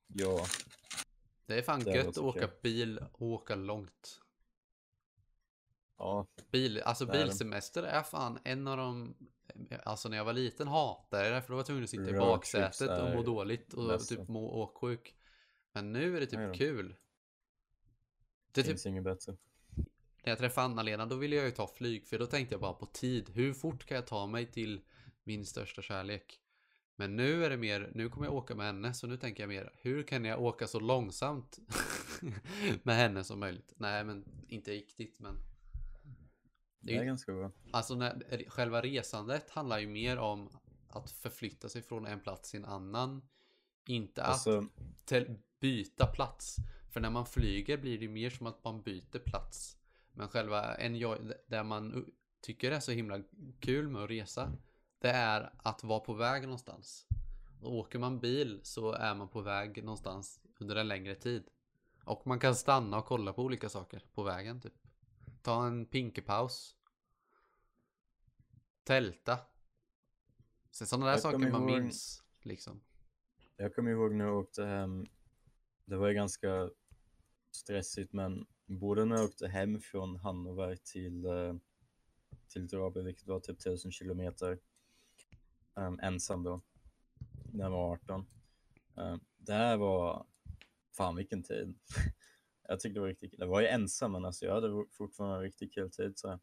Ja, 0.06 0.46
Det 1.46 1.58
är 1.58 1.62
fan 1.62 1.80
Det 1.80 1.96
gött 1.96 2.08
att 2.08 2.18
åka 2.18 2.50
bil 2.62 2.98
och 3.12 3.22
åka 3.22 3.54
långt. 3.54 4.20
ja, 5.98 6.26
Bil, 6.50 6.80
alltså 6.82 7.04
Det 7.04 7.12
bilsemester 7.12 7.82
är 7.82 8.02
fan 8.02 8.38
en 8.44 8.68
av 8.68 8.76
de 8.76 9.14
Alltså 9.84 10.08
när 10.08 10.16
jag 10.16 10.24
var 10.24 10.32
liten 10.32 10.68
hatade 10.68 11.24
jag 11.24 11.34
det 11.34 11.42
för 11.42 11.48
då 11.48 11.54
var 11.54 11.58
jag 11.58 11.66
tvungen 11.66 11.84
att 11.84 11.90
sitta 11.90 12.08
i 12.10 12.12
baksätet 12.12 12.90
och 12.90 13.10
må 13.10 13.22
dåligt 13.22 13.72
och 13.72 13.88
bästa. 13.88 14.16
typ 14.16 14.28
må 14.28 14.50
åksjuk. 14.62 15.16
Men 15.72 15.92
nu 15.92 16.16
är 16.16 16.20
det 16.20 16.26
typ 16.26 16.54
kul. 16.56 16.94
Det 18.52 18.60
är 18.60 18.64
typ, 18.64 18.70
finns 18.70 18.86
inget 18.86 19.04
bättre. 19.04 19.36
när 20.24 20.30
jag 20.32 20.38
träffade 20.38 20.64
Anna-Lena 20.64 21.06
då 21.06 21.16
ville 21.16 21.36
jag 21.36 21.44
ju 21.44 21.50
ta 21.50 21.66
flyg 21.66 22.06
för 22.06 22.18
då 22.18 22.26
tänkte 22.26 22.54
jag 22.54 22.60
bara 22.60 22.72
på 22.72 22.86
tid. 22.86 23.30
Hur 23.30 23.52
fort 23.54 23.84
kan 23.84 23.94
jag 23.94 24.06
ta 24.06 24.26
mig 24.26 24.46
till 24.46 24.80
min 25.24 25.46
största 25.46 25.82
kärlek? 25.82 26.40
Men 26.96 27.16
nu 27.16 27.44
är 27.44 27.50
det 27.50 27.56
mer, 27.56 27.90
nu 27.94 28.08
kommer 28.08 28.26
jag 28.26 28.34
åka 28.34 28.54
med 28.54 28.66
henne 28.66 28.94
så 28.94 29.06
nu 29.06 29.16
tänker 29.16 29.42
jag 29.42 29.48
mer, 29.48 29.72
hur 29.82 30.02
kan 30.02 30.24
jag 30.24 30.42
åka 30.42 30.66
så 30.66 30.80
långsamt 30.80 31.58
med 32.82 32.96
henne 32.96 33.24
som 33.24 33.40
möjligt? 33.40 33.72
Nej 33.76 34.04
men 34.04 34.24
inte 34.48 34.70
riktigt 34.70 35.20
men 35.20 35.36
Det 36.80 36.96
är 36.96 37.04
ganska 37.04 37.32
bra. 37.32 37.50
Alltså 37.70 37.94
när, 37.94 38.44
själva 38.48 38.80
resandet 38.80 39.50
handlar 39.50 39.78
ju 39.78 39.86
mer 39.86 40.18
om 40.18 40.50
att 40.88 41.10
förflytta 41.10 41.68
sig 41.68 41.82
från 41.82 42.06
en 42.06 42.20
plats 42.20 42.50
till 42.50 42.60
en 42.60 42.66
annan. 42.66 43.22
Inte 43.86 44.22
att 44.22 44.28
Alltså, 44.28 44.66
till, 45.04 45.34
byta 45.60 46.06
plats. 46.06 46.56
För 46.90 47.00
när 47.00 47.10
man 47.10 47.26
flyger 47.26 47.78
blir 47.78 47.98
det 47.98 48.08
mer 48.08 48.30
som 48.30 48.46
att 48.46 48.64
man 48.64 48.82
byter 48.82 49.18
plats. 49.18 49.76
Men 50.12 50.28
själva 50.28 50.74
en, 50.74 50.92
där 51.46 51.64
man 51.64 52.12
tycker 52.40 52.70
det 52.70 52.76
är 52.76 52.80
så 52.80 52.92
himla 52.92 53.22
kul 53.60 53.88
med 53.88 54.02
att 54.02 54.10
resa. 54.10 54.52
Det 55.00 55.10
är 55.10 55.52
att 55.56 55.84
vara 55.84 56.00
på 56.00 56.12
väg 56.14 56.42
någonstans. 56.42 57.06
Och 57.60 57.74
åker 57.74 57.98
man 57.98 58.20
bil 58.20 58.60
så 58.62 58.92
är 58.92 59.14
man 59.14 59.28
på 59.28 59.40
väg 59.40 59.84
någonstans 59.84 60.40
under 60.58 60.76
en 60.76 60.88
längre 60.88 61.14
tid. 61.14 61.48
Och 62.04 62.26
man 62.26 62.40
kan 62.40 62.54
stanna 62.56 62.98
och 62.98 63.04
kolla 63.04 63.32
på 63.32 63.42
olika 63.42 63.68
saker 63.68 64.04
på 64.14 64.22
vägen 64.22 64.60
typ. 64.60 64.74
Ta 65.42 65.66
en 65.66 65.86
pinkepaus. 65.86 66.76
Tälta. 68.84 69.38
Så 70.70 70.86
sådana 70.86 71.06
där 71.06 71.12
Jag 71.12 71.20
saker 71.20 71.38
man 71.38 71.68
ihåg- 71.68 71.80
minns. 71.82 72.22
Liksom. 72.42 72.80
jag 73.56 73.74
kommer 73.74 73.90
ihåg 73.90 74.14
när 74.14 74.24
jag 74.24 74.38
åkte 74.38 74.64
hem. 74.64 75.06
Det 75.84 75.96
var 75.96 76.08
ju 76.08 76.14
ganska 76.14 76.70
stressigt, 77.50 78.12
men 78.12 78.46
både 78.66 79.04
när 79.04 79.16
jag 79.16 79.24
åkte 79.24 79.48
hem 79.48 79.80
från 79.80 80.16
Hannover 80.16 80.76
till, 80.76 81.24
eh, 81.24 81.54
till 82.48 82.66
Drabe, 82.66 83.02
vilket 83.02 83.26
var 83.26 83.40
typ 83.40 83.60
1000 83.60 83.92
kilometer, 83.92 84.58
um, 85.74 85.98
ensam 86.02 86.42
då, 86.42 86.60
när 87.52 87.64
jag 87.64 87.70
var 87.70 87.92
18. 87.92 88.26
Um, 88.94 89.04
eh, 89.04 89.16
det 89.36 89.52
här 89.52 89.76
var, 89.76 90.26
fan 90.96 91.16
vilken 91.16 91.42
tid. 91.42 91.78
jag 92.68 92.80
tyckte 92.80 92.96
det 92.96 93.00
var 93.00 93.08
riktigt 93.08 93.30
kul. 93.30 93.40
Jag 93.40 93.46
var 93.46 93.60
ju 93.60 93.66
ensam, 93.66 94.12
men 94.12 94.24
alltså 94.24 94.44
jag 94.44 94.54
hade 94.54 94.84
fortfarande 94.90 95.36
en 95.36 95.42
riktigt 95.42 95.74
kul 95.74 95.90
tid. 95.90 96.18
Så. 96.18 96.40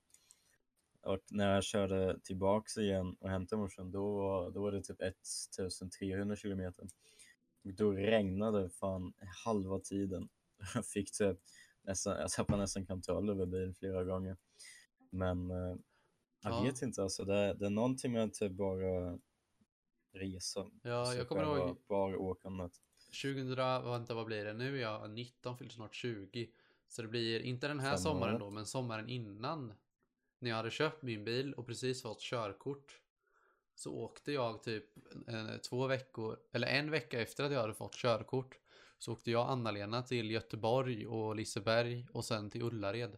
Och 1.02 1.20
när 1.32 1.54
jag 1.54 1.64
körde 1.64 2.20
tillbaks 2.24 2.78
igen 2.78 3.16
och 3.20 3.30
hämtade 3.30 3.62
morsan, 3.62 3.92
då 3.92 4.18
var, 4.18 4.52
då 4.52 4.62
var 4.62 4.72
det 4.72 4.82
typ 4.82 5.02
1300 5.02 6.36
kilometer. 6.36 6.88
Och 7.64 7.74
då 7.74 7.92
regnade 7.92 8.64
det 8.64 8.70
fan 8.70 9.14
halva 9.46 9.80
tiden. 9.80 10.30
Jag 10.74 10.86
fick 10.86 11.12
typ 11.12 11.38
nästan, 11.82 12.20
jag 12.20 12.32
tappade 12.32 12.62
nästan 12.62 12.86
kontroll 12.86 13.30
över 13.30 13.46
bilen 13.46 13.74
flera 13.74 14.04
gånger. 14.04 14.38
Men 15.10 15.52
eh, 15.52 15.76
jag 16.44 16.54
Ja. 16.54 16.62
vet 16.62 16.82
inte 16.82 17.04
alltså, 17.04 17.24
det, 17.26 17.54
det 17.54 17.66
är 17.66 17.70
någonting 17.70 18.12
med 18.12 18.24
att 18.24 18.34
typ 18.34 18.52
bara 18.52 19.20
resa. 20.14 20.68
Ja, 20.82 21.14
jag 21.14 21.28
kommer 21.28 21.44
ihåg 21.44 21.78
Bara 21.88 22.18
åkandet. 22.18 22.72
2000, 23.24 23.56
vänta 23.86 24.14
vad 24.14 24.26
blir 24.26 24.46
det? 24.46 24.54
Nu 24.54 24.78
är 24.78 24.82
jag 24.82 25.10
19, 25.10 25.58
fyller 25.58 25.72
snart 25.72 25.96
20. 25.96 26.50
Så 26.88 27.02
det 27.02 27.08
blir 27.08 27.40
inte 27.40 27.68
den 27.68 27.80
här 27.80 27.92
Fem 27.92 27.98
sommaren 27.98 28.36
år. 28.36 28.40
då, 28.40 28.50
men 28.50 28.66
sommaren 28.66 29.10
innan. 29.10 29.74
När 30.40 30.50
jag 30.50 30.58
hade 30.58 30.72
köpt 30.72 31.02
min 31.04 31.24
bil 31.26 31.54
och 31.54 31.66
precis 31.68 32.02
fått 32.02 32.22
körkort. 32.22 33.00
Så 33.76 33.94
åkte 33.96 34.32
jag 34.32 34.64
typ 34.64 34.86
eh, 35.28 35.58
två 35.70 35.88
veckor, 35.88 36.38
eller 36.52 36.68
en 36.68 36.92
vecka 36.92 37.22
efter 37.22 37.44
att 37.44 37.52
jag 37.52 37.62
hade 37.62 37.74
fått 37.74 37.96
körkort. 37.96 38.60
Så 38.98 39.12
åkte 39.14 39.32
jag 39.32 39.50
Anna-Lena 39.50 40.02
till 40.04 40.32
Göteborg 40.32 41.08
och 41.08 41.36
Liseberg 41.36 42.08
och 42.14 42.26
sen 42.26 42.50
till 42.50 42.62
Ullared. 42.62 43.18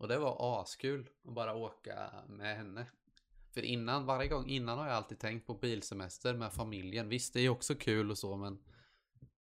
Och 0.00 0.08
det 0.08 0.18
var 0.18 0.60
askul 0.62 1.08
att 1.24 1.34
bara 1.34 1.54
åka 1.54 2.10
med 2.28 2.56
henne. 2.56 2.86
För 3.54 3.62
innan, 3.62 4.06
varje 4.06 4.28
gång 4.28 4.48
innan 4.48 4.78
har 4.78 4.86
jag 4.86 4.96
alltid 4.96 5.18
tänkt 5.18 5.46
på 5.46 5.54
bilsemester 5.54 6.34
med 6.34 6.52
familjen. 6.52 7.08
Visst, 7.08 7.34
det 7.34 7.40
är 7.40 7.42
ju 7.42 7.48
också 7.48 7.74
kul 7.74 8.10
och 8.10 8.18
så, 8.18 8.36
men 8.36 8.58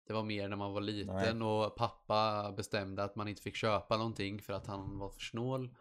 det 0.07 0.13
var 0.13 0.23
mer 0.23 0.49
när 0.49 0.57
man 0.57 0.73
var 0.73 0.81
liten 0.81 1.43
och 1.43 1.77
pappa 1.77 2.53
bestämde 2.57 3.05
att 3.05 3.17
man 3.17 3.29
inte 3.29 3.43
fick 3.43 3.57
köpa 3.57 3.97
någonting 3.97 4.43
för 4.43 4.53
att 4.53 4.67
han 4.67 4.99
var 4.99 5.11
för 5.11 5.21
snål. 5.21 5.75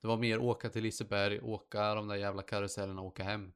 Det 0.00 0.08
var 0.08 0.16
mer 0.16 0.38
åka 0.38 0.68
till 0.68 0.82
Liseberg, 0.82 1.40
åka 1.40 1.94
de 1.94 2.08
där 2.08 2.16
jävla 2.16 2.42
karusellerna 2.42 3.00
och 3.00 3.06
åka 3.06 3.24
hem. 3.24 3.52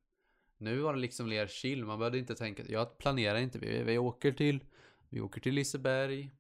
Nu 0.57 0.79
var 0.79 0.95
det 0.95 1.01
liksom 1.01 1.29
mer 1.29 1.47
chill, 1.47 1.85
man 1.85 1.99
behövde 1.99 2.19
inte 2.19 2.35
tänka, 2.35 2.63
jag 2.69 2.99
planerar 2.99 3.39
inte, 3.39 3.59
vi, 3.59 3.83
vi 3.83 3.99
åker 3.99 4.33
till, 4.33 4.65
vi 5.09 5.21
åker 5.21 5.41
till 5.41 5.55
Liseberg. 5.55 6.31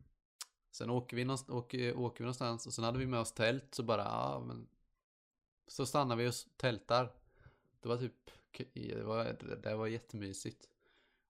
Sen 0.74 0.90
åker 0.90 1.16
vi, 1.16 1.24
någonstans, 1.24 1.56
åker, 1.56 1.96
åker 1.98 2.18
vi 2.18 2.24
någonstans 2.24 2.66
och 2.66 2.72
sen 2.72 2.84
hade 2.84 2.98
vi 2.98 3.06
med 3.06 3.20
oss 3.20 3.32
tält 3.32 3.74
så 3.74 3.82
bara, 3.82 4.02
ja 4.02 4.44
men. 4.46 4.68
Så 5.66 5.86
stannar 5.86 6.16
vi 6.16 6.28
och 6.28 6.34
tältar. 6.56 7.12
Det 7.80 7.88
var 7.88 7.96
typ, 7.96 8.30
det 8.72 9.02
var, 9.02 9.36
det 9.62 9.74
var 9.74 9.86
jättemysigt. 9.86 10.68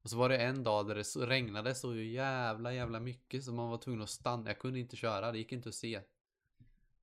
Och 0.02 0.10
så 0.10 0.16
var 0.16 0.28
det 0.28 0.38
en 0.38 0.64
dag 0.64 0.86
där 0.86 0.94
det 0.94 1.26
regnade 1.26 1.74
så 1.74 1.96
jävla 1.96 2.74
jävla 2.74 3.00
mycket 3.00 3.44
så 3.44 3.52
man 3.52 3.70
var 3.70 3.78
tvungen 3.78 4.02
att 4.02 4.10
stanna. 4.10 4.50
Jag 4.50 4.58
kunde 4.58 4.78
inte 4.78 4.96
köra, 4.96 5.32
det 5.32 5.38
gick 5.38 5.52
inte 5.52 5.68
att 5.68 5.74
se. 5.74 6.00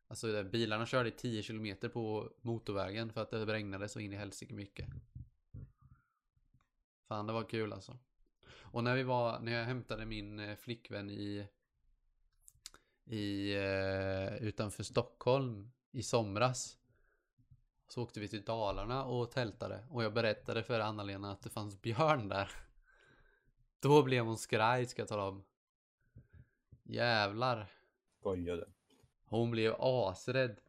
Alltså 0.07 0.43
bilarna 0.43 0.85
körde 0.85 1.09
i 1.09 1.11
10 1.11 1.43
km 1.43 1.75
på 1.93 2.31
motorvägen 2.41 3.13
för 3.13 3.21
att 3.21 3.31
det 3.31 3.45
regnade 3.45 3.89
så 3.89 3.99
in 3.99 4.13
i 4.13 4.15
helsike 4.15 4.53
mycket. 4.53 4.89
Fan 7.07 7.27
det 7.27 7.33
var 7.33 7.43
kul 7.43 7.73
alltså. 7.73 7.97
Och 8.49 8.83
när 8.83 8.95
vi 8.95 9.03
var, 9.03 9.39
när 9.39 9.51
jag 9.51 9.65
hämtade 9.65 10.05
min 10.05 10.39
eh, 10.39 10.55
flickvän 10.55 11.09
i 11.09 11.47
i 13.11 13.53
eh, 13.55 14.35
utanför 14.43 14.83
Stockholm 14.83 15.71
i 15.91 16.03
somras. 16.03 16.77
Så 17.87 18.03
åkte 18.03 18.19
vi 18.19 18.27
till 18.27 18.43
Dalarna 18.43 19.05
och 19.05 19.31
tältade 19.31 19.85
och 19.89 20.03
jag 20.03 20.13
berättade 20.13 20.63
för 20.63 20.79
Anna-Lena 20.79 21.31
att 21.31 21.41
det 21.41 21.49
fanns 21.49 21.81
björn 21.81 22.29
där. 22.29 22.51
Då 23.79 24.03
blev 24.03 24.25
hon 24.25 24.37
skraj 24.37 24.85
ska 24.85 25.01
jag 25.01 25.09
tala 25.09 25.23
om. 25.27 25.43
Jävlar. 26.83 27.67
Skojade. 28.19 28.67
Hon 29.25 29.51
blev 29.51 29.75
asrädd. 29.79 30.61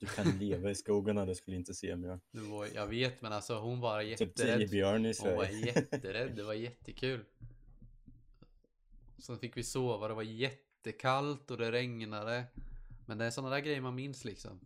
Du 0.00 0.06
kan 0.06 0.38
leva 0.38 0.70
i 0.70 0.74
skogarna, 0.74 1.26
du 1.26 1.34
skulle 1.34 1.56
inte 1.56 1.74
se. 1.74 1.94
Det 1.96 2.20
var, 2.32 2.68
jag 2.74 2.86
vet 2.86 3.22
men 3.22 3.32
alltså 3.32 3.58
hon 3.58 3.80
var 3.80 4.02
Typ 4.16 4.34
10 4.34 4.46
jätterädd. 4.46 4.70
björn 4.70 5.06
i 5.06 5.14
Hon 5.20 5.36
var 5.36 5.44
Sverige. 5.44 5.66
jätterädd, 5.66 6.36
det 6.36 6.42
var 6.44 6.54
jättekul. 6.54 7.24
Sen 9.18 9.38
fick 9.38 9.56
vi 9.56 9.62
sova, 9.62 10.08
det 10.08 10.14
var 10.14 10.22
jättekallt 10.86 11.50
och 11.50 11.56
det 11.56 11.72
regnade. 11.72 12.44
Men 13.06 13.18
det 13.18 13.24
är 13.24 13.30
sådana 13.30 13.54
där 13.54 13.60
grejer 13.60 13.80
man 13.80 13.94
minns 13.94 14.24
liksom. 14.24 14.60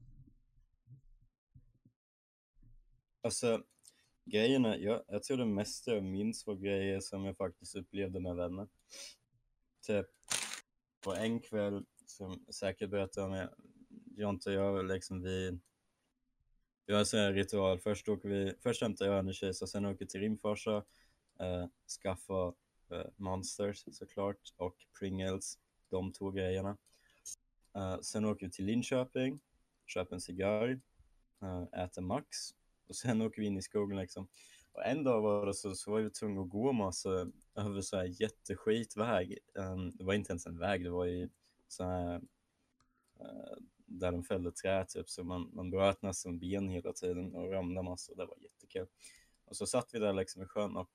Alltså, 3.21 3.63
grejerna, 4.25 4.77
jag, 4.77 5.05
jag 5.09 5.23
tror 5.23 5.37
det 5.37 5.47
mesta 5.47 5.95
jag 5.95 6.05
minns 6.05 6.47
var 6.47 6.55
grejer 6.55 7.01
som 7.01 7.25
jag 7.25 7.37
faktiskt 7.37 7.77
upplevde 7.77 8.21
med 8.21 8.37
vänner. 8.37 8.69
Typ, 9.87 10.07
på 11.01 11.15
en 11.15 11.41
kväll, 11.41 11.85
som 12.07 12.43
jag 12.47 12.55
säkert 12.55 12.91
berättade 12.91 13.27
om, 13.27 13.33
jag- 13.33 13.55
Jonte 14.17 14.51
och 14.51 14.57
jag, 14.57 14.87
liksom 14.87 15.23
vi, 15.23 15.59
vi 16.87 16.93
har 16.93 17.01
en 17.01 17.07
sån 17.07 17.21
här 17.21 17.33
ritual. 17.33 17.79
Först, 17.79 18.09
åker 18.09 18.29
vi, 18.29 18.55
först 18.61 18.83
hämtar 18.83 19.07
jag 19.07 19.19
en 19.19 19.33
tjej, 19.33 19.55
sen 19.55 19.87
åker 19.87 20.07
till 20.07 20.21
Rimforsa, 20.21 20.77
eh, 21.41 21.67
skaffar 22.03 22.55
eh, 22.91 23.07
Monsters 23.17 23.85
såklart 23.93 24.55
och 24.57 24.77
Pringles, 24.99 25.59
de 25.91 26.13
två 26.13 26.31
grejerna. 26.31 26.77
Uh, 27.77 28.01
sen 28.01 28.25
åker 28.25 28.47
vi 28.47 28.53
till 28.53 28.65
Linköping, 28.65 29.41
köper 29.87 30.15
en 30.15 30.21
cigarr, 30.21 30.81
uh, 31.43 31.63
äter 31.73 32.03
Max 32.03 32.37
och 32.89 32.97
sen 32.97 33.23
åker 33.23 33.41
vi 33.41 33.47
in 33.47 33.59
i 33.59 33.63
skogen 33.63 33.99
liksom. 33.99 34.29
Och 34.73 34.87
en 34.87 35.05
dag 35.05 35.21
var 35.21 35.47
det 35.47 35.55
så, 35.55 35.75
så 35.75 35.91
var 35.91 36.01
vi 36.01 36.11
tvungna 36.11 36.41
att 36.41 36.49
gå 36.49 36.73
massa 36.73 37.11
över 37.55 37.81
så 37.81 37.97
här 37.97 38.23
jätteskitväg. 38.23 39.39
Um, 39.55 39.97
det 39.97 40.05
var 40.05 40.15
inte 40.15 40.33
ens 40.33 40.47
en 40.47 40.59
väg, 40.59 40.85
det 40.85 40.91
var 40.91 41.05
ju 41.05 41.29
så 41.69 41.85
här 41.85 42.17
uh, 43.21 43.57
där 43.87 44.13
de 44.13 44.25
fällde 44.25 44.53
trä 44.53 44.85
typ, 44.85 45.09
så 45.09 45.25
man, 45.25 45.51
man 45.55 45.71
bröt 45.71 46.03
nästan 46.03 46.39
ben 46.39 46.69
hela 46.69 46.93
tiden 46.93 47.35
och 47.35 47.53
ramlade 47.53 47.89
massa. 47.89 48.15
Det 48.15 48.27
var 48.27 48.37
jättekul. 48.39 48.87
Och 49.45 49.57
så 49.57 49.67
satt 49.67 49.95
vi 49.95 49.99
där 49.99 50.13
liksom 50.13 50.43
i 50.43 50.47
sjön 50.47 50.77
och 50.77 50.91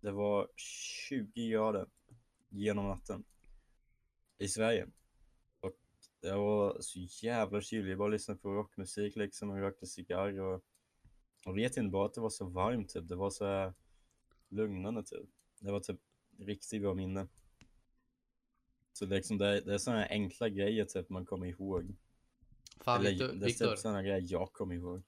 det 0.00 0.10
var 0.10 0.48
20 0.56 1.50
grader 1.50 1.86
genom 2.48 2.88
natten 2.88 3.24
i 4.44 4.48
Sverige. 4.48 4.86
Och 5.60 5.72
det 6.20 6.32
var 6.32 6.76
så 6.80 6.98
jävla 7.26 7.60
kyligt. 7.60 7.88
Jag 7.88 7.98
bara 7.98 8.08
lyssnade 8.08 8.40
på 8.40 8.54
rockmusik 8.54 9.16
liksom 9.16 9.50
och 9.50 9.56
rökte 9.56 9.86
cigarr 9.86 10.40
och 10.40 10.64
jag 11.44 11.54
vet 11.54 11.76
inte 11.76 11.90
bara 11.90 12.06
att 12.06 12.14
det 12.14 12.20
var 12.20 12.30
så 12.30 12.44
varmt 12.44 12.88
typ. 12.88 13.08
Det 13.08 13.16
var 13.16 13.30
så 13.30 13.46
här 13.46 13.74
lugnande 14.48 15.02
typ. 15.02 15.28
Det 15.60 15.72
var 15.72 15.80
typ 15.80 16.00
riktigt 16.38 16.82
bra 16.82 16.94
minne. 16.94 17.28
Så 18.92 19.06
det 19.06 19.14
är, 19.14 19.16
liksom, 19.16 19.38
det 19.38 19.46
är, 19.46 19.60
det 19.60 19.74
är 19.74 19.78
sådana 19.78 20.06
enkla 20.06 20.48
grejer 20.48 20.84
typ 20.84 21.08
man 21.08 21.26
kommer 21.26 21.46
ihåg. 21.46 21.96
Fan, 22.80 23.00
Eller 23.00 23.10
vet 23.10 23.18
du, 23.18 23.26
det 23.26 23.44
är 23.44 23.46
Viktor, 23.46 23.70
typ 23.70 23.78
sådana 23.78 24.02
grejer 24.02 24.26
jag 24.28 24.52
kommer 24.52 24.74
ihåg. 24.74 25.02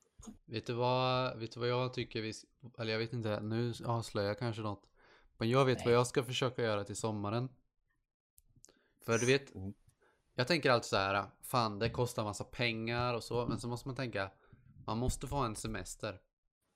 vet 0.44 0.66
du 0.66 0.72
vad, 0.72 1.38
vet 1.38 1.52
du 1.52 1.60
vad 1.60 1.68
jag 1.68 1.94
tycker 1.94 2.22
vi, 2.22 2.32
eller 2.78 2.92
jag 2.92 2.98
vet 2.98 3.12
inte, 3.12 3.40
nu 3.40 3.72
avslöjar 3.84 4.28
jag 4.28 4.38
kanske 4.38 4.62
något. 4.62 4.88
Men 5.38 5.50
jag 5.50 5.64
vet 5.64 5.78
vad 5.78 5.86
Nej. 5.86 5.94
jag 5.94 6.06
ska 6.06 6.24
försöka 6.24 6.62
göra 6.62 6.84
till 6.84 6.96
sommaren. 6.96 7.48
För 9.06 9.18
du 9.18 9.26
vet, 9.26 9.54
Mm. 9.54 9.74
jag 10.34 10.48
tänker 10.48 10.70
alltid 10.70 10.84
så 10.88 10.96
här, 10.96 11.26
fan 11.42 11.78
det 11.78 11.90
kostar 11.90 12.24
massa 12.24 12.44
pengar 12.44 13.14
och 13.14 13.24
så, 13.24 13.46
men 13.46 13.60
så 13.60 13.68
måste 13.68 13.88
man 13.88 13.96
tänka, 13.96 14.30
man 14.86 14.98
måste 14.98 15.26
få 15.26 15.36
en 15.36 15.56
semester. 15.56 16.20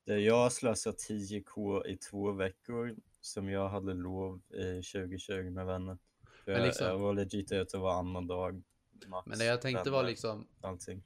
Jag 0.05 0.53
slösade 0.53 0.97
10k 0.97 1.87
i 1.87 1.97
två 1.97 2.33
veckor 2.33 2.97
som 3.20 3.49
jag 3.49 3.68
hade 3.68 3.95
lov 3.95 4.41
i 4.51 4.83
2020 4.83 5.51
med 5.51 5.66
vänner. 5.66 5.99
För 6.45 6.53
Men 6.53 6.62
liksom- 6.62 6.87
jag, 6.87 6.95
jag 6.95 6.99
var 7.01 7.14
legit 7.14 7.53
ute 7.53 7.78
varannan 7.78 8.26
dag. 8.26 8.62
Max, 9.07 9.26
Men 9.26 9.39
det 9.39 9.45
jag 9.45 9.62
tänkte 9.62 9.91
var 9.91 9.99
vänner, 9.99 10.11
liksom, 10.11 10.47
Allting. 10.61 11.03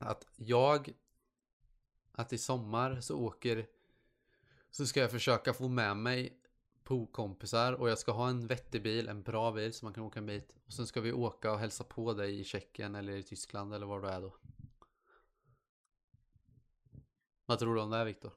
att 0.00 0.26
jag 0.36 0.92
att 2.12 2.32
i 2.32 2.38
sommar 2.38 3.00
så 3.00 3.18
åker 3.18 3.66
så 4.70 4.86
ska 4.86 5.00
jag 5.00 5.10
försöka 5.10 5.52
få 5.54 5.68
med 5.68 5.96
mig 5.96 6.40
poolkompisar 6.86 7.72
och 7.72 7.90
jag 7.90 7.98
ska 7.98 8.12
ha 8.12 8.28
en 8.28 8.46
vettig 8.46 8.82
bil, 8.82 9.08
en 9.08 9.22
bra 9.22 9.52
bil 9.52 9.72
så 9.72 9.86
man 9.86 9.94
kan 9.94 10.04
åka 10.04 10.18
en 10.18 10.26
bit 10.26 10.52
och 10.66 10.72
sen 10.72 10.86
ska 10.86 11.00
vi 11.00 11.12
åka 11.12 11.52
och 11.52 11.58
hälsa 11.58 11.84
på 11.84 12.12
dig 12.12 12.40
i 12.40 12.44
Tjeckien 12.44 12.94
eller 12.94 13.12
i 13.12 13.22
Tyskland 13.22 13.74
eller 13.74 13.86
var 13.86 14.00
du 14.00 14.08
är 14.08 14.20
då. 14.20 14.36
Vad 17.46 17.58
tror 17.58 17.74
du 17.74 17.80
om 17.80 17.90
det 17.90 17.96
här 17.96 18.04
Viktor? 18.04 18.32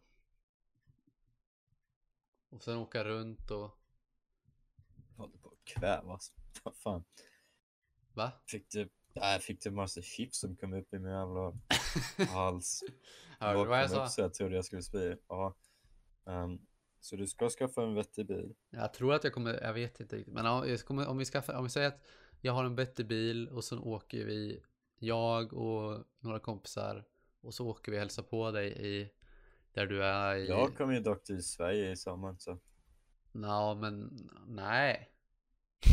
Och 2.49 2.63
sen 2.63 2.77
åka 2.77 3.03
runt 3.03 3.51
och 3.51 3.79
Jag 5.09 5.23
håller 5.23 5.37
på 5.37 5.49
att 5.49 5.65
kvävas. 5.65 6.33
Vad 6.63 6.75
fan. 6.75 7.03
va? 8.13 8.31
Fick 8.47 8.71
du, 8.71 8.89
nej, 9.13 9.33
jag 9.33 9.43
fick 9.43 9.61
du 9.61 9.71
massa 9.71 10.01
chips 10.01 10.39
som 10.39 10.55
kom 10.55 10.73
upp 10.73 10.93
i 10.93 10.99
min 10.99 11.11
jävla 11.11 11.53
hals. 12.33 12.83
Hörde 13.39 13.59
du 13.59 13.65
vad 13.65 13.79
jag 13.79 13.89
sa? 13.89 14.07
Så 14.07 14.21
jag 14.21 14.33
trodde 14.33 14.55
jag 14.55 14.65
skulle 14.65 14.83
spy. 14.83 15.15
Ja. 15.27 15.55
Ehm, 16.25 16.59
så 16.99 17.15
du 17.15 17.27
ska 17.27 17.49
skaffa 17.49 17.83
en 17.83 17.95
vettig 17.95 18.27
bil. 18.27 18.53
Jag 18.69 18.93
tror 18.93 19.13
att 19.13 19.23
jag 19.23 19.33
kommer, 19.33 19.61
jag 19.61 19.73
vet 19.73 19.99
inte 19.99 20.15
riktigt. 20.15 20.33
Men 20.33 20.45
om, 20.45 20.69
jag 20.69 20.79
kommer, 20.79 21.07
om, 21.07 21.17
vi 21.17 21.25
skaffar, 21.25 21.53
om 21.53 21.63
vi 21.63 21.69
säger 21.69 21.87
att 21.87 22.01
jag 22.41 22.53
har 22.53 22.65
en 22.65 22.75
vettig 22.75 23.07
bil 23.07 23.49
och 23.49 23.63
sen 23.63 23.79
åker 23.79 24.25
vi, 24.25 24.63
jag 24.99 25.53
och 25.53 26.05
några 26.19 26.39
kompisar 26.39 27.05
och 27.41 27.53
så 27.53 27.67
åker 27.67 27.91
vi 27.91 27.97
och 27.97 27.99
hälsar 27.99 28.23
på 28.23 28.51
dig 28.51 28.87
i, 28.87 29.09
där 29.71 29.85
du 29.85 30.03
är 30.03 30.35
i. 30.35 30.47
Jag 30.47 30.77
kommer 30.77 30.93
ju 30.93 30.99
dock 30.99 31.23
till 31.23 31.43
Sverige 31.43 31.91
i 31.91 31.95
sommar 31.95 32.35
så. 32.39 32.59
Nå, 33.31 33.75
men 33.75 34.17
nej. 34.47 35.11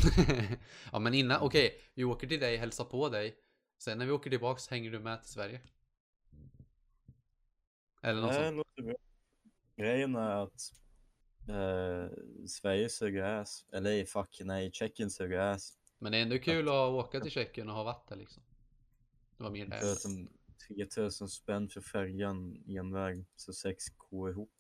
ja, 0.93 0.99
men 0.99 1.15
innan, 1.15 1.43
okej, 1.43 1.81
vi 1.95 2.05
åker 2.05 2.27
till 2.27 2.41
dig, 2.41 2.57
hälsar 2.57 2.85
på 2.85 3.09
dig. 3.09 3.37
Sen 3.79 3.99
när 3.99 4.07
vi 4.07 4.13
åker 4.13 4.31
tillbaks 4.31 4.69
hänger 4.69 4.91
du 4.91 4.99
med 4.99 5.23
till 5.23 5.33
Sverige. 5.33 5.61
Eller 8.03 8.21
något 8.21 8.31
Nej, 8.31 8.65
sånt. 8.77 8.97
Grejen 9.77 10.15
är 10.15 10.43
att 10.43 10.73
eh, 11.49 12.11
Sverige 12.47 12.89
suger 12.89 13.23
ass. 13.23 13.65
Eller 13.73 14.05
fuck 14.05 14.41
nej, 14.45 14.71
Tjeckien 14.73 15.11
suger 15.11 15.39
ass. 15.39 15.79
Men 15.99 16.13
det 16.13 16.19
är 16.19 16.23
ändå 16.23 16.39
kul 16.39 16.69
att 16.69 16.75
åka 16.75 17.21
till 17.21 17.31
Tjeckien 17.31 17.69
och 17.69 17.75
ha 17.75 17.83
vatten 17.85 18.19
liksom. 18.19 18.43
Det 19.37 19.43
var 19.45 19.51
mer 19.51 19.67
Det 19.67 19.77
är 19.77 19.81
det. 19.81 19.97
som 19.97 20.29
3000 20.69 21.29
spänn 21.29 21.69
för 21.69 21.81
färjan 21.81 22.65
enväg, 22.69 23.27
så 23.37 23.53
6k 23.53 24.31
ihop. 24.31 24.53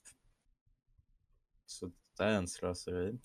Så 1.67 1.91
det 2.17 2.25
är 2.25 2.33
en 2.37 2.49
slöseri. 2.49 3.19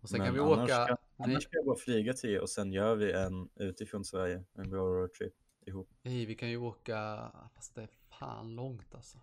Och 0.00 0.08
sen 0.08 0.18
Men 0.18 0.26
kan 0.26 0.34
vi 0.34 0.40
annars 0.40 0.70
åka. 0.70 0.84
Ska, 0.84 0.96
annars 1.16 1.42
ska 1.42 1.56
jag 1.56 1.66
bara 1.66 1.76
flyga 1.76 2.12
till 2.12 2.38
och 2.38 2.50
sen 2.50 2.72
gör 2.72 2.94
vi 2.96 3.12
en 3.12 3.48
utifrån 3.54 4.04
Sverige, 4.04 4.44
en 4.54 4.70
bra 4.70 4.80
roadtrip 4.82 5.34
ihop. 5.66 5.90
Nej, 6.02 6.26
vi 6.26 6.34
kan 6.34 6.50
ju 6.50 6.56
åka, 6.56 7.30
fast 7.54 7.74
det 7.74 7.82
är 7.82 7.88
fan 8.18 8.54
långt 8.54 8.94
alltså. 8.94 9.18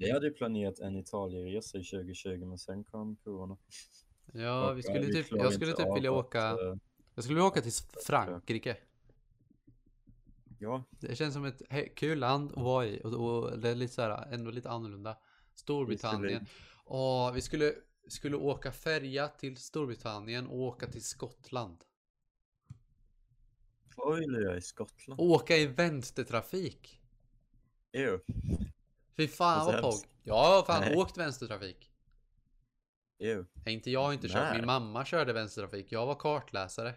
Jag 0.00 0.14
hade 0.14 0.26
ju 0.26 0.32
planerat 0.32 0.78
en 0.78 0.96
Italienresa 0.96 1.78
i 1.78 1.84
2020 1.84 2.44
men 2.44 2.58
sen 2.58 2.84
kom 2.84 3.16
corona. 3.16 3.56
Ja, 4.32 4.70
Och, 4.70 4.76
vi 4.76 4.80
eh, 4.80 4.82
skulle 4.82 5.06
vi 5.06 5.12
typ, 5.12 5.26
jag 5.30 5.52
skulle 5.52 5.72
typ 5.72 5.96
vilja 5.96 6.10
att, 6.10 6.16
åka, 6.16 6.38
eh, 6.38 6.76
jag 7.14 7.24
skulle 7.24 7.34
vilja 7.34 7.48
åka 7.48 7.60
till 7.60 7.72
Frankrike. 8.06 8.76
Ja, 10.58 10.84
Det 10.90 11.16
känns 11.16 11.34
som 11.34 11.44
ett 11.44 11.62
kul 11.94 12.18
land 12.18 12.50
att 12.50 12.62
vara 12.62 12.86
i 12.86 13.00
och, 13.04 13.14
och 13.14 13.58
det 13.58 13.68
är 13.68 13.74
lite 13.74 13.94
så 13.94 14.02
här, 14.02 14.32
ändå 14.32 14.50
lite 14.50 14.70
annorlunda. 14.70 15.18
Storbritannien. 15.54 16.46
Åh, 16.84 17.32
vi 17.32 17.40
skulle, 17.40 17.74
skulle 18.08 18.36
åka 18.36 18.72
färja 18.72 19.28
till 19.28 19.56
Storbritannien 19.56 20.46
och 20.46 20.58
åka 20.58 20.86
till 20.86 21.04
Skottland. 21.04 21.84
ville 24.20 24.40
jag 24.40 24.56
i 24.56 24.60
Skottland? 24.60 25.20
Åka 25.20 25.56
i 25.56 25.66
vänstertrafik. 25.66 27.00
Ew, 27.92 28.18
Fy 29.18 29.28
fan 29.28 29.58
Vad 29.58 29.66
vad 29.66 29.84
hemskt. 29.84 30.02
pog. 30.04 30.12
Jag 30.22 30.34
har 30.34 30.62
fan 30.62 30.80
Nej. 30.80 30.96
åkt 30.96 31.18
vänstertrafik. 31.18 31.90
ew. 33.18 33.44
Inte 33.66 33.90
jag 33.90 34.02
har 34.04 34.12
inte 34.12 34.28
kört. 34.28 34.56
Min 34.56 34.66
mamma 34.66 35.04
körde 35.04 35.32
vänstertrafik. 35.32 35.92
Jag 35.92 36.06
var 36.06 36.14
kartläsare. 36.14 36.94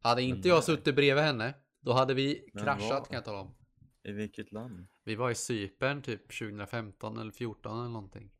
Hade 0.00 0.22
inte 0.22 0.48
jag 0.48 0.64
suttit 0.64 0.94
bredvid 0.94 1.24
henne, 1.24 1.54
då 1.80 1.92
hade 1.92 2.14
vi 2.14 2.50
Men 2.54 2.64
kraschat 2.64 3.08
kan 3.08 3.14
jag 3.14 3.24
tala 3.24 3.38
om. 3.40 3.54
I 4.02 4.12
vilket 4.12 4.52
land? 4.52 4.86
Vi 5.04 5.14
var 5.14 5.30
i 5.30 5.34
Cypern 5.34 6.02
typ 6.02 6.38
2015 6.38 7.18
eller 7.18 7.32
14 7.32 7.80
eller 7.80 7.88
någonting. 7.88 8.30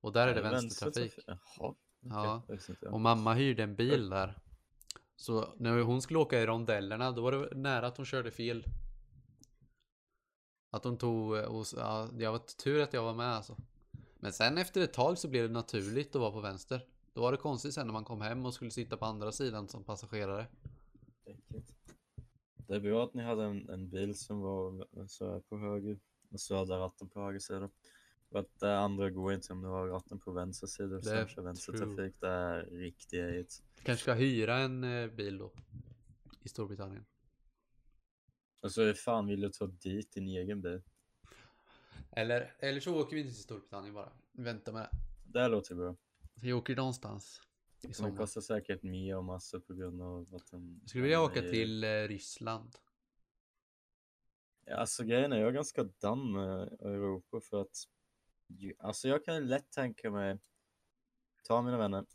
Och 0.00 0.12
där 0.12 0.28
är 0.28 0.34
det 0.34 0.42
vänstertrafik. 0.42 1.14
Jaha. 1.26 1.74
Ja. 2.00 2.42
Och 2.90 3.00
mamma 3.00 3.34
hyrde 3.34 3.62
en 3.62 3.76
bil 3.76 4.10
där. 4.10 4.38
Så 5.16 5.54
när 5.56 5.80
hon 5.80 6.02
skulle 6.02 6.18
åka 6.18 6.40
i 6.40 6.46
rondellerna, 6.46 7.10
då 7.12 7.22
var 7.22 7.32
det 7.32 7.56
nära 7.56 7.86
att 7.86 7.96
hon 7.96 8.06
körde 8.06 8.30
fel. 8.30 8.64
Att 10.70 10.84
hon 10.84 10.98
tog, 10.98 11.32
och, 11.32 11.66
ja, 11.76 12.08
jag 12.18 12.32
var 12.32 12.38
tur 12.38 12.82
att 12.82 12.92
jag 12.92 13.02
var 13.02 13.14
med 13.14 13.26
alltså. 13.26 13.56
Men 14.20 14.32
sen 14.32 14.58
efter 14.58 14.80
ett 14.80 14.92
tag 14.92 15.18
så 15.18 15.28
blev 15.28 15.48
det 15.48 15.52
naturligt 15.52 16.14
att 16.14 16.20
vara 16.20 16.32
på 16.32 16.40
vänster. 16.40 16.86
Då 17.12 17.20
var 17.20 17.32
det 17.32 17.38
konstigt 17.38 17.74
sen 17.74 17.86
när 17.86 17.92
man 17.92 18.04
kom 18.04 18.20
hem 18.20 18.46
och 18.46 18.54
skulle 18.54 18.70
sitta 18.70 18.96
på 18.96 19.04
andra 19.04 19.32
sidan 19.32 19.68
som 19.68 19.84
passagerare. 19.84 20.46
Det 22.56 22.74
är 22.74 22.80
bra 22.80 23.04
att 23.04 23.14
ni 23.14 23.22
hade 23.22 23.44
en, 23.44 23.68
en 23.68 23.90
bil 23.90 24.14
som 24.14 24.40
var 24.40 24.86
så 25.06 25.32
här 25.32 25.40
på 25.40 25.58
höger 25.58 25.98
och 26.32 26.40
så 26.40 26.56
hade 26.56 26.74
ratten 26.74 27.08
på 27.08 27.20
höger 27.20 27.38
sida. 27.38 27.70
För 28.30 28.38
att 28.38 28.60
det 28.60 28.78
andra 28.78 29.10
går 29.10 29.32
inte 29.32 29.52
om 29.52 29.62
du 29.62 29.68
har 29.68 29.88
ratten 29.88 30.18
på 30.18 30.32
vänster 30.32 30.66
sida 30.66 31.00
Det 31.00 31.10
är 31.10 31.42
vänstertrafik. 31.42 32.20
Det 32.20 32.28
är 32.28 32.62
riktigt. 32.62 33.62
Kanske 33.82 34.02
ska 34.02 34.12
hyra 34.12 34.58
en 34.58 34.84
eh, 34.84 35.06
bil 35.06 35.38
då. 35.38 35.52
I 36.42 36.48
Storbritannien. 36.48 37.04
Och 38.60 38.72
så 38.72 38.82
är 38.82 38.94
fan 38.94 39.26
vill 39.26 39.40
du 39.40 39.48
ta 39.48 39.66
dit 39.66 40.12
din 40.12 40.28
egen 40.28 40.62
bil? 40.62 40.82
Eller, 42.12 42.54
eller 42.58 42.80
så 42.80 43.00
åker 43.00 43.16
vi 43.16 43.22
inte 43.22 43.32
till 43.34 43.42
Storbritannien 43.42 43.94
bara. 43.94 44.12
Vänta 44.32 44.72
med 44.72 44.82
det. 44.82 44.90
Det 45.32 45.40
här 45.40 45.48
låter 45.48 45.74
bra. 45.74 45.96
Vi 46.34 46.52
åker 46.52 46.76
någonstans 46.76 47.40
Det 47.80 47.86
kommer 47.86 47.94
sommar. 47.94 48.16
kosta 48.16 48.40
säkert 48.40 48.82
mer 48.82 49.16
och 49.16 49.24
massor 49.24 49.60
på 49.60 49.74
grund 49.74 50.02
av 50.02 50.34
att 50.34 50.50
den... 50.50 50.80
Skulle 50.86 51.02
vilja 51.02 51.22
åka 51.22 51.42
är- 51.44 51.50
till 51.50 51.84
eh, 51.84 51.88
Ryssland. 51.88 52.74
Ja, 54.64 54.76
Alltså 54.76 55.04
grejen 55.04 55.32
är, 55.32 55.38
jag 55.38 55.48
är 55.48 55.52
ganska 55.52 55.84
done 55.84 56.32
med 56.38 56.72
Europa 56.72 57.40
för 57.40 57.60
att 57.60 57.76
Alltså 58.78 59.08
jag 59.08 59.24
kan 59.24 59.48
lätt 59.48 59.70
tänka 59.70 60.10
mig 60.10 60.38
Ta 61.44 61.62
mina 61.62 61.78
vänner 61.78 62.06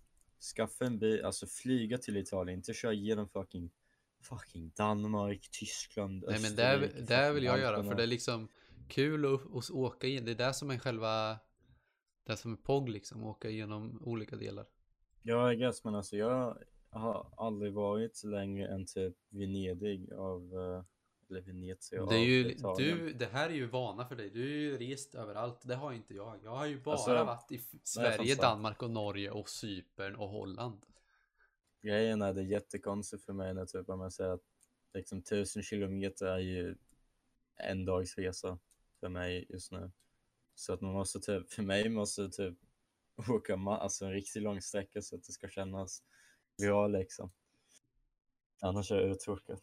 Skaffa 0.55 0.85
en 0.85 0.99
bil, 0.99 1.25
alltså 1.25 1.47
flyga 1.47 1.97
till 1.97 2.17
Italien, 2.17 2.59
inte 2.59 2.73
köra 2.73 2.93
igenom 2.93 3.29
fucking 3.29 3.71
Fucking 4.25 4.71
Danmark, 4.75 5.49
Tyskland, 5.51 6.23
Nej 6.27 6.41
men 6.41 6.55
det, 6.55 6.87
det 7.07 7.31
vill 7.33 7.43
jag 7.43 7.59
göra 7.59 7.83
för 7.83 7.95
det 7.95 8.03
är 8.03 8.07
liksom 8.07 8.47
kul 8.87 9.33
att, 9.33 9.55
att 9.55 9.71
åka 9.71 10.07
in. 10.07 10.25
Det 10.25 10.31
är 10.31 10.35
det 10.35 10.53
som 10.53 10.71
är 10.71 10.77
själva 10.77 11.39
det 12.25 12.37
som 12.37 12.53
är 12.53 12.57
POG 12.57 12.89
liksom, 12.89 13.23
åka 13.23 13.49
igenom 13.49 14.01
olika 14.05 14.35
delar. 14.35 14.65
Ja, 15.23 15.53
I 15.53 15.55
guess, 15.55 15.83
men 15.83 15.95
alltså 15.95 16.17
jag 16.17 16.57
har 16.89 17.33
aldrig 17.37 17.73
varit 17.73 18.23
längre 18.23 18.67
än 18.67 18.85
typ 18.85 19.15
Venedig 19.29 20.13
av 20.13 20.53
eh, 20.53 20.83
Eller 21.29 21.41
Venezia 21.41 22.05
Det, 22.05 22.15
är 22.15 22.25
ju, 22.25 22.51
Italien 22.51 22.97
du, 22.97 23.13
det 23.13 23.25
här 23.25 23.49
är 23.49 23.53
ju 23.53 23.65
vana 23.65 24.05
för 24.05 24.15
dig. 24.15 24.29
Du 24.29 24.43
är 24.43 24.57
ju 24.57 24.77
rest 24.77 25.15
överallt. 25.15 25.61
Det 25.63 25.75
har 25.75 25.93
inte 25.93 26.13
jag. 26.13 26.39
Jag 26.43 26.55
har 26.55 26.65
ju 26.65 26.81
bara 26.81 26.95
Alltså, 26.95 27.23
varit 27.23 27.51
i 27.51 27.59
Sverige. 27.83 28.35
Danmark 28.35 28.83
och 28.83 28.91
Norge 28.91 29.31
och 29.31 29.49
Cypern 29.49 30.15
och 30.15 30.29
Holland. 30.29 30.85
Grejen 31.85 32.21
är 32.21 32.33
det 32.33 32.41
är 32.41 32.45
jättekonstigt 32.45 33.23
för 33.23 33.33
mig 33.33 33.53
när 33.53 33.65
typ 33.65 33.87
man 33.87 34.11
säger 34.11 34.31
att 34.31 34.43
liksom 34.93 35.21
tusen 35.21 35.63
kilometer 35.63 36.25
är 36.25 36.39
ju 36.39 36.75
en 37.55 37.85
dags 37.85 38.17
resa 38.17 38.59
för 38.99 39.09
mig 39.09 39.45
just 39.49 39.71
nu. 39.71 39.91
Så 40.55 40.73
att 40.73 40.81
man 40.81 40.93
måste 40.93 41.19
typ, 41.19 41.51
för 41.51 41.63
mig 41.63 41.89
måste 41.89 42.29
typ 42.29 42.57
åka 43.29 43.55
alltså 43.55 44.05
en 44.05 44.11
riktigt 44.11 44.41
lång 44.41 44.61
sträcka 44.61 45.01
så 45.01 45.15
att 45.15 45.23
det 45.23 45.31
ska 45.31 45.49
kännas 45.49 46.03
bra 46.57 46.87
liksom. 46.87 47.31
Annars 48.61 48.91
är 48.91 48.95
jag 48.95 49.11
uttråkad. 49.11 49.61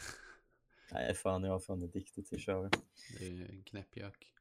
Nej 0.92 1.14
fan, 1.14 1.42
jag 1.42 1.52
har 1.52 1.60
fan 1.60 1.82
addicted 1.82 2.26
till 2.26 2.36
att 2.36 2.42
köra. 2.42 2.70
Det 3.18 3.26
är 3.26 3.30
ju 3.30 3.48
en 3.48 3.62
knäppjök. 3.62 4.34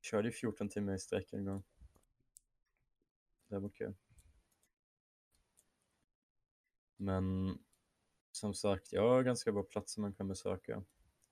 Körde 0.00 0.28
i 0.28 0.32
14 0.32 0.68
timmar 0.68 0.94
i 0.94 0.98
sträck 0.98 1.32
en 1.32 1.44
gång. 1.44 1.62
Det 3.48 3.58
var 3.58 3.68
kul. 3.68 3.94
Men 7.00 7.58
som 8.32 8.54
sagt, 8.54 8.92
jag 8.92 9.08
har 9.08 9.22
ganska 9.22 9.52
bra 9.52 9.62
platser 9.62 10.00
man 10.00 10.14
kan 10.14 10.28
besöka. 10.28 10.84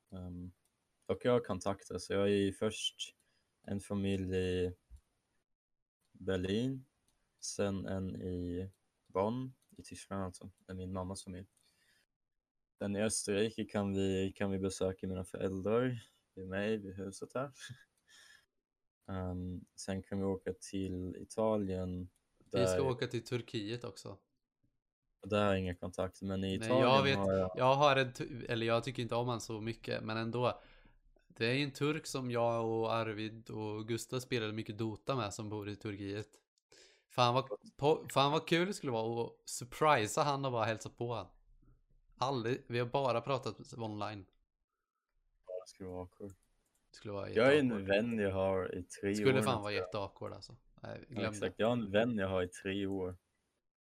Um, 0.09 0.53
och 1.07 1.19
jag 1.25 1.33
har 1.33 1.41
kontakter, 1.41 1.99
så 1.99 2.13
jag 2.13 2.23
är 2.23 2.33
i 2.33 2.53
först 2.53 3.15
en 3.63 3.81
familj 3.81 4.37
i 4.37 4.75
Berlin, 6.13 6.85
sen 7.41 7.87
en 7.87 8.17
i 8.23 8.71
Bonn 9.07 9.55
i 9.77 9.83
Tyskland 9.83 10.25
alltså, 10.25 10.51
det 10.59 10.73
är 10.73 10.77
min 10.77 10.93
mammas 10.93 11.25
familj. 11.25 11.47
Den 12.79 12.97
i 12.97 13.03
Österrike 13.03 13.65
kan 13.65 13.95
vi, 13.95 14.33
kan 14.37 14.51
vi 14.51 14.59
besöka 14.59 15.07
mina 15.07 15.25
föräldrar, 15.25 16.01
vid 16.35 16.47
mig, 16.49 16.77
vid 16.77 16.95
huset 16.95 17.35
här. 17.35 17.53
Ehm, 19.09 19.65
sen 19.77 20.03
kan 20.03 20.19
vi 20.19 20.25
åka 20.25 20.53
till 20.53 21.17
Italien. 21.17 22.09
Vi 22.39 22.51
ska 22.51 22.61
där- 22.61 22.81
åka 22.87 23.07
till 23.07 23.25
Turkiet 23.25 23.85
också. 23.85 24.19
Där 25.23 25.39
har 25.45 25.47
jag 25.47 25.59
inga 25.59 25.75
kontakter, 25.75 26.25
men 26.27 26.45
i 26.45 26.59
Nej, 26.59 26.67
Italien 26.69 26.89
jag 26.91 27.03
vet- 27.03 27.17
har 27.19 27.33
jag... 27.33 27.51
Jag 27.57 27.75
har 27.75 27.97
en, 27.97 28.13
eller 28.49 28.67
jag 28.67 28.85
tycker 28.85 29.03
inte 29.03 29.15
om 29.15 29.29
han 29.29 29.41
så 29.41 29.61
mycket, 29.61 30.03
men 30.05 30.17
ändå. 30.17 30.61
Det 31.29 31.47
är 31.47 31.53
ju 31.55 31.65
en 31.65 31.71
turk 31.71 32.07
som 32.07 32.31
jag 32.31 32.67
och 32.67 32.93
Arvid 32.95 33.51
och 33.51 33.89
Gustav 33.89 34.21
spelade 34.21 34.53
mycket 34.53 34.79
Dota 34.79 35.17
med 35.17 35.35
som 35.35 35.49
bor 35.49 35.69
i 35.69 35.77
Turkiet. 35.77 36.29
Fan 37.11 37.35
vad, 37.35 37.49
fan 38.13 38.33
vad 38.33 38.49
kul 38.49 38.67
det 38.67 38.75
skulle 38.75 38.93
vara 38.93 39.27
att 39.27 39.33
surprisa 39.45 40.23
han 40.23 40.45
och 40.45 40.53
bara 40.53 40.65
hälsa 40.65 40.91
på 40.91 41.15
han. 41.15 41.27
Aldrig, 42.19 42.63
vi 42.67 42.79
har 42.79 42.87
bara 42.87 43.21
pratat 43.21 43.75
online. 43.79 44.27
Det 45.47 45.69
skulle 45.69 45.89
vara 45.89 46.01
awkward. 46.03 46.31
Det 46.91 46.97
skulle 46.97 47.13
vara 47.15 47.31
Jag 47.31 47.55
är 47.55 47.59
en 47.59 47.87
vän 47.87 48.19
jag 48.19 48.33
har 48.33 48.75
i 48.75 48.83
tre 48.83 49.11
år. 49.11 49.15
Skulle 49.15 49.43
fan 49.43 49.63
vara 49.63 49.73
jätteawkward 49.73 50.33
alltså. 50.33 50.57
Nej, 50.83 50.99
Ja, 51.01 51.15
glöm 51.15 51.23
det. 51.23 51.29
exakt. 51.29 51.55
Jag 51.59 51.67
har 51.67 51.73
en 51.73 51.91
vän 51.91 52.19
jag 52.19 52.29
har 52.29 52.43
i 52.43 52.49
tre 52.49 52.87
år. 52.87 53.17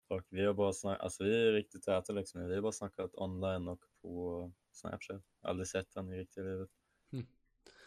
Och 0.09 0.21
vi 0.29 0.45
har 0.45 0.53
bara 0.53 0.73
snackat, 0.73 1.01
alltså 1.01 1.23
vi 1.23 1.47
är 1.47 1.51
riktigt 1.51 1.83
täta 1.83 2.13
liksom. 2.13 2.47
Vi 2.47 2.55
har 2.55 2.61
bara 2.61 2.71
snackat 2.71 3.11
online 3.13 3.67
och 3.67 3.85
på 4.01 4.51
Snapchat. 4.71 5.23
Aldrig 5.41 5.67
sett 5.67 5.95
han 5.95 6.13
i 6.13 6.17
riktiga 6.17 6.43
livet. 6.43 6.69
Mm. 7.11 7.27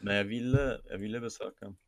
Men 0.01 0.17
jag 0.17 0.25
ville, 0.25 0.81
jag 0.85 0.99
ville 0.99 1.21
besöka 1.21 1.65
honom. 1.65 1.79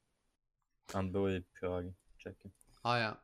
Han 0.93 1.13
bor 1.13 1.31
i 1.31 1.43
Prag, 1.43 1.95
Tjeckien. 2.17 2.53
Ah, 2.83 2.99
ja. 2.99 3.21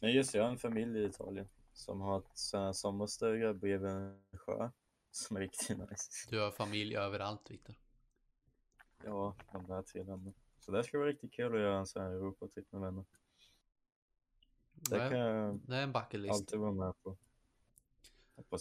Men 0.00 0.12
just 0.12 0.34
jag 0.34 0.42
har 0.42 0.50
en 0.50 0.58
familj 0.58 0.98
i 0.98 1.04
Italien 1.04 1.48
som 1.72 2.00
har 2.00 2.18
ett 2.18 2.76
sommarstuga 2.76 3.54
bredvid 3.54 3.90
en 3.90 4.22
sjö. 4.32 4.70
Som 5.10 5.36
är 5.36 5.40
riktigt 5.40 5.78
nice. 5.90 6.10
Du 6.30 6.40
har 6.40 6.50
familj 6.50 6.96
överallt 6.96 7.50
Viktor. 7.50 7.74
Ja, 9.04 9.36
de 9.52 9.66
där 9.66 9.82
tre 9.82 10.02
vänner. 10.02 10.32
Så 10.58 10.72
det 10.72 10.84
ska 10.84 10.98
vara 10.98 11.08
riktigt 11.08 11.32
kul 11.32 11.54
att 11.54 11.60
göra 11.60 11.78
en 11.78 11.86
sån 11.86 12.02
här 12.02 12.10
Europatripp 12.10 12.72
med 12.72 12.80
vänner. 12.80 13.04
Det 14.90 14.96
Det 14.98 15.10
kan 15.10 15.18
är, 15.20 15.28
jag 15.28 15.60
det 15.66 15.76
är 15.76 15.82
en 15.82 15.92
bucket 15.92 16.20
list. 16.20 16.34
alltid 16.34 16.58
vara 16.58 16.72
med 16.72 17.02
på. 17.02 17.16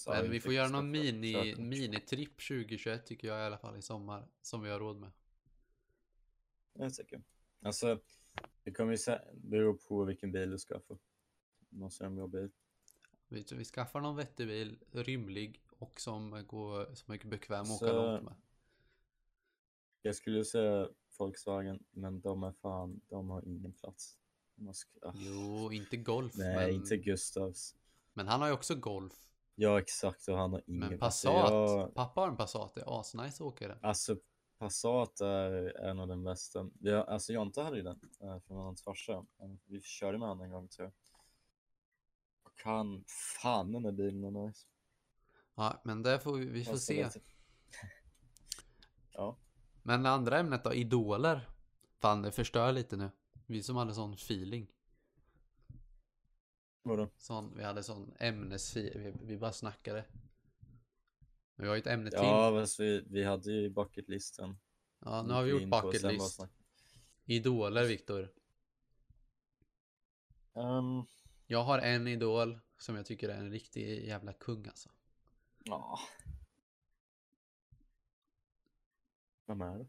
Men 0.07 0.31
vi 0.31 0.39
får 0.39 0.53
göra 0.53 0.69
någon 0.69 0.91
mini, 0.91 1.55
minitripp 1.57 2.47
2021 2.47 3.05
tycker 3.05 3.27
jag 3.27 3.39
i 3.39 3.43
alla 3.43 3.57
fall 3.57 3.77
i 3.77 3.81
sommar. 3.81 4.27
Som 4.41 4.61
vi 4.61 4.69
har 4.69 4.79
råd 4.79 4.97
med. 4.97 5.11
Jag 6.73 6.93
tycker. 6.93 7.23
Alltså, 7.61 7.99
det 8.63 8.71
kommer 8.71 8.91
ju 8.91 9.17
bero 9.33 9.77
på 9.77 10.03
vilken 10.03 10.31
bil 10.31 10.49
du 10.49 10.57
skaffar. 10.57 10.97
Måste 11.69 12.03
ha 12.03 12.07
en 12.07 12.15
bra 12.15 12.27
bil. 12.27 12.51
Vi, 13.27 13.45
vi 13.51 13.65
skaffar 13.65 14.01
någon 14.01 14.15
vettig 14.15 14.47
bil, 14.47 14.79
rymlig 14.91 15.61
och 15.69 16.01
som, 16.01 16.43
går, 16.47 16.95
som 16.95 17.13
är 17.13 17.27
bekväm 17.27 17.61
att 17.61 17.81
åka 17.81 17.93
långt 17.93 18.23
med. 18.23 18.35
Jag 20.01 20.15
skulle 20.15 20.45
säga 20.45 20.89
Volkswagen, 21.17 21.83
men 21.91 22.21
de 22.21 22.43
är 22.43 22.51
fan, 22.51 23.01
de 23.07 23.29
har 23.29 23.47
ingen 23.47 23.73
plats. 23.73 24.17
De 24.55 24.65
har 24.67 24.73
sk- 24.73 24.99
ah, 25.01 25.13
Jo, 25.15 25.71
inte 25.71 25.97
golf. 25.97 26.33
Nej, 26.35 26.55
men, 26.55 26.69
inte 26.69 26.97
Gustavs. 26.97 27.75
men 28.13 28.27
han 28.27 28.41
har 28.41 28.47
ju 28.47 28.53
också 28.53 28.75
golf. 28.75 29.13
Ja, 29.55 29.79
exakt, 29.79 30.27
och 30.27 30.37
han 30.37 30.53
har 30.53 30.63
ingen 30.67 30.79
Men 30.89 30.97
plats. 30.99 31.23
Passat, 31.23 31.51
Jag, 31.51 31.95
pappa 31.95 32.21
har 32.21 32.27
en 32.27 32.37
Passat, 32.37 32.75
det 32.75 32.81
är 32.81 32.99
asnice 32.99 33.25
att 33.35 33.41
åka 33.41 33.65
i 33.65 33.67
den. 33.67 33.77
alltså, 33.81 34.17
Passat 34.57 35.21
är 35.21 35.77
en 35.85 35.99
av 35.99 36.07
den 36.07 36.23
bästa. 36.23 36.69
Ja, 36.79 37.03
alltså 37.03 37.33
Jonte 37.33 37.61
hade 37.61 37.77
ju 37.77 37.83
den 37.83 37.99
äh, 38.21 38.39
från 38.39 38.57
hans 38.57 38.83
farsa. 38.83 39.13
Eh, 39.13 39.49
Vi 39.65 39.81
körde 39.81 40.17
med 40.17 40.27
honom 40.27 40.43
en 40.45 40.51
gång 40.51 40.67
tror 40.67 40.85
jag. 40.85 40.93
Och 42.43 42.61
han, 42.63 43.03
fan 43.41 43.71
den 43.71 43.83
där 43.83 43.91
bilen 43.91 44.23
är 44.23 44.47
nice. 44.47 44.67
Ja, 45.55 45.81
men 45.83 46.01
det 46.03 46.19
får 46.19 46.33
vi, 46.37 46.45
vi 46.45 46.63
får 46.65 46.73
jag 46.73 46.81
se. 46.81 47.09
Ja, 49.11 49.37
Men 49.83 50.03
det 50.03 50.09
andra 50.09 50.39
ämnet 50.39 50.63
då, 50.63 50.73
idoler. 50.73 51.49
Fan, 52.01 52.21
det 52.21 52.31
förstör 52.31 52.71
lite 52.71 52.97
nu. 52.97 53.09
Vi 53.45 53.63
som 53.63 53.75
hade 53.75 53.93
sån 53.93 54.13
feeling. 54.13 54.67
vadå? 56.83 57.09
Sån, 57.17 57.57
vi 57.57 57.63
hade 57.63 57.83
sån 57.83 58.13
ämnesfeeling. 58.19 59.03
Vi, 59.03 59.13
vi 59.25 59.37
bara 59.37 59.51
snackade. 59.53 60.05
Vi 61.55 61.67
har 61.67 61.75
ju 61.75 61.79
ett 61.79 61.87
ämne 61.87 62.09
till. 62.09 62.19
Ja, 62.19 62.51
fast 62.61 62.79
vi, 62.79 63.03
vi 63.09 63.23
hade 63.23 63.51
ju 63.51 63.69
bucketlisten. 63.69 64.57
Ja, 64.99 65.21
nu 65.23 65.33
har 65.33 65.43
vi 65.43 65.51
gjort 65.51 65.61
in 65.61 65.69
på, 65.71 65.81
bucket 65.81 66.01
sen 66.01 66.17
bara 66.17 66.23
list. 66.23 66.35
snack- 66.35 66.51
Idoler, 67.25 67.85
Viktor. 67.85 68.33
Ehm, 70.53 71.03
Jag 71.47 71.63
har 71.63 71.79
en 71.79 72.07
idol 72.07 72.59
som 72.77 72.95
jag 72.95 73.05
tycker 73.05 73.29
är 73.29 73.37
en 73.37 73.51
riktig 73.51 74.07
jävla 74.07 74.33
kung 74.33 74.67
alltså. 74.67 74.89
ja. 75.63 75.99
Vem 79.47 79.61
är 79.61 79.77
det? 79.77 79.87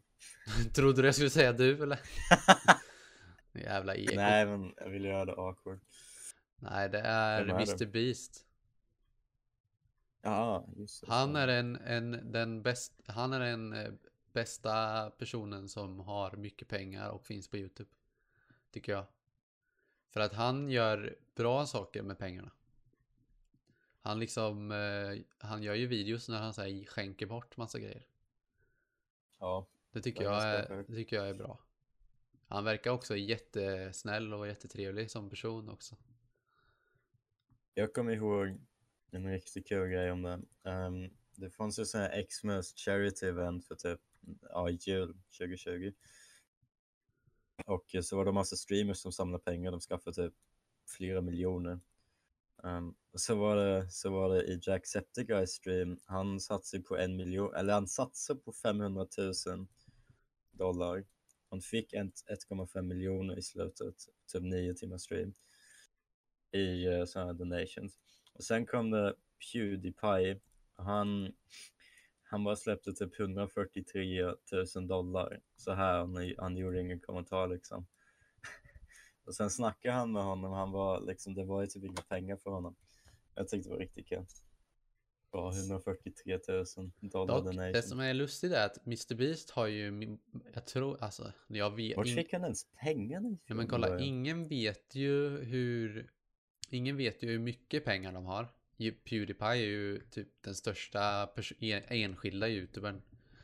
Trodde 0.73 1.01
du 1.01 1.07
jag 1.07 1.15
skulle 1.15 1.29
säga 1.29 1.53
du 1.53 1.83
eller? 1.83 1.99
jävla 3.59 3.95
eko. 3.95 4.15
Nej, 4.15 4.45
Nej. 4.45 4.57
men 4.57 4.73
jag 4.77 4.89
vill 4.89 5.05
göra 5.05 5.25
det 5.25 5.33
awkward. 5.33 5.79
det 6.59 6.99
är 6.99 7.45
Vem 7.45 7.55
är 7.55 7.65
det? 7.65 7.71
Mr 7.71 7.85
Beast. 7.85 8.45
Ja, 10.21 10.67
just 10.75 11.01
det. 11.01 11.11
Han 11.11 11.35
är 11.35 11.47
en, 11.47 11.75
en, 11.75 12.31
den 12.31 12.61
bäst, 12.61 13.01
han 13.05 13.33
är 13.33 13.39
den 13.39 13.73
eh, 13.73 13.91
bästa 14.33 15.09
personen 15.09 15.69
som 15.69 15.99
har 15.99 16.31
mycket 16.31 16.67
pengar 16.67 17.09
och 17.09 17.25
finns 17.25 17.47
på 17.47 17.57
Youtube. 17.57 17.89
Tycker 18.71 18.91
jag. 18.91 19.05
För 20.09 20.19
att 20.19 20.33
han 20.33 20.69
gör 20.69 21.15
bra 21.35 21.65
saker 21.65 22.01
med 22.01 22.17
pengarna. 22.17 22.51
Han 24.01 24.19
liksom, 24.19 24.71
eh, 24.71 25.23
han 25.37 25.63
gör 25.63 25.75
ju 25.75 25.87
videos 25.87 26.29
när 26.29 26.39
han 26.39 26.53
säger 26.53 26.85
skänker 26.85 27.25
bort 27.25 27.57
massa 27.57 27.79
grejer. 27.79 28.05
Ja, 29.39 29.67
Det 29.91 30.01
tycker, 30.01 30.19
Det 30.19 30.29
jag 30.29 30.43
är, 30.43 30.85
det 30.87 30.95
tycker 30.95 31.15
jag 31.15 31.29
är 31.29 31.33
bra. 31.33 31.59
Han 32.47 32.63
verkar 32.63 32.91
också 32.91 33.17
jättesnäll 33.17 34.33
och 34.33 34.47
jättetrevlig 34.47 35.11
som 35.11 35.29
person 35.29 35.69
också. 35.69 35.95
jag 37.73 37.93
kommer 37.93 38.11
ihåg 38.11 38.59
en 39.11 39.31
riktigt 39.31 39.67
kul 39.67 39.89
grej 39.89 40.11
om 40.11 40.21
det. 40.21 40.41
Um, 40.69 41.09
det 41.35 41.49
fanns 41.49 41.79
ju 41.79 41.85
sån 41.85 42.01
här 42.01 42.23
Xmas 42.29 42.73
charity 42.75 43.25
event 43.25 43.65
för 43.65 43.75
typ 43.75 43.99
ja, 44.41 44.69
jul 44.69 45.17
2020. 45.37 45.93
Och 47.65 47.95
så 48.03 48.17
var 48.17 48.25
det 48.25 48.31
massa 48.31 48.55
streamers 48.55 48.97
som 48.97 49.11
samlade 49.11 49.43
pengar, 49.43 49.71
de 49.71 49.79
skaffade 49.79 50.15
typ 50.15 50.33
flera 50.85 51.21
miljoner. 51.21 51.79
Um, 52.63 52.95
och 53.11 53.21
så 53.21 53.35
var, 53.35 53.55
det, 53.55 53.91
så 53.91 54.09
var 54.09 54.29
det 54.29 54.43
i 54.43 54.59
Jacksepticeye 54.63 55.47
stream, 55.47 55.99
han 56.05 56.39
satsade 56.39 56.83
på 56.83 56.97
en 56.97 57.15
miljon, 57.15 57.55
eller 57.55 57.73
han 57.73 57.87
satsade 57.87 58.39
på 58.39 58.53
500 58.53 59.07
000 59.45 59.67
dollar. 60.51 61.05
Han 61.49 61.61
fick 61.61 61.93
1,5 61.93 62.81
miljoner 62.81 63.37
i 63.37 63.41
slutet, 63.41 63.95
typ 64.33 64.43
nio 64.43 64.73
timmar 64.73 64.97
stream 64.97 65.33
i 66.51 66.85
eh, 66.85 66.99
uh, 66.99 67.05
sådana 67.05 67.33
donations. 67.33 67.99
Och 68.33 68.43
sen 68.43 68.65
kom 68.65 68.91
det 68.91 69.15
Pewdiepie, 69.53 70.39
han, 70.75 71.33
han 72.23 72.43
bara 72.43 72.55
släppte 72.55 72.93
typ 72.93 73.19
143 73.19 74.23
000 74.75 74.87
dollar. 74.87 75.39
Så 75.55 75.73
här, 75.73 75.97
han, 75.97 76.33
han 76.37 76.57
gjorde 76.57 76.81
ingen 76.81 76.99
kommentar 76.99 77.47
liksom. 77.47 77.87
Och 79.25 79.35
sen 79.35 79.49
snackade 79.49 79.95
han 79.95 80.11
med 80.11 80.23
honom, 80.23 80.51
han 80.51 80.71
var 80.71 81.01
liksom, 81.01 81.33
det 81.33 81.45
var 81.45 81.61
ju 81.61 81.67
typ 81.67 81.83
inga 81.83 82.01
pengar 82.01 82.37
för 82.37 82.49
honom. 82.49 82.75
Jag 83.35 83.47
tyckte 83.47 83.69
det 83.69 83.73
var 83.73 83.79
riktigt 83.79 84.07
kul. 84.07 84.25
Bra, 85.31 85.53
143 85.53 86.39
000 86.47 86.65
dollar 87.01 87.35
Dock, 87.35 87.45
donation. 87.45 87.73
det 87.73 87.81
som 87.81 87.99
är 87.99 88.13
lustigt 88.13 88.51
är 88.51 88.65
att 88.65 88.85
Mr 88.85 89.15
Beast 89.15 89.49
har 89.49 89.67
ju, 89.67 90.17
jag 90.53 90.65
tror, 90.65 91.03
alltså, 91.03 91.31
jag 91.47 91.75
vet 91.75 91.97
Vart 91.97 92.07
fick 92.07 92.33
han 92.33 92.43
ens 92.43 92.65
pengarna 92.81 93.27
ifrån? 93.27 93.39
Ja 93.45 93.55
men 93.55 93.67
kolla, 93.67 93.87
början? 93.87 94.03
ingen 94.03 94.47
vet 94.47 94.95
ju 94.95 95.37
hur, 95.43 96.11
ingen 96.69 96.97
vet 96.97 97.23
ju 97.23 97.27
hur 97.27 97.39
mycket 97.39 97.85
pengar 97.85 98.11
de 98.11 98.25
har. 98.25 98.47
Pewdiepie 99.09 99.47
är 99.47 99.55
ju 99.55 99.99
typ 99.99 100.27
den 100.41 100.55
största 100.55 101.29
en- 101.59 101.83
enskilda 101.87 102.49
youtubern. 102.49 103.01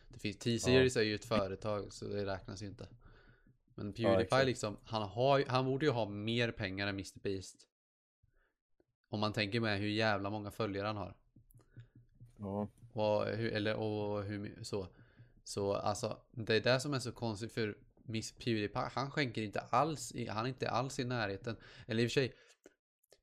Det 0.09 0.19
finns, 0.19 0.37
T-series 0.37 0.97
är 0.97 1.01
ju 1.01 1.15
ett 1.15 1.25
företag 1.25 1.93
så 1.93 2.05
det 2.05 2.25
räknas 2.25 2.63
ju 2.63 2.67
inte. 2.67 2.87
Men 3.75 3.93
Pewdiepie 3.93 4.21
exakt. 4.23 4.45
liksom, 4.45 4.77
han, 4.83 5.01
har, 5.09 5.43
han 5.47 5.65
borde 5.65 5.85
ju 5.85 5.91
ha 5.91 6.05
mer 6.09 6.51
pengar 6.51 6.87
än 6.87 6.95
Mr 6.95 7.19
Beast. 7.19 7.67
Om 9.09 9.19
man 9.19 9.33
tänker 9.33 9.59
med 9.59 9.79
hur 9.79 9.87
jävla 9.87 10.29
många 10.29 10.51
följare 10.51 10.87
han 10.87 10.97
har. 10.97 11.15
Ja, 12.43 12.67
Och 12.93 13.25
hur, 13.27 13.53
eller 13.53 13.75
och 13.75 14.23
hur 14.23 14.59
så. 14.63 14.87
Så 15.43 15.73
alltså 15.73 16.17
det 16.31 16.55
är 16.55 16.61
det 16.61 16.79
som 16.79 16.93
är 16.93 16.99
så 16.99 17.11
konstigt 17.11 17.51
för 17.53 17.77
Miss 18.05 18.31
Pewdiepie, 18.31 18.89
han 18.93 19.11
skänker 19.11 19.41
inte 19.41 19.59
alls, 19.59 20.11
i, 20.15 20.27
han 20.27 20.45
är 20.45 20.49
inte 20.49 20.69
alls 20.69 20.99
i 20.99 21.03
närheten. 21.03 21.55
Eller 21.87 22.03
i 22.03 22.07
och 22.07 22.11
för 22.11 22.13
sig, 22.13 22.33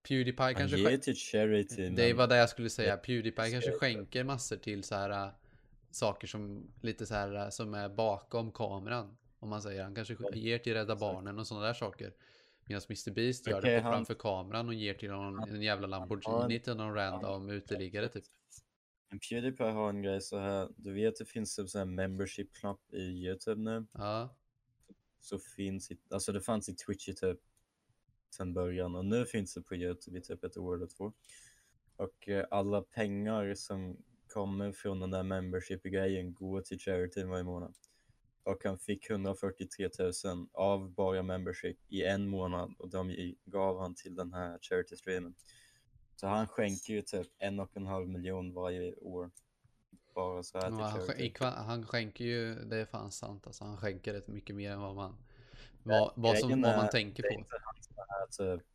Pewdiepie 0.09 0.43
han 0.45 0.55
kanske 0.55 0.77
ger 0.77 0.99
till 0.99 1.15
charity. 1.17 1.89
Det 1.97 2.13
var 2.13 2.27
det 2.27 2.37
jag 2.37 2.49
skulle 2.49 2.71
säga, 2.71 2.97
Pewdiepie 2.97 3.51
kanske 3.51 3.71
skänker 3.79 4.25
massor 4.25 4.57
till 4.57 4.85
så 4.85 4.95
här 4.95 5.11
äh, 5.11 5.33
saker 5.91 6.27
som 6.27 6.71
lite 6.81 7.07
så 7.07 7.15
här 7.15 7.35
äh, 7.35 7.49
som 7.51 7.75
är 7.75 7.89
bakom 7.89 8.53
kameran. 8.53 9.17
Om 9.39 9.49
man 9.49 9.63
säger, 9.63 9.83
han 9.83 9.95
kanske 9.95 10.17
ger 10.33 10.59
till 10.59 10.75
Rädda. 10.75 10.97
Barnen 10.97 11.39
och 11.39 11.47
sådana 11.47 11.67
där 11.67 11.75
saker. 11.75 12.13
Medan 12.65 12.83
Mr 12.89 13.11
Beast 13.11 13.47
gör 13.47 13.61
det 13.63 13.81
han- 13.81 13.93
framför 13.93 14.15
kameran 14.15 14.69
och 14.69 14.75
ger 14.75 14.95
till 14.95 15.11
någon, 15.11 15.49
en 15.49 15.63
jävla 15.63 15.87
Lamborghini 15.87 16.61
till 16.61 16.75
någon 16.77 16.95
random 16.95 17.51
uteliggare 17.51 18.09
typ. 18.09 18.25
Men 19.11 19.21
Pewdiepie 19.21 19.67
har 19.67 19.89
en 19.89 20.03
grej 20.03 20.21
så 20.21 20.39
här, 20.39 20.69
du 20.77 20.93
vet 20.93 21.17
det 21.17 21.25
finns 21.25 21.57
typ 21.57 21.69
så 21.69 21.79
här 21.79 21.85
membership-knapp 21.85 22.95
i 22.95 23.03
Youtube 23.03 23.63
nu. 23.63 23.87
Ja, 23.93 24.37
Så 25.21 25.39
finns 25.39 25.91
i, 25.91 25.99
alltså 26.11 26.33
det 26.33 26.41
fanns 26.41 26.69
i 26.69 26.75
Twitch 26.75 27.09
i 27.09 27.15
typ 27.15 27.39
sen 28.37 28.55
början 28.55 28.95
och 28.97 29.05
nu 29.05 29.27
finns 29.27 29.55
det 29.55 29.63
på 29.63 29.75
Youtube 29.75 30.19
i 30.19 30.23
typ 30.23 30.45
ett 30.45 30.57
år 30.57 30.75
eller 30.77 30.87
två. 30.87 31.13
Och 31.97 32.29
eh, 32.29 32.47
alla 32.51 32.83
pengar 32.83 33.55
som 33.55 33.97
kommer 34.29 34.73
från 34.73 35.01
den 35.01 35.11
där 35.11 35.23
membership-grejen 35.23 36.35
går 36.35 36.61
till 36.61 36.79
charity 36.79 37.25
varje 37.25 37.45
månad. 37.45 37.75
Och 38.43 38.65
han 38.65 38.79
fick 38.79 39.11
143 39.11 39.89
000 40.25 40.49
av 40.53 40.91
bara 40.95 41.23
membership 41.23 41.77
i 41.89 42.05
en 42.05 42.29
månad 42.29 42.75
och 42.79 42.91
de 42.91 43.35
gav 43.45 43.81
han 43.81 43.95
till 43.95 44.15
den 44.15 44.33
här 44.33 44.59
charity-streamen. 44.59 45.35
Så 46.21 46.27
han 46.27 46.47
skänker 46.49 46.93
ju 46.93 47.03
typ 47.03 47.27
en 47.39 47.61
och 47.61 47.77
en 47.77 47.87
halv 47.87 48.09
miljon 48.09 48.55
varje 48.55 48.95
år. 48.95 49.31
Bara 50.15 50.43
så 50.43 50.59
här 50.59 50.67
till 50.67 50.79
Ja, 50.79 50.85
han, 50.87 51.21
i 51.21 51.33
kva- 51.33 51.63
han 51.65 51.87
skänker 51.87 52.25
ju, 52.25 52.55
det 52.55 52.77
är 52.77 52.85
fan 52.87 53.13
sant 53.13 53.47
alltså, 53.47 53.65
han 53.65 53.77
skänker 53.77 54.13
rätt 54.13 54.29
mycket 54.29 54.57
mer 54.57 54.71
än 54.73 54.81
vad 54.81 54.95
man, 54.95 55.17
vad, 55.83 56.13
vad, 56.17 56.39
som, 56.39 56.51
vad 56.51 56.77
man 56.77 56.87
är- 56.87 56.89
tänker 56.89 57.23
det 57.23 57.29
är 57.29 57.33
på. 57.35 57.39
inte 57.41 57.57
hans 57.65 58.39
här 58.39 58.57
typ 58.57 58.67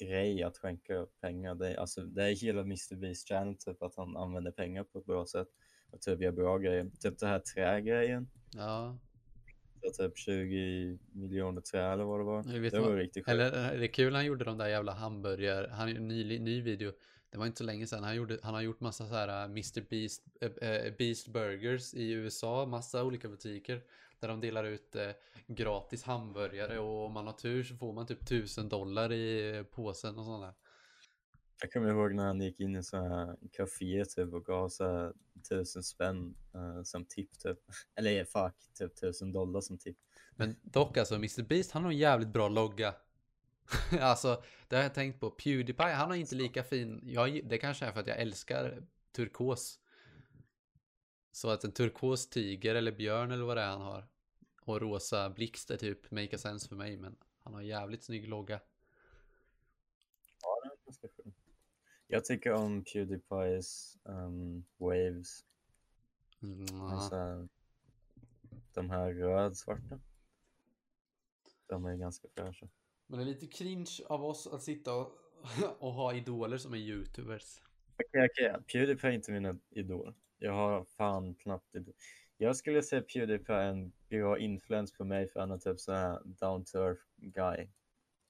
grej 0.00 0.42
att 0.42 0.58
skänka 0.58 1.06
pengar. 1.20 1.54
Det 1.54 1.68
är, 1.74 1.76
alltså, 1.76 2.00
det 2.04 2.24
är 2.24 2.34
hela 2.34 2.60
Mr 2.60 2.96
Beast 2.96 3.28
channel 3.28 3.56
typ 3.56 3.82
att 3.82 3.96
han 3.96 4.16
använder 4.16 4.50
pengar 4.50 4.84
på 4.84 4.98
ett 4.98 5.06
bra 5.06 5.26
sätt 5.26 5.48
och 5.90 6.00
typ 6.00 6.20
gör 6.20 6.32
bra 6.32 6.58
grejer. 6.58 6.90
Typ 7.00 7.18
det 7.18 7.26
här 7.26 7.38
trägrejen. 7.38 8.30
Ja, 8.52 8.98
typ 9.90 10.18
20 10.18 10.98
miljoner 11.12 11.60
trä 11.60 11.92
eller 11.92 12.04
vad 12.04 12.20
det 12.20 12.24
var. 12.24 12.44
Jag 12.54 12.60
vet 12.60 12.72
det 12.72 12.80
var 12.80 12.88
vad- 12.88 12.98
riktigt 12.98 13.24
sjukt. 13.24 13.28
eller 13.28 13.52
är 13.52 13.78
det 13.78 13.88
kul 13.88 14.14
han 14.14 14.24
gjorde 14.26 14.44
de 14.44 14.58
där 14.58 14.68
jävla 14.68 14.92
hamburgare, 14.92 15.68
han 15.72 15.88
gjorde 15.88 16.00
en 16.00 16.08
ny, 16.08 16.38
ny 16.38 16.60
video, 16.62 16.92
det 17.30 17.38
var 17.38 17.46
inte 17.46 17.58
så 17.58 17.64
länge 17.64 17.86
sedan, 17.86 18.04
han, 18.04 18.16
gjorde, 18.16 18.38
han 18.42 18.54
har 18.54 18.60
gjort 18.62 18.80
massa 18.80 19.06
så 19.06 19.14
här 19.14 19.28
äh, 19.28 19.44
Mr 19.44 19.80
Beast, 19.90 20.24
äh, 20.40 20.68
äh, 20.70 20.92
Beast 20.98 21.28
Burgers 21.28 21.94
i 21.94 22.12
USA, 22.12 22.66
massa 22.66 23.04
olika 23.04 23.28
butiker. 23.28 23.82
Där 24.20 24.28
de 24.28 24.40
delar 24.40 24.64
ut 24.64 24.96
eh, 24.96 25.08
gratis 25.46 26.02
hamburgare 26.04 26.78
och 26.78 27.06
om 27.06 27.12
man 27.12 27.26
har 27.26 27.32
tur 27.34 27.62
så 27.64 27.76
får 27.76 27.92
man 27.92 28.06
typ 28.06 28.26
tusen 28.26 28.68
dollar 28.68 29.12
i 29.12 29.56
eh, 29.56 29.62
påsen 29.62 30.18
och 30.18 30.40
där. 30.40 30.52
Jag 31.62 31.72
kommer 31.72 31.90
ihåg 31.90 32.14
när 32.14 32.24
han 32.24 32.40
gick 32.40 32.60
in 32.60 32.76
i 32.76 32.82
så 32.82 32.96
här 32.96 33.36
café 33.52 34.04
typ 34.04 34.34
och 34.34 34.44
gav 34.44 34.68
så 34.68 34.84
här 34.84 35.12
tusen 35.48 35.82
spänn 35.82 36.34
eh, 36.54 36.82
som 36.82 37.04
tipp 37.04 37.38
typ. 37.38 37.58
Eller 37.96 38.24
fuck, 38.24 38.54
typ 38.74 39.00
tusen 39.00 39.32
dollar 39.32 39.60
som 39.60 39.78
tipp. 39.78 39.96
Men 40.36 40.56
dock 40.62 40.96
alltså, 40.96 41.14
Mr 41.14 41.42
Beast 41.42 41.70
han 41.70 41.84
har 41.84 41.90
en 41.90 41.98
jävligt 41.98 42.28
bra 42.28 42.48
logga. 42.48 42.94
alltså, 44.00 44.42
det 44.68 44.76
har 44.76 44.82
jag 44.82 44.94
tänkt 44.94 45.20
på. 45.20 45.30
Pewdiepie, 45.30 45.92
han 45.92 46.08
har 46.08 46.16
inte 46.16 46.34
lika 46.34 46.62
fin. 46.62 47.00
Jag, 47.04 47.48
det 47.48 47.58
kanske 47.58 47.86
är 47.86 47.92
för 47.92 48.00
att 48.00 48.06
jag 48.06 48.18
älskar 48.18 48.82
turkos. 49.12 49.80
Så 51.32 51.50
att 51.50 51.64
en 51.64 51.72
turkos 51.72 52.30
tiger 52.30 52.74
eller 52.74 52.92
björn 52.92 53.30
eller 53.30 53.44
vad 53.44 53.56
det 53.56 53.62
är 53.62 53.70
han 53.70 53.80
har. 53.80 54.08
Och 54.62 54.80
rosa 54.80 55.30
blixt 55.30 55.70
är 55.70 55.76
typ 55.76 56.10
make 56.10 56.36
a 56.36 56.38
sense 56.38 56.68
för 56.68 56.76
mig. 56.76 56.96
Men 56.96 57.16
han 57.38 57.54
har 57.54 57.62
jävligt 57.62 58.04
snygg 58.04 58.28
logga. 58.28 58.60
Ja, 60.42 60.60
det 60.62 60.68
är 60.68 60.84
ganska 60.84 61.08
skönt. 61.08 61.33
Jag 62.06 62.24
tycker 62.24 62.52
om 62.52 62.84
Pewdiepies 62.84 63.98
um, 64.04 64.64
waves. 64.76 65.44
Mm, 66.42 66.80
Alltså, 66.80 67.48
de 68.74 68.90
här 68.90 69.12
röd-svarta. 69.12 70.00
De 71.66 71.84
är 71.84 71.96
ganska 71.96 72.28
fräscha. 72.34 72.68
Men 73.06 73.18
det 73.18 73.24
är 73.24 73.26
lite 73.26 73.46
cringe 73.46 73.98
av 74.06 74.24
oss 74.24 74.46
att 74.46 74.62
sitta 74.62 74.94
och, 74.94 75.12
och 75.78 75.92
ha 75.92 76.14
idoler 76.14 76.58
som 76.58 76.74
är 76.74 76.78
youtubers. 76.78 77.60
Okej, 77.96 78.28
okej. 78.30 78.54
Pewdiepie 78.72 79.10
är 79.10 79.14
inte 79.14 79.32
min 79.32 79.60
idol. 79.70 80.14
Jag 80.38 80.52
har 80.52 80.84
fan 80.84 81.34
knappt 81.34 81.74
idol. 81.74 81.94
Jag 82.36 82.56
skulle 82.56 82.82
säga 82.82 83.02
Pewdiepie 83.02 83.56
är 83.56 83.68
en 83.70 83.92
bra 84.08 84.38
influens 84.38 84.92
på 84.92 85.04
mig 85.04 85.28
för 85.28 85.40
han 85.40 85.50
är 85.50 85.58
typ 85.58 85.80
så 85.80 85.92
här 85.92 86.20
down 86.24 86.64
to 86.64 86.78
earth 86.78 87.02
guy. 87.16 87.68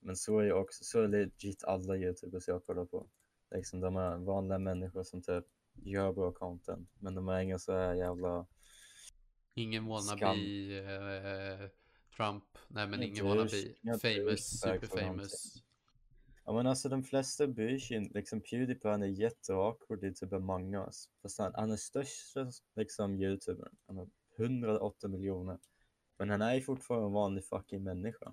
Men 0.00 0.16
så 0.16 0.38
är 0.38 0.52
också, 0.52 0.84
så 0.84 1.00
är 1.00 1.08
legit 1.08 1.64
alla 1.64 1.96
youtubers 1.96 2.48
jag 2.48 2.64
kollar 2.64 2.84
på. 2.84 3.08
Liksom 3.54 3.80
de 3.80 3.96
är 3.96 4.16
vanliga 4.16 4.58
människor 4.58 5.02
som 5.02 5.22
typ 5.22 5.44
gör 5.74 6.12
bra 6.12 6.32
content. 6.32 6.90
Men 6.98 7.14
de 7.14 7.28
är 7.28 7.40
inga 7.40 7.58
så 7.58 7.72
här 7.72 7.94
jävla 7.94 8.46
Ingen 9.54 9.86
wannabe 9.86 10.26
eh, 10.26 11.68
Trump. 12.16 12.44
Nej 12.68 12.86
men 12.86 13.02
ingen 13.02 13.26
wannabe. 13.26 13.50
Famous, 13.50 14.02
douchebags 14.02 14.60
super 14.60 14.70
eller 14.70 14.86
famous. 14.86 15.62
Ja 16.44 16.52
men 16.52 16.66
alltså 16.66 16.88
de 16.88 17.02
flesta 17.02 17.46
bryr 17.46 17.78
sig 17.78 17.96
inte, 17.96 18.18
liksom 18.18 18.40
Pewdiepie 18.40 18.90
han 18.90 19.02
är 19.02 19.06
jätteawkward 19.06 20.04
i 20.04 20.14
typ 20.14 20.32
Among 20.32 20.74
us. 20.74 21.08
Fast 21.22 21.38
han, 21.38 21.52
han 21.54 21.70
är 21.70 21.76
största 21.76 22.50
liksom 22.76 23.14
youtubern, 23.14 23.76
han 23.86 23.96
har 23.96 24.08
108 24.38 25.08
miljoner. 25.08 25.58
Men 26.18 26.30
han 26.30 26.42
är 26.42 26.54
ju 26.54 26.60
fortfarande 26.60 27.06
en 27.06 27.12
vanlig 27.12 27.44
fucking 27.44 27.82
människa. 27.82 28.32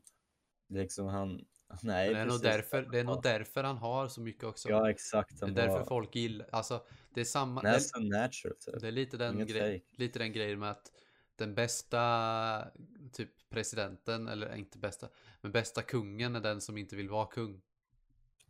Liksom 0.67 1.07
han, 1.07 1.45
Men 1.83 2.13
det 2.13 2.19
är, 2.19 2.25
nog 2.25 2.41
därför, 2.41 2.81
det 2.81 2.99
är 2.99 3.03
nog 3.03 3.23
därför 3.23 3.63
han 3.63 3.77
har 3.77 4.07
så 4.07 4.21
mycket 4.21 4.43
också. 4.43 4.69
Ja 4.69 4.89
exakt, 4.89 5.39
det 5.39 5.45
är 5.45 5.51
därför 5.51 5.73
bara, 5.73 5.85
folk 5.85 6.15
gillar, 6.15 6.49
alltså 6.51 6.83
det 7.13 7.21
är 7.21 7.25
samma, 7.25 7.61
han 7.61 7.71
är 7.71 7.73
det, 7.73 7.81
så 7.81 7.99
natural 7.99 8.55
typ. 8.55 8.81
det 8.81 8.87
är 8.87 8.91
lite 8.91 9.17
den, 9.17 9.45
grej, 9.45 9.85
lite 9.91 10.19
den 10.19 10.33
grejen 10.33 10.59
med 10.59 10.71
att 10.71 10.91
den 11.35 11.55
bästa 11.55 12.71
typ 13.13 13.49
presidenten, 13.49 14.27
eller 14.27 14.55
inte 14.55 14.77
bästa, 14.77 15.09
men 15.41 15.51
bästa 15.51 15.81
kungen 15.81 16.35
är 16.35 16.41
den 16.41 16.61
som 16.61 16.77
inte 16.77 16.95
vill 16.95 17.09
vara 17.09 17.25
kung. 17.25 17.61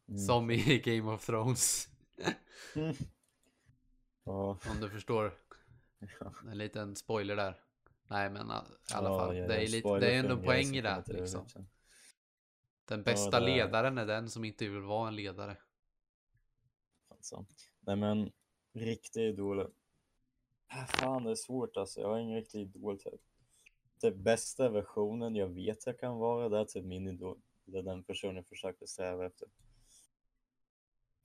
Mm. 0.08 0.20
Som 0.20 0.52
i 0.52 0.80
Game 0.86 1.12
of 1.12 1.26
Thrones. 1.26 1.88
Mm. 2.76 2.96
Om 4.24 4.82
du 4.82 4.90
förstår. 4.90 5.34
ja. 6.20 6.34
En 6.52 6.58
liten 6.58 6.96
spoiler 6.96 7.36
där. 7.36 7.56
Nej 8.08 8.30
men 8.30 8.48
i 8.48 8.94
alla 8.94 9.10
fall, 9.10 9.38
ja, 9.38 9.48
det 9.48 9.56
är, 9.56 9.68
lite, 9.68 10.00
det 10.00 10.12
är 10.12 10.20
ändå 10.20 10.38
poäng 10.38 10.76
i 10.76 10.82
det. 10.82 11.04
Liksom. 11.08 11.46
Den 12.96 13.04
bästa 13.04 13.40
det 13.40 13.46
är- 13.52 13.56
ledaren 13.56 13.98
är 13.98 14.06
den 14.06 14.30
som 14.30 14.46
inte 14.46 14.68
vill 14.68 14.82
vara 14.82 15.08
en 15.08 15.16
ledare. 15.16 15.58
Alltså. 17.08 17.46
Nej 17.80 17.96
men, 17.96 18.32
riktiga 18.74 19.24
idoler. 19.28 19.70
Ah, 20.68 20.86
Fan 20.86 21.24
det 21.24 21.32
är 21.32 21.36
svårt 21.36 21.78
alltså, 21.78 22.02
jag 22.02 22.08
har 22.08 22.20
ingen 22.20 22.36
riktig 22.36 22.62
idol 22.62 23.00
typ. 23.00 23.22
typ 24.02 24.16
bästa 24.16 24.70
versionen 24.70 25.36
jag 25.36 25.48
vet 25.48 25.86
jag 25.86 26.00
kan 26.00 26.18
vara, 26.18 26.50
det 26.50 26.58
är 26.58 26.66
typ 26.66 26.86
min 26.86 27.08
idol. 27.08 27.42
Det 27.66 27.78
är 27.78 27.84
den 27.84 28.04
personen 28.04 28.36
jag 28.36 28.48
försöker 28.48 28.86
sträva 28.86 29.26
efter. 29.26 29.48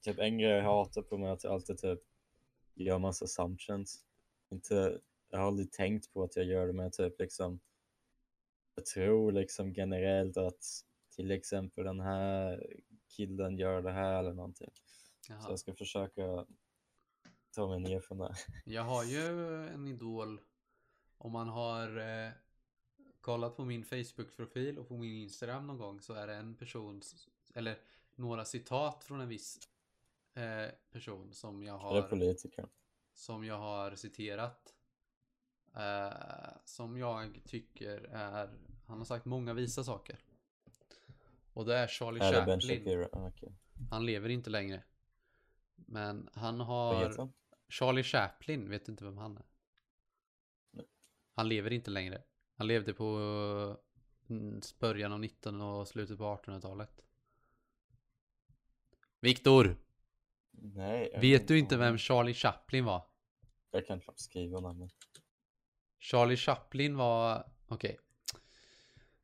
Typ 0.00 0.18
en 0.18 0.38
grej 0.38 0.50
jag 0.50 0.62
hatar 0.62 1.02
på 1.02 1.18
mig 1.18 1.28
är 1.28 1.32
att 1.32 1.44
jag 1.44 1.52
alltid 1.52 1.78
typ 1.78 2.00
gör 2.74 2.98
massa 2.98 3.24
assumptions. 3.24 4.04
Inte, 4.50 5.00
jag 5.30 5.38
har 5.38 5.46
aldrig 5.46 5.72
tänkt 5.72 6.12
på 6.12 6.22
att 6.22 6.36
jag 6.36 6.44
gör 6.44 6.66
det, 6.66 6.72
men 6.72 6.90
typ 6.90 7.20
liksom 7.20 7.60
jag 8.74 8.86
tror 8.86 9.32
liksom 9.32 9.72
generellt 9.72 10.36
att 10.36 10.64
till 11.16 11.30
exempel 11.30 11.84
den 11.84 12.00
här 12.00 12.66
killen 13.08 13.58
gör 13.58 13.82
det 13.82 13.92
här 13.92 14.18
eller 14.18 14.32
någonting. 14.32 14.70
Så 15.20 15.32
Jaha. 15.32 15.46
jag 15.48 15.58
ska 15.58 15.74
försöka 15.74 16.46
ta 17.50 17.68
mig 17.68 17.80
ner 17.80 18.00
från 18.00 18.18
det. 18.18 18.34
Jag 18.64 18.82
har 18.82 19.04
ju 19.04 19.26
en 19.74 19.86
idol. 19.86 20.40
Om 21.18 21.32
man 21.32 21.48
har 21.48 21.98
eh, 21.98 22.30
kollat 23.20 23.56
på 23.56 23.64
min 23.64 23.84
Facebook-profil 23.84 24.78
och 24.78 24.88
på 24.88 24.96
min 24.96 25.22
Instagram 25.22 25.66
någon 25.66 25.78
gång 25.78 26.00
så 26.00 26.14
är 26.14 26.26
det 26.26 26.34
en 26.34 26.54
person, 26.54 27.02
eller 27.54 27.78
några 28.14 28.44
citat 28.44 29.04
från 29.04 29.20
en 29.20 29.28
viss 29.28 29.58
eh, 30.34 30.70
person 30.90 31.32
som 31.32 31.62
jag 31.62 31.78
har, 31.78 32.02
politiker. 32.02 32.68
som 33.14 33.44
jag 33.44 33.58
har 33.58 33.94
citerat. 33.94 34.74
Eh, 35.76 36.56
som 36.64 36.98
jag 36.98 37.40
tycker 37.44 37.98
är, 37.98 38.50
han 38.86 38.98
har 38.98 39.04
sagt 39.04 39.24
många 39.24 39.54
visa 39.54 39.84
saker. 39.84 40.18
Och 41.56 41.64
det 41.64 41.76
är 41.76 41.86
Charlie 41.86 42.20
Är 42.20 42.32
Chaplin. 42.32 42.60
Shapiro? 42.60 43.08
Ah, 43.12 43.26
Okej. 43.26 43.52
Han 43.90 44.06
lever 44.06 44.28
inte 44.28 44.50
längre. 44.50 44.84
Men 45.74 46.28
han 46.32 46.60
har... 46.60 47.30
Charlie 47.68 48.02
Chaplin, 48.02 48.70
vet 48.70 48.88
inte 48.88 49.04
vem 49.04 49.18
han 49.18 49.36
är? 49.36 49.44
Nej. 50.70 50.86
Han 51.34 51.48
lever 51.48 51.72
inte 51.72 51.90
längre. 51.90 52.22
Han 52.56 52.66
levde 52.66 52.94
på 52.94 53.06
mm, 54.28 54.60
början 54.78 55.12
av 55.12 55.20
19 55.20 55.60
och 55.60 55.88
slutet 55.88 56.18
på 56.18 56.24
1800-talet. 56.24 57.00
Viktor! 59.20 59.76
Nej. 60.50 61.18
Vet 61.20 61.48
du 61.48 61.58
inte 61.58 61.76
vem 61.76 61.98
Charlie 61.98 62.34
Chaplin 62.34 62.84
var? 62.84 63.06
Jag 63.70 63.86
kan 63.86 64.00
knappt 64.00 64.20
skriva 64.20 64.60
namnet. 64.60 64.92
Charlie 65.98 66.36
Chaplin 66.36 66.96
var... 66.96 67.50
Okej. 67.68 67.98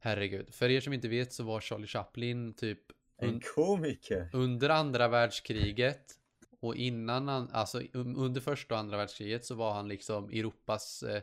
Herregud. 0.05 0.55
För 0.55 0.69
er 0.71 0.81
som 0.81 0.93
inte 0.93 1.09
vet 1.09 1.33
så 1.33 1.45
var 1.45 1.61
Charlie 1.61 1.87
Chaplin 1.87 2.55
typ 2.55 2.79
En 3.17 3.41
komiker? 3.41 4.31
under 4.33 4.69
andra 4.71 5.09
världskriget 5.09 6.19
och 6.61 6.77
innan 6.77 7.29
han, 7.29 7.49
alltså 7.53 7.81
um- 7.81 8.17
under 8.17 8.41
första 8.41 8.75
och 8.75 8.81
andra 8.81 8.97
världskriget 8.97 9.45
så 9.45 9.55
var 9.55 9.73
han 9.75 9.89
liksom 9.89 10.31
Europas 10.31 11.03
eh, 11.03 11.23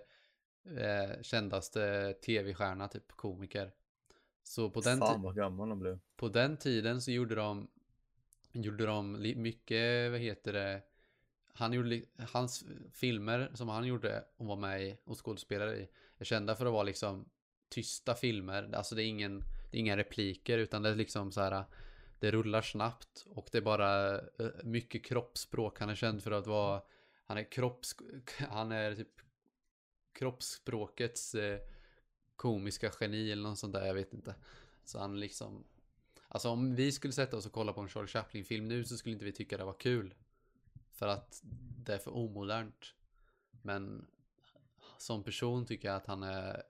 eh, 0.77 1.21
kändaste 1.21 2.13
tv-stjärna, 2.13 2.87
typ 2.87 3.11
komiker. 3.11 3.71
Så 4.43 4.69
på 4.69 4.81
den, 4.81 4.99
Fan 4.99 5.21
vad 5.21 5.35
gammal 5.35 5.69
han 5.69 5.79
blev. 5.79 5.99
på 6.15 6.27
den 6.29 6.57
tiden 6.57 7.01
så 7.01 7.11
gjorde 7.11 7.35
de, 7.35 7.67
gjorde 8.51 8.85
de 8.85 9.11
mycket, 9.35 10.11
vad 10.11 10.19
heter 10.19 10.53
det, 10.53 10.81
han 11.53 11.73
gjorde, 11.73 12.01
hans 12.33 12.65
filmer 12.93 13.51
som 13.53 13.69
han 13.69 13.85
gjorde 13.85 14.23
och 14.37 14.45
var 14.45 14.55
med 14.55 14.83
i 14.87 14.97
och 15.03 15.25
skådespelare 15.25 15.77
i 15.77 15.89
är 16.17 16.25
kända 16.25 16.55
för 16.55 16.65
att 16.65 16.71
vara 16.73 16.83
liksom 16.83 17.29
tysta 17.69 18.15
filmer. 18.15 18.71
Alltså 18.73 18.95
det 18.95 19.03
är 19.03 19.07
ingen, 19.07 19.43
det 19.71 19.77
är 19.77 19.79
inga 19.79 19.97
repliker 19.97 20.57
utan 20.57 20.81
det 20.81 20.89
är 20.89 20.95
liksom 20.95 21.31
så 21.31 21.41
här 21.41 21.65
det 22.19 22.31
rullar 22.31 22.61
snabbt 22.61 23.25
och 23.29 23.49
det 23.51 23.57
är 23.57 23.61
bara 23.61 24.15
eh, 24.15 24.63
mycket 24.63 25.05
kroppsspråk. 25.05 25.79
Han 25.79 25.89
är 25.89 25.95
känd 25.95 26.23
för 26.23 26.31
att 26.31 26.47
vara, 26.47 26.81
han 27.25 27.37
är 27.37 27.51
kropps, 27.51 27.95
han 28.49 28.71
är 28.71 28.95
typ 28.95 29.21
kroppsspråkets 30.13 31.35
eh, 31.35 31.59
komiska 32.35 32.91
geni 32.99 33.31
eller 33.31 33.43
något 33.43 33.59
sånt 33.59 33.73
där, 33.73 33.85
jag 33.85 33.93
vet 33.93 34.13
inte. 34.13 34.35
Så 34.85 34.99
han 34.99 35.19
liksom, 35.19 35.63
alltså 36.27 36.49
om 36.49 36.75
vi 36.75 36.91
skulle 36.91 37.13
sätta 37.13 37.37
oss 37.37 37.45
och 37.45 37.51
kolla 37.51 37.73
på 37.73 37.81
en 37.81 37.89
Charlie 37.89 38.07
Chaplin-film 38.07 38.67
nu 38.67 38.83
så 38.83 38.97
skulle 38.97 39.13
inte 39.13 39.25
vi 39.25 39.31
tycka 39.31 39.57
det 39.57 39.63
var 39.63 39.79
kul. 39.79 40.13
För 40.91 41.07
att 41.07 41.41
det 41.85 41.93
är 41.93 41.97
för 41.97 42.15
omodernt. 42.15 42.93
Men 43.61 44.07
som 44.97 45.23
person 45.23 45.65
tycker 45.65 45.87
jag 45.87 45.97
att 45.97 46.07
han 46.07 46.23
är, 46.23 46.63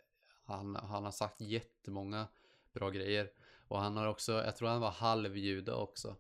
han, 0.50 0.76
han 0.76 1.04
har 1.04 1.12
sagt 1.12 1.42
jättemånga 1.42 2.28
bra 2.74 2.90
grejer. 2.90 3.32
Och 3.68 3.80
han 3.80 3.98
har 3.98 4.08
också, 4.08 4.32
jag 4.32 4.56
tror 4.56 4.70
han 4.70 4.82
var 4.82 4.92
halvjude 4.92 5.74
också. 5.74 6.16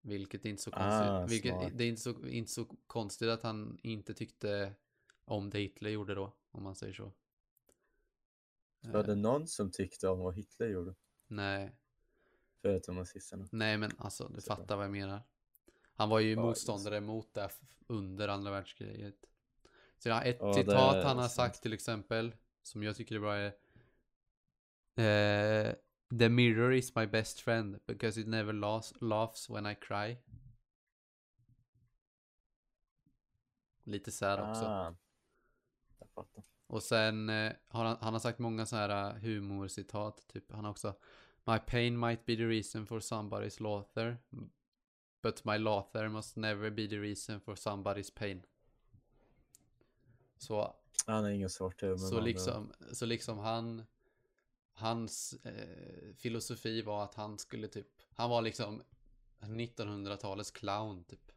Vilket 0.00 0.44
är 0.44 0.50
inte 0.50 0.62
så 0.62 0.70
konstigt. 0.70 1.10
Ah, 1.10 1.26
vilket, 1.26 1.78
det 1.78 1.84
är 1.84 1.88
inte 1.88 2.00
så, 2.02 2.26
inte 2.26 2.50
så 2.52 2.64
konstigt 2.86 3.28
att 3.28 3.42
han 3.42 3.78
inte 3.82 4.14
tyckte 4.14 4.74
om 5.24 5.50
det 5.50 5.58
Hitler 5.58 5.90
gjorde 5.90 6.14
då, 6.14 6.32
om 6.50 6.62
man 6.62 6.74
säger 6.74 6.92
så. 6.94 7.12
Var 8.80 9.00
Eh, 9.00 9.06
det 9.06 9.14
någon 9.14 9.46
som 9.48 9.70
tyckte 9.70 10.08
om 10.08 10.18
vad 10.18 10.34
Hitler 10.34 10.68
gjorde? 10.68 10.94
Nej, 11.26 11.76
Förutom 12.62 12.96
nazisterna. 12.96 13.48
nej 13.52 13.78
men 13.78 13.90
alltså 13.98 14.28
du 14.28 14.40
Så. 14.40 14.46
fattar 14.46 14.76
vad 14.76 14.84
jag 14.84 14.92
menar. 14.92 15.22
Han 15.94 16.08
var 16.08 16.20
ju 16.20 16.34
Ja, 16.34 16.42
motståndare 16.42 17.00
mot 17.00 17.34
det 17.34 17.50
under 17.86 18.28
andra 18.28 18.50
världskriget. 18.50 19.14
Så 19.98 20.08
jag 20.08 20.14
har 20.16 20.24
ett 20.24 20.36
Ja, 20.40 20.54
citat 20.54 21.04
han 21.04 21.16
har 21.18 21.28
sant. 21.28 21.32
sagt 21.32 21.62
till 21.62 21.72
exempel, 21.72 22.34
som 22.62 22.82
jag 22.82 22.96
tycker 22.96 23.14
är 23.14 23.20
bra 23.20 23.36
är 23.36 23.52
eh, 25.68 25.74
The 26.18 26.28
mirror 26.28 26.72
is 26.72 26.94
my 26.94 27.06
best 27.06 27.40
friend 27.40 27.80
because 27.86 28.20
it 28.20 28.26
never 28.26 28.52
laughs, 28.52 28.92
laughs 29.00 29.50
when 29.50 29.66
I 29.66 29.74
cry. 29.74 30.16
Lite 33.84 34.10
sad 34.10 34.50
också. 34.50 34.64
Ah. 34.64 34.94
Och 36.66 36.82
sen 36.82 37.28
eh, 37.28 37.52
har 37.68 37.84
han, 37.84 37.96
han 38.00 38.12
har 38.12 38.20
sagt 38.20 38.38
många 38.38 38.66
så 38.66 38.76
här 38.76 39.14
uh, 39.14 39.20
humorcitat. 39.20 40.28
Typ 40.28 40.52
han 40.52 40.64
har 40.64 40.70
också 40.70 40.94
My 41.44 41.58
pain 41.58 42.00
might 42.00 42.26
be 42.26 42.36
the 42.36 42.46
reason 42.46 42.86
for 42.86 43.00
somebody's 43.00 43.62
laughter. 43.62 44.18
But 45.22 45.44
my 45.44 45.58
laughter 45.58 46.08
must 46.08 46.36
never 46.36 46.70
be 46.70 46.88
the 46.88 46.98
reason 46.98 47.40
for 47.40 47.54
somebody's 47.54 48.10
pain. 48.14 48.42
Så, 50.40 50.76
Han 51.06 51.24
är 51.24 51.30
ingen 51.30 51.50
svart 51.50 51.82
huvud. 51.82 52.00
så, 52.00 52.20
liksom, 52.20 52.72
så 52.92 53.06
liksom 53.06 53.38
han 53.38 53.84
Hans 54.72 55.34
eh, 55.44 56.14
filosofi 56.14 56.82
var 56.82 57.04
att 57.04 57.14
han 57.14 57.38
skulle 57.38 57.68
typ 57.68 57.86
Han 58.14 58.30
var 58.30 58.42
liksom 58.42 58.82
1900-talets 59.40 60.50
clown 60.50 61.04
typ 61.04 61.32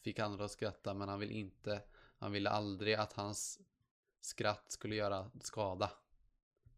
Fick 0.00 0.18
andra 0.18 0.44
att 0.44 0.50
skratta 0.50 0.94
men 0.94 1.08
han 1.08 1.20
vill 1.20 1.30
inte 1.30 1.82
Han 2.18 2.32
ville 2.32 2.50
aldrig 2.50 2.94
att 2.94 3.12
hans 3.12 3.60
skratt 4.20 4.64
skulle 4.72 4.94
göra 4.94 5.30
skada. 5.40 5.90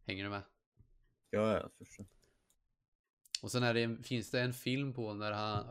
Hänger 0.05 0.25
du 0.25 0.31
med? 0.31 0.43
Ja, 1.31 1.53
jag 1.53 1.73
förstår. 1.73 2.07
Och 3.43 3.51
sen 3.51 3.63
är 3.63 3.75
det 3.75 4.03
finns 4.03 4.31
det 4.31 4.41
en 4.41 4.53
film 4.53 4.93
på 4.93 5.15
när 5.15 5.33
han, 5.33 5.67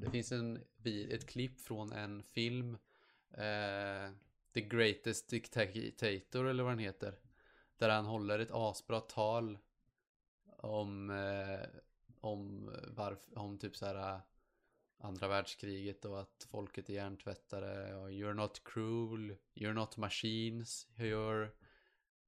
det 0.00 0.10
finns 0.10 0.32
en, 0.32 0.64
ett 1.10 1.28
klipp 1.28 1.60
från 1.60 1.92
en 1.92 2.22
film, 2.22 2.78
eh, 3.30 4.10
The 4.54 4.60
Greatest 4.60 5.30
Dictator 5.30 6.46
eller 6.46 6.62
vad 6.62 6.72
den 6.72 6.78
heter. 6.78 7.18
Där 7.76 7.88
han 7.88 8.04
håller 8.04 8.38
ett 8.38 8.50
asbra 8.52 9.00
tal 9.00 9.58
om, 10.58 11.10
eh, 11.10 11.80
om 12.20 12.70
varför, 12.88 13.38
om 13.38 13.58
typ 13.58 13.76
så 13.76 13.86
här 13.86 14.14
eh, 14.14 14.20
andra 14.98 15.28
världskriget 15.28 16.04
och 16.04 16.20
att 16.20 16.46
folket 16.50 16.90
är 16.90 16.94
hjärntvättade 16.94 17.96
och 17.96 18.10
you're 18.10 18.34
not 18.34 18.62
cruel, 18.64 19.36
you're 19.54 19.72
not 19.72 19.96
machines, 19.96 20.86
you're 20.96 21.50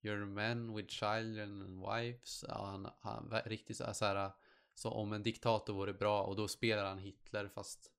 You're 0.05 0.27
men 0.27 0.75
with 0.75 0.89
children 0.89 1.63
and 1.63 1.81
wives. 1.81 2.45
Ja, 2.49 2.67
han, 2.67 2.91
han 3.01 3.41
riktigt 3.45 3.77
så 3.77 3.85
här. 3.85 4.33
Så 4.75 4.91
om 4.91 5.13
en 5.13 5.23
diktator 5.23 5.75
vore 5.75 5.93
bra 5.93 6.23
och 6.23 6.37
då 6.37 6.49
spelar 6.49 6.85
han 6.85 6.99
Hitler 6.99 7.49
fast 7.49 7.91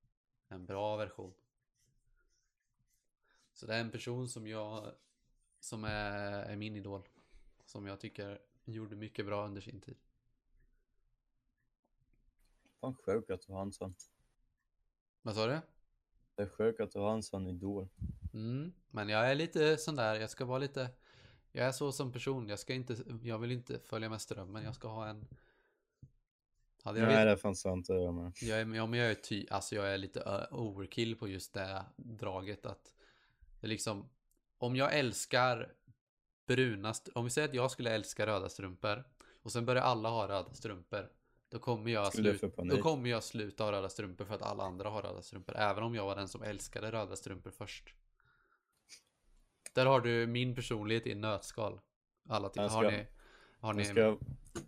en 0.47 0.65
bra 0.65 0.95
version. 0.95 1.33
Så 3.55 3.65
det 3.65 3.75
är 3.75 3.81
en 3.81 3.91
person 3.91 4.29
som 4.29 4.47
jag 4.47 4.91
som 5.59 5.83
är, 5.83 6.21
är 6.43 6.55
min 6.55 6.75
idol. 6.75 7.07
Som 7.65 7.85
jag 7.87 7.99
tycker 7.99 8.39
gjorde 8.65 8.95
mycket 8.95 9.25
bra 9.25 9.45
under 9.45 9.61
sin 9.61 9.81
tid. 9.81 9.97
Fan 12.81 12.95
sjukt 12.95 13.29
att 13.31 13.41
du 13.47 13.53
har 13.53 13.61
en 13.61 13.71
sån. 13.73 13.95
Vad 15.21 15.35
sa 15.35 15.47
du? 15.47 15.59
Det 16.35 16.43
är 16.43 16.47
sjukt 16.49 16.79
att 16.79 16.91
du 16.91 16.99
har 16.99 17.13
en 17.13 17.23
sån 17.23 17.47
idol. 17.47 17.87
Mm, 18.33 18.73
men 18.89 19.09
jag 19.09 19.31
är 19.31 19.35
lite 19.35 19.77
sån 19.77 19.95
där, 19.95 20.15
jag 20.15 20.29
ska 20.29 20.45
vara 20.45 20.59
lite 20.59 20.89
Jag 21.51 21.65
är 21.67 21.71
så 21.71 21.91
som 21.91 22.11
person, 22.11 22.47
jag 22.49 22.59
ska 22.59 22.73
inte 22.73 22.97
Jag 23.23 23.39
vill 23.39 23.51
inte 23.51 23.79
följa 23.79 24.09
med 24.09 24.21
strömmen, 24.21 24.63
jag 24.63 24.75
ska 24.75 24.87
ha 24.87 25.07
en 25.07 25.27
Hade 26.83 26.99
jag 26.99 27.07
Nej, 27.07 27.15
vet- 27.17 27.25
det 27.25 27.31
är 27.31 27.35
fan 27.35 27.55
sant 27.55 27.89
jag 27.89 28.13
med. 28.13 28.31
Jag 28.41 28.59
är, 28.61 28.75
ja, 28.75 28.85
men 28.85 28.99
jag 28.99 29.11
är 29.11 29.15
ty, 29.15 29.47
alltså 29.49 29.75
jag 29.75 29.93
är 29.93 29.97
lite 29.97 30.47
overkill 30.51 31.15
på 31.15 31.27
just 31.27 31.53
det 31.53 31.85
draget 31.95 32.65
att 32.65 32.94
det 33.65 33.67
är 33.67 33.71
liksom 33.71 34.09
om 34.57 34.75
jag 34.75 34.99
älskar 34.99 35.73
bruna, 36.47 36.93
om 37.13 37.23
vi 37.23 37.29
säger 37.29 37.47
att 37.47 37.53
jag 37.53 37.71
skulle 37.71 37.91
älska 37.91 38.25
röda 38.27 38.49
strumpor 38.49 39.03
och 39.41 39.51
sen 39.51 39.65
börjar 39.65 39.81
alla 39.81 40.09
ha 40.09 40.27
röda 40.27 40.53
strumpor 40.53 41.11
då 41.49 41.59
kommer 41.59 41.91
jag 41.91 42.13
panik? 42.55 42.75
då 42.75 42.81
kommer 42.81 43.09
jag 43.09 43.23
sluta 43.23 43.63
ha 43.63 43.71
röda 43.71 43.89
strumpor 43.89 44.25
för 44.25 44.35
att 44.35 44.41
alla 44.41 44.63
andra 44.63 44.89
har 44.89 45.01
röda 45.01 45.21
strumpor 45.21 45.55
även 45.55 45.83
om 45.83 45.95
jag 45.95 46.05
var 46.05 46.15
den 46.15 46.27
som 46.27 46.43
älskade 46.43 46.91
röda 46.91 47.15
strumpor 47.15 47.51
först. 47.51 47.93
Där 49.73 49.85
har 49.85 50.01
du 50.01 50.27
min 50.27 50.55
personlighet 50.55 51.07
i 51.07 51.11
en 51.11 51.21
nötskal. 51.21 51.79
Alla 52.29 52.49
tycker, 52.49 52.61
Jag 52.61 52.69
har 52.69 52.91
ni, 52.91 53.07
Har 53.59 53.73
ni... 53.73 53.85
ska 53.85 54.17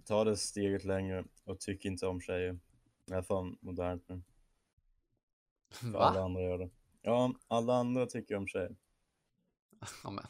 ta 0.05 0.23
det 0.23 0.37
steget 0.37 0.83
längre 0.83 1.25
och 1.43 1.59
tycka 1.59 1.87
inte 1.87 2.07
om 2.07 2.21
tjejer. 2.21 2.59
I 3.05 3.13
alla 3.13 3.23
fall 3.23 3.57
modernt 3.61 4.09
nu. 4.09 4.21
För 5.71 5.87
alla 5.87 6.19
Va? 6.19 6.25
andra 6.25 6.41
gör 6.41 6.57
det. 6.57 6.69
Ja, 7.01 7.33
alla 7.47 7.73
andra 7.73 8.05
tycker 8.05 8.35
om 8.35 8.47
tjejer. 8.47 8.75
Ja, 10.03 10.09
men... 10.09 10.25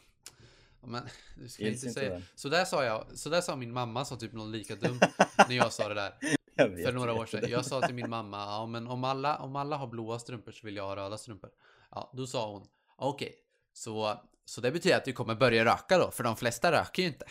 Ja, 0.81 0.87
men 0.87 1.03
du 1.35 1.49
ska 1.49 1.63
Gills 1.63 1.83
inte 1.83 1.93
säga... 1.93 2.21
Så 2.35 2.49
där 2.49 2.65
sa 2.65 2.83
jag, 2.83 3.05
så 3.13 3.29
där 3.29 3.41
sa 3.41 3.55
min 3.55 3.73
mamma 3.73 4.05
som 4.05 4.17
typ 4.17 4.33
något 4.33 4.49
lika 4.49 4.75
dumt 4.75 4.99
när 5.49 5.55
jag 5.55 5.73
sa 5.73 5.87
det 5.87 5.93
där. 5.93 6.13
För 6.57 6.91
några 6.93 7.13
år 7.13 7.25
sedan. 7.25 7.49
Jag 7.49 7.65
sa 7.65 7.81
till 7.81 7.95
min 7.95 8.09
mamma, 8.09 8.37
ja 8.37 8.65
men 8.65 8.87
om 8.87 9.03
alla, 9.03 9.37
om 9.37 9.55
alla 9.55 9.75
har 9.77 9.87
blåa 9.87 10.19
strumpor 10.19 10.51
så 10.51 10.65
vill 10.65 10.75
jag 10.75 10.83
ha 10.83 10.95
röda 10.95 11.17
strumpor. 11.17 11.49
Ja, 11.91 12.11
då 12.13 12.27
sa 12.27 12.51
hon, 12.51 12.67
okej, 12.95 13.35
så, 13.73 14.21
så 14.45 14.61
det 14.61 14.71
betyder 14.71 14.97
att 14.97 15.05
du 15.05 15.13
kommer 15.13 15.35
börja 15.35 15.65
röka 15.65 15.97
då, 15.97 16.11
för 16.11 16.23
de 16.23 16.35
flesta 16.35 16.71
röker 16.71 17.01
ju 17.03 17.07
inte. 17.07 17.25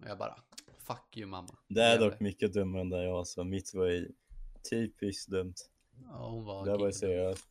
Och 0.00 0.08
jag 0.08 0.18
bara, 0.18 0.38
fuck 0.78 1.16
you 1.16 1.26
mamma. 1.26 1.58
Det 1.68 1.82
är 1.82 1.98
dock 1.98 2.20
mycket 2.20 2.52
dummare 2.52 2.80
än 2.80 2.90
det 2.90 3.04
jag 3.04 3.26
sa. 3.26 3.44
Mitt 3.44 3.74
var 3.74 3.86
ju 3.86 4.12
typiskt 4.70 5.30
dumt. 5.30 5.54
Ja, 6.10 6.28
hon 6.28 6.44
var... 6.44 6.66
Det 6.66 6.76
var 6.76 6.86
ju 6.86 6.92
seriöst. 6.92 7.48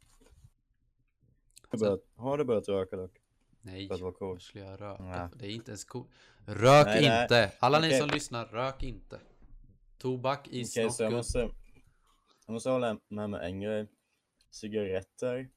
Har 2.16 2.38
du 2.38 2.44
börjat 2.44 2.70
röka 2.70 2.98
dock? 2.98 3.21
Nej, 3.62 3.88
För 3.88 3.96
att 3.96 4.02
vara 4.02 4.12
cool. 4.14 4.40
skulle 4.42 4.64
jag 4.66 4.82
röka? 4.82 5.04
Nej. 5.04 5.30
Det 5.36 5.46
är 5.46 5.50
inte 5.50 5.72
ens 5.72 5.84
coolt. 5.86 6.10
Rök 6.46 6.86
Nej, 6.86 7.02
nej. 7.10 7.24
inte! 7.24 7.52
Alla 7.60 7.80
ni 7.80 7.88
Okej. 7.88 8.00
som 8.00 8.10
lyssnar, 8.10 8.46
rök 8.46 8.84
inte. 8.84 9.20
Tobak 9.98 10.40
Okej, 10.48 10.60
not 10.84 10.94
så 10.94 11.04
jag 11.04 11.14
måste, 11.14 11.40
jag 12.46 12.54
måste 12.54 12.70
hålla 12.70 13.00
med 13.08 13.30
mig 13.30 13.50
en 13.52 13.60
grej. 13.62 13.88
Cigaretter, 14.52 15.50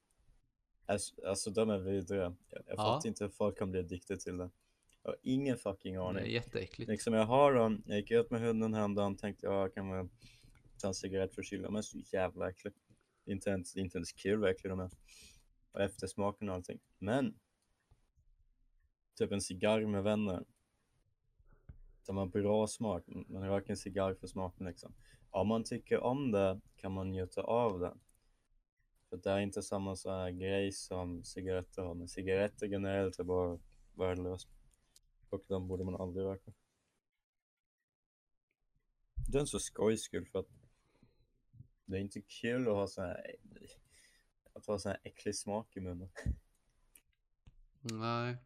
alltså, 0.87 1.27
alltså 1.27 1.51
de 1.51 1.71
är 1.71 1.79
vidriga. 1.79 2.23
Jag, 2.23 2.35
jag 2.51 2.63
Ja. 2.67 2.77
fattar 2.77 3.09
inte 3.09 3.25
hur 3.25 3.31
folk 3.31 3.59
kan 3.59 3.71
bli 3.71 3.81
addicted 3.81 4.21
till 4.21 4.37
det. 4.37 4.51
Jag 5.03 5.11
har 5.11 5.17
ingen 5.23 5.57
fucking 5.57 5.95
Det 5.95 6.01
är 6.01 6.09
aning. 6.09 6.33
jätteäckligt. 6.33 6.89
Liksom 6.91 7.15
jag 7.15 7.25
har 7.27 7.53
dem, 7.55 7.83
jag 7.87 7.97
gick 7.99 8.11
ut 8.11 8.31
med 8.31 8.41
hunden 8.41 8.75
häromdagen 8.75 9.17
tänkte 9.17 9.47
jag 9.47 9.55
jag 9.55 9.75
kan 9.75 9.91
väl 9.91 10.09
ta 10.79 10.89
en 10.89 10.95
cigarett 10.95 11.35
för 11.35 11.43
kyla, 11.43 11.71
men 11.71 11.83
så 11.83 11.99
jävla 12.13 12.51
äcklig. 12.51 12.73
Inte 13.27 13.51
ens, 13.51 13.77
inte 13.77 13.99
ens 13.99 14.13
kul 14.13 14.45
äcklig 14.45 14.71
de 14.73 14.81
är. 14.81 14.91
Och 15.73 15.81
eftersmaken 15.81 16.49
och 16.49 16.55
allting. 16.55 16.79
Men 16.99 17.35
typ 19.15 19.33
en 19.33 19.41
cigarr 19.41 19.87
med 19.87 20.03
vänner. 20.03 20.45
Som 22.03 22.17
har 22.17 22.27
bra 22.27 22.67
smak. 22.67 23.05
Man 23.07 23.49
röker 23.49 23.71
en 23.71 23.77
cigarr 23.77 24.15
för 24.15 24.27
smaken 24.27 24.67
liksom. 24.67 24.95
Om 25.31 25.49
man 25.49 25.65
tycker 25.65 26.01
om 26.01 26.31
det 26.31 26.61
kan 26.77 26.93
man 26.93 27.11
njuta 27.11 27.43
av 27.43 27.81
det. 27.81 27.95
För 29.09 29.17
det 29.17 29.31
är 29.31 29.39
inte 29.39 29.63
samma 29.63 29.97
så 29.97 30.11
här 30.11 30.31
grej 30.31 30.73
som 30.73 31.25
cigaretter 31.25 31.83
har. 31.83 31.95
Men 31.95 32.09
cigaretter 32.09 32.67
generellt 32.67 33.19
är 33.19 33.25
bara 33.25 33.59
värdelöst. 33.95 34.49
Och 35.31 35.45
de 35.49 35.69
borde 35.69 35.85
man 35.85 35.97
aldrig 35.97 36.27
röka. 36.27 36.53
Det 39.29 39.39
är 39.39 39.41
en 39.41 39.47
så 39.47 39.59
skojs 39.59 40.03
skull 40.03 40.27
för 40.27 40.39
att 40.39 40.49
det 41.85 41.97
är 41.97 42.01
inte 42.01 42.21
kul 42.21 42.69
att 42.69 42.75
ha 42.75 42.87
så 42.87 43.03
här 43.03 43.37
att 44.53 44.67
ha 44.67 44.79
så 44.79 44.89
här 44.89 45.01
äcklig 45.05 45.37
smak 45.37 45.77
i 45.77 45.81
munnen. 45.81 46.11
Nej. 47.81 48.37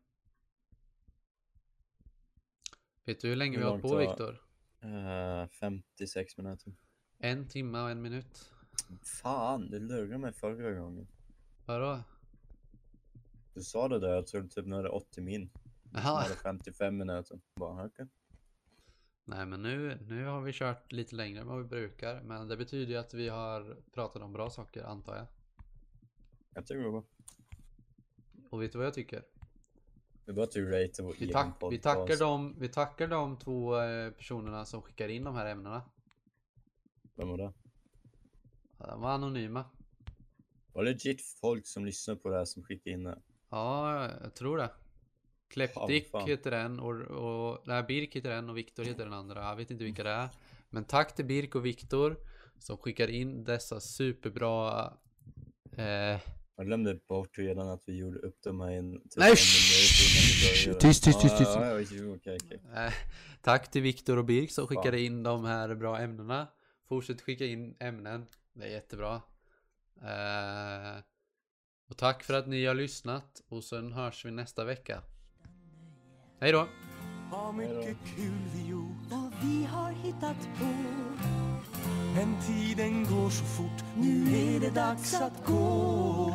Vet 3.09 3.21
du 3.21 3.29
hur 3.29 3.37
länge 3.37 3.59
Hur 3.59 3.65
vi 3.65 3.71
har 3.71 3.79
på 3.79 3.97
Viktor? 3.97 4.41
Eh, 4.81 5.49
56 5.49 6.37
minuter. 6.37 6.73
En 7.19 7.49
timme 7.49 7.81
och 7.81 7.91
en 7.91 8.03
minut. 8.03 8.53
Fan, 9.03 9.71
du 9.71 9.79
lurade 9.79 10.19
mig 10.19 10.33
förra 10.33 10.73
gången. 10.73 11.09
Vadå? 11.65 12.01
Du 13.55 13.61
sa 13.61 13.89
det 13.89 13.99
där, 13.99 14.09
jag 14.09 14.27
trodde 14.27 14.49
typ 14.49 14.67
nu 14.67 14.77
är 14.77 14.83
det 14.83 14.89
80 14.89 15.21
min. 15.21 15.41
Nu 15.43 15.51
Jaha. 15.93 16.25
är 16.25 16.29
det 16.29 16.35
55 16.35 16.97
minuter. 16.97 17.41
Bara, 17.55 17.87
okej. 17.87 18.07
Nej 19.25 19.47
men 19.47 19.63
nu, 19.63 19.99
nu 20.09 20.25
har 20.25 20.41
vi 20.41 20.53
kört 20.53 20.93
lite 20.93 21.17
längre 21.17 21.41
än 21.41 21.47
vad 21.47 21.59
vi 21.59 21.65
brukar. 21.65 22.23
Men 22.23 22.49
det 22.49 22.57
betyder 22.57 22.93
ju 22.93 22.99
att 22.99 23.15
vi 23.15 23.29
har 23.29 23.77
pratat 23.93 24.23
om 24.23 24.33
bra 24.33 24.51
saker 24.51 24.85
antar 24.85 25.17
jag. 25.17 25.27
Jag 26.55 26.67
tycker 26.67 26.81
det 26.81 26.91
var 26.91 27.01
bra. 27.01 27.05
Och 28.51 28.63
vet 28.63 28.73
du 28.73 28.79
vad 28.79 28.87
jag 28.87 28.95
tycker? 28.95 29.23
Det 30.35 30.43
att 30.43 30.51
du 30.51 30.70
ratear 30.70 31.03
vår 31.03 31.14
Vi, 31.18 31.33
tack, 31.33 31.57
vi, 31.70 31.79
tackar 31.79 32.16
de, 32.18 32.57
vi 32.59 32.68
tackar 32.68 33.09
de 33.09 33.37
två 33.37 33.81
eh, 33.81 34.11
personerna 34.11 34.64
som 34.64 34.83
skickar 34.83 35.09
in 35.09 35.24
de 35.24 35.35
här 35.35 35.47
ämnena. 35.47 35.83
Vem 37.14 37.29
var 37.29 37.39
det? 37.39 37.53
Ja, 38.79 38.87
De 38.87 39.01
var 39.01 39.11
anonyma. 39.11 39.64
Var 40.72 40.85
det 40.85 40.91
legit 40.91 41.22
folk 41.41 41.66
som 41.66 41.85
lyssnar 41.85 42.14
på 42.14 42.29
det 42.31 42.37
här 42.37 42.45
som 42.45 42.62
skickar 42.62 42.91
in 42.91 43.05
det? 43.05 43.18
Ja, 43.51 44.09
jag 44.22 44.35
tror 44.35 44.59
det. 44.59 44.70
Kleptik 45.49 46.09
Ja, 46.12 46.26
heter 46.26 46.51
den 46.51 46.81
och, 46.81 47.01
och 47.01 47.62
nej, 47.66 47.83
Birk 47.83 48.16
heter 48.16 48.31
den 48.31 48.51
och 48.51 48.57
Viktor 48.57 48.85
heter 48.85 49.05
den 49.05 49.14
andra. 49.14 49.45
Jag 49.45 49.57
vet 49.57 49.70
inte 49.70 49.85
vilka 49.85 50.03
det 50.03 50.11
är. 50.11 50.29
Men 50.70 50.85
tack 50.85 51.14
till 51.14 51.24
Birk 51.24 51.55
och 51.55 51.66
Viktor 51.66 52.16
som 52.59 52.76
skickar 52.76 53.09
in 53.09 53.45
dessa 53.45 53.81
superbra 53.81 54.93
eh, 55.72 56.20
Jag 56.59 56.67
glömde 56.67 56.95
bort 57.09 57.39
redan 57.39 57.69
att 57.69 57.83
vi 57.87 57.97
gjorde 57.97 58.19
upp 58.19 58.43
de 58.43 58.61
här 58.61 58.71
in, 58.71 59.01
typ 59.01 59.17
Nej, 59.17 59.31
en 59.31 59.37
tyst, 60.79 61.05
tyst, 61.05 61.21
tyst, 61.21 61.39
tyst. 61.39 61.57
Eh, 62.75 62.93
tack 63.43 63.71
till 63.71 63.83
Viktor 63.83 64.17
och 64.17 64.25
Birk 64.25 64.51
som 64.51 64.67
skickade 64.67 65.01
in 65.01 65.23
de 65.23 65.45
här 65.45 65.75
bra 65.75 65.99
ämnena. 65.99 66.47
Fortsätt 66.89 67.21
skicka 67.21 67.45
in 67.45 67.77
ämnen. 67.81 68.27
Det 68.53 68.65
är 68.65 68.71
jättebra. 68.71 69.15
Eh, 70.03 71.03
och 71.89 71.97
tack 71.97 72.23
för 72.23 72.35
att 72.35 72.49
ni 72.49 72.67
har 72.67 72.75
lyssnat. 72.75 73.43
Och 73.49 73.65
sen 73.65 73.93
hörs 73.93 74.25
vi 74.25 74.31
nästa 74.31 74.65
vecka. 74.65 75.03
Hej 76.41 76.53
då! 76.53 76.69
Vad 77.33 77.55
mycket 77.55 77.97
kul 78.17 78.39
vi 78.55 78.71
gjort 78.71 79.11
vad 79.11 79.33
vi 79.43 79.65
har 79.65 79.91
hittat 79.91 80.49
på. 80.59 81.48
Men 82.19 82.37
tiden 82.47 83.05
går 83.05 83.31
så 83.31 83.45
fort. 83.45 83.85
Nu 83.97 84.37
är 84.37 84.61
det 84.61 84.71
dags 84.71 85.14
att 85.14 85.47
gå. 85.47 86.35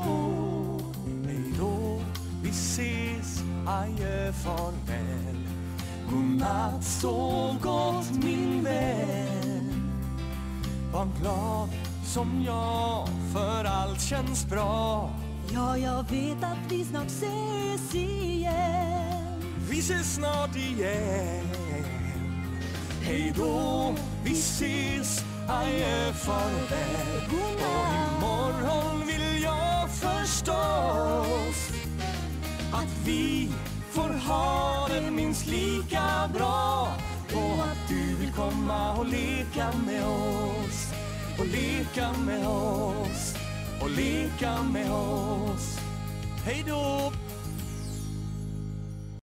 Hej 1.25 1.53
då, 1.59 2.01
vi 2.43 2.49
ses 2.49 3.43
Adjö, 3.67 4.33
farväl. 4.33 5.47
Godnatt, 6.09 6.83
sov 6.83 7.59
gott 7.61 8.23
min 8.23 8.63
vän. 8.63 9.91
Var 10.93 11.07
glad 11.21 11.69
som 12.05 12.43
jag 12.45 13.07
För 13.33 13.65
allt 13.65 14.01
känns 14.01 14.45
bra. 14.49 15.09
Ja, 15.53 15.77
jag 15.77 16.09
vet 16.09 16.43
att 16.43 16.71
vi 16.71 16.85
snart 16.85 17.07
ses 17.07 17.95
igen. 17.95 19.41
Vi 19.69 19.79
ses 19.79 20.15
snart 20.15 20.55
igen. 20.55 21.47
Hej 23.01 23.33
då, 23.37 23.93
vi 24.23 24.31
ses 24.31 25.32
Adjö, 25.47 26.13
farväl 26.13 27.21
Och 27.57 27.93
imorgon 28.17 29.07
vill 29.07 29.43
jag 29.43 29.89
förstås 29.89 31.71
Att 32.73 33.05
vi 33.05 33.49
får 33.91 34.09
ha 34.09 34.87
det 34.89 35.11
minst 35.11 35.47
lika 35.47 36.29
bra 36.33 36.87
Och 37.33 37.63
att 37.63 37.89
du 37.89 38.15
vill 38.15 38.33
komma 38.33 38.93
och 38.93 39.05
leka 39.05 39.71
med 39.85 40.05
oss 40.05 40.93
Och 41.39 41.45
leka 41.45 42.13
med 42.25 42.47
oss 42.47 43.35
Och 43.81 43.89
leka 43.89 44.61
med 44.63 44.91
oss. 44.91 45.79
Hej 46.45 46.63
då! 46.67 47.22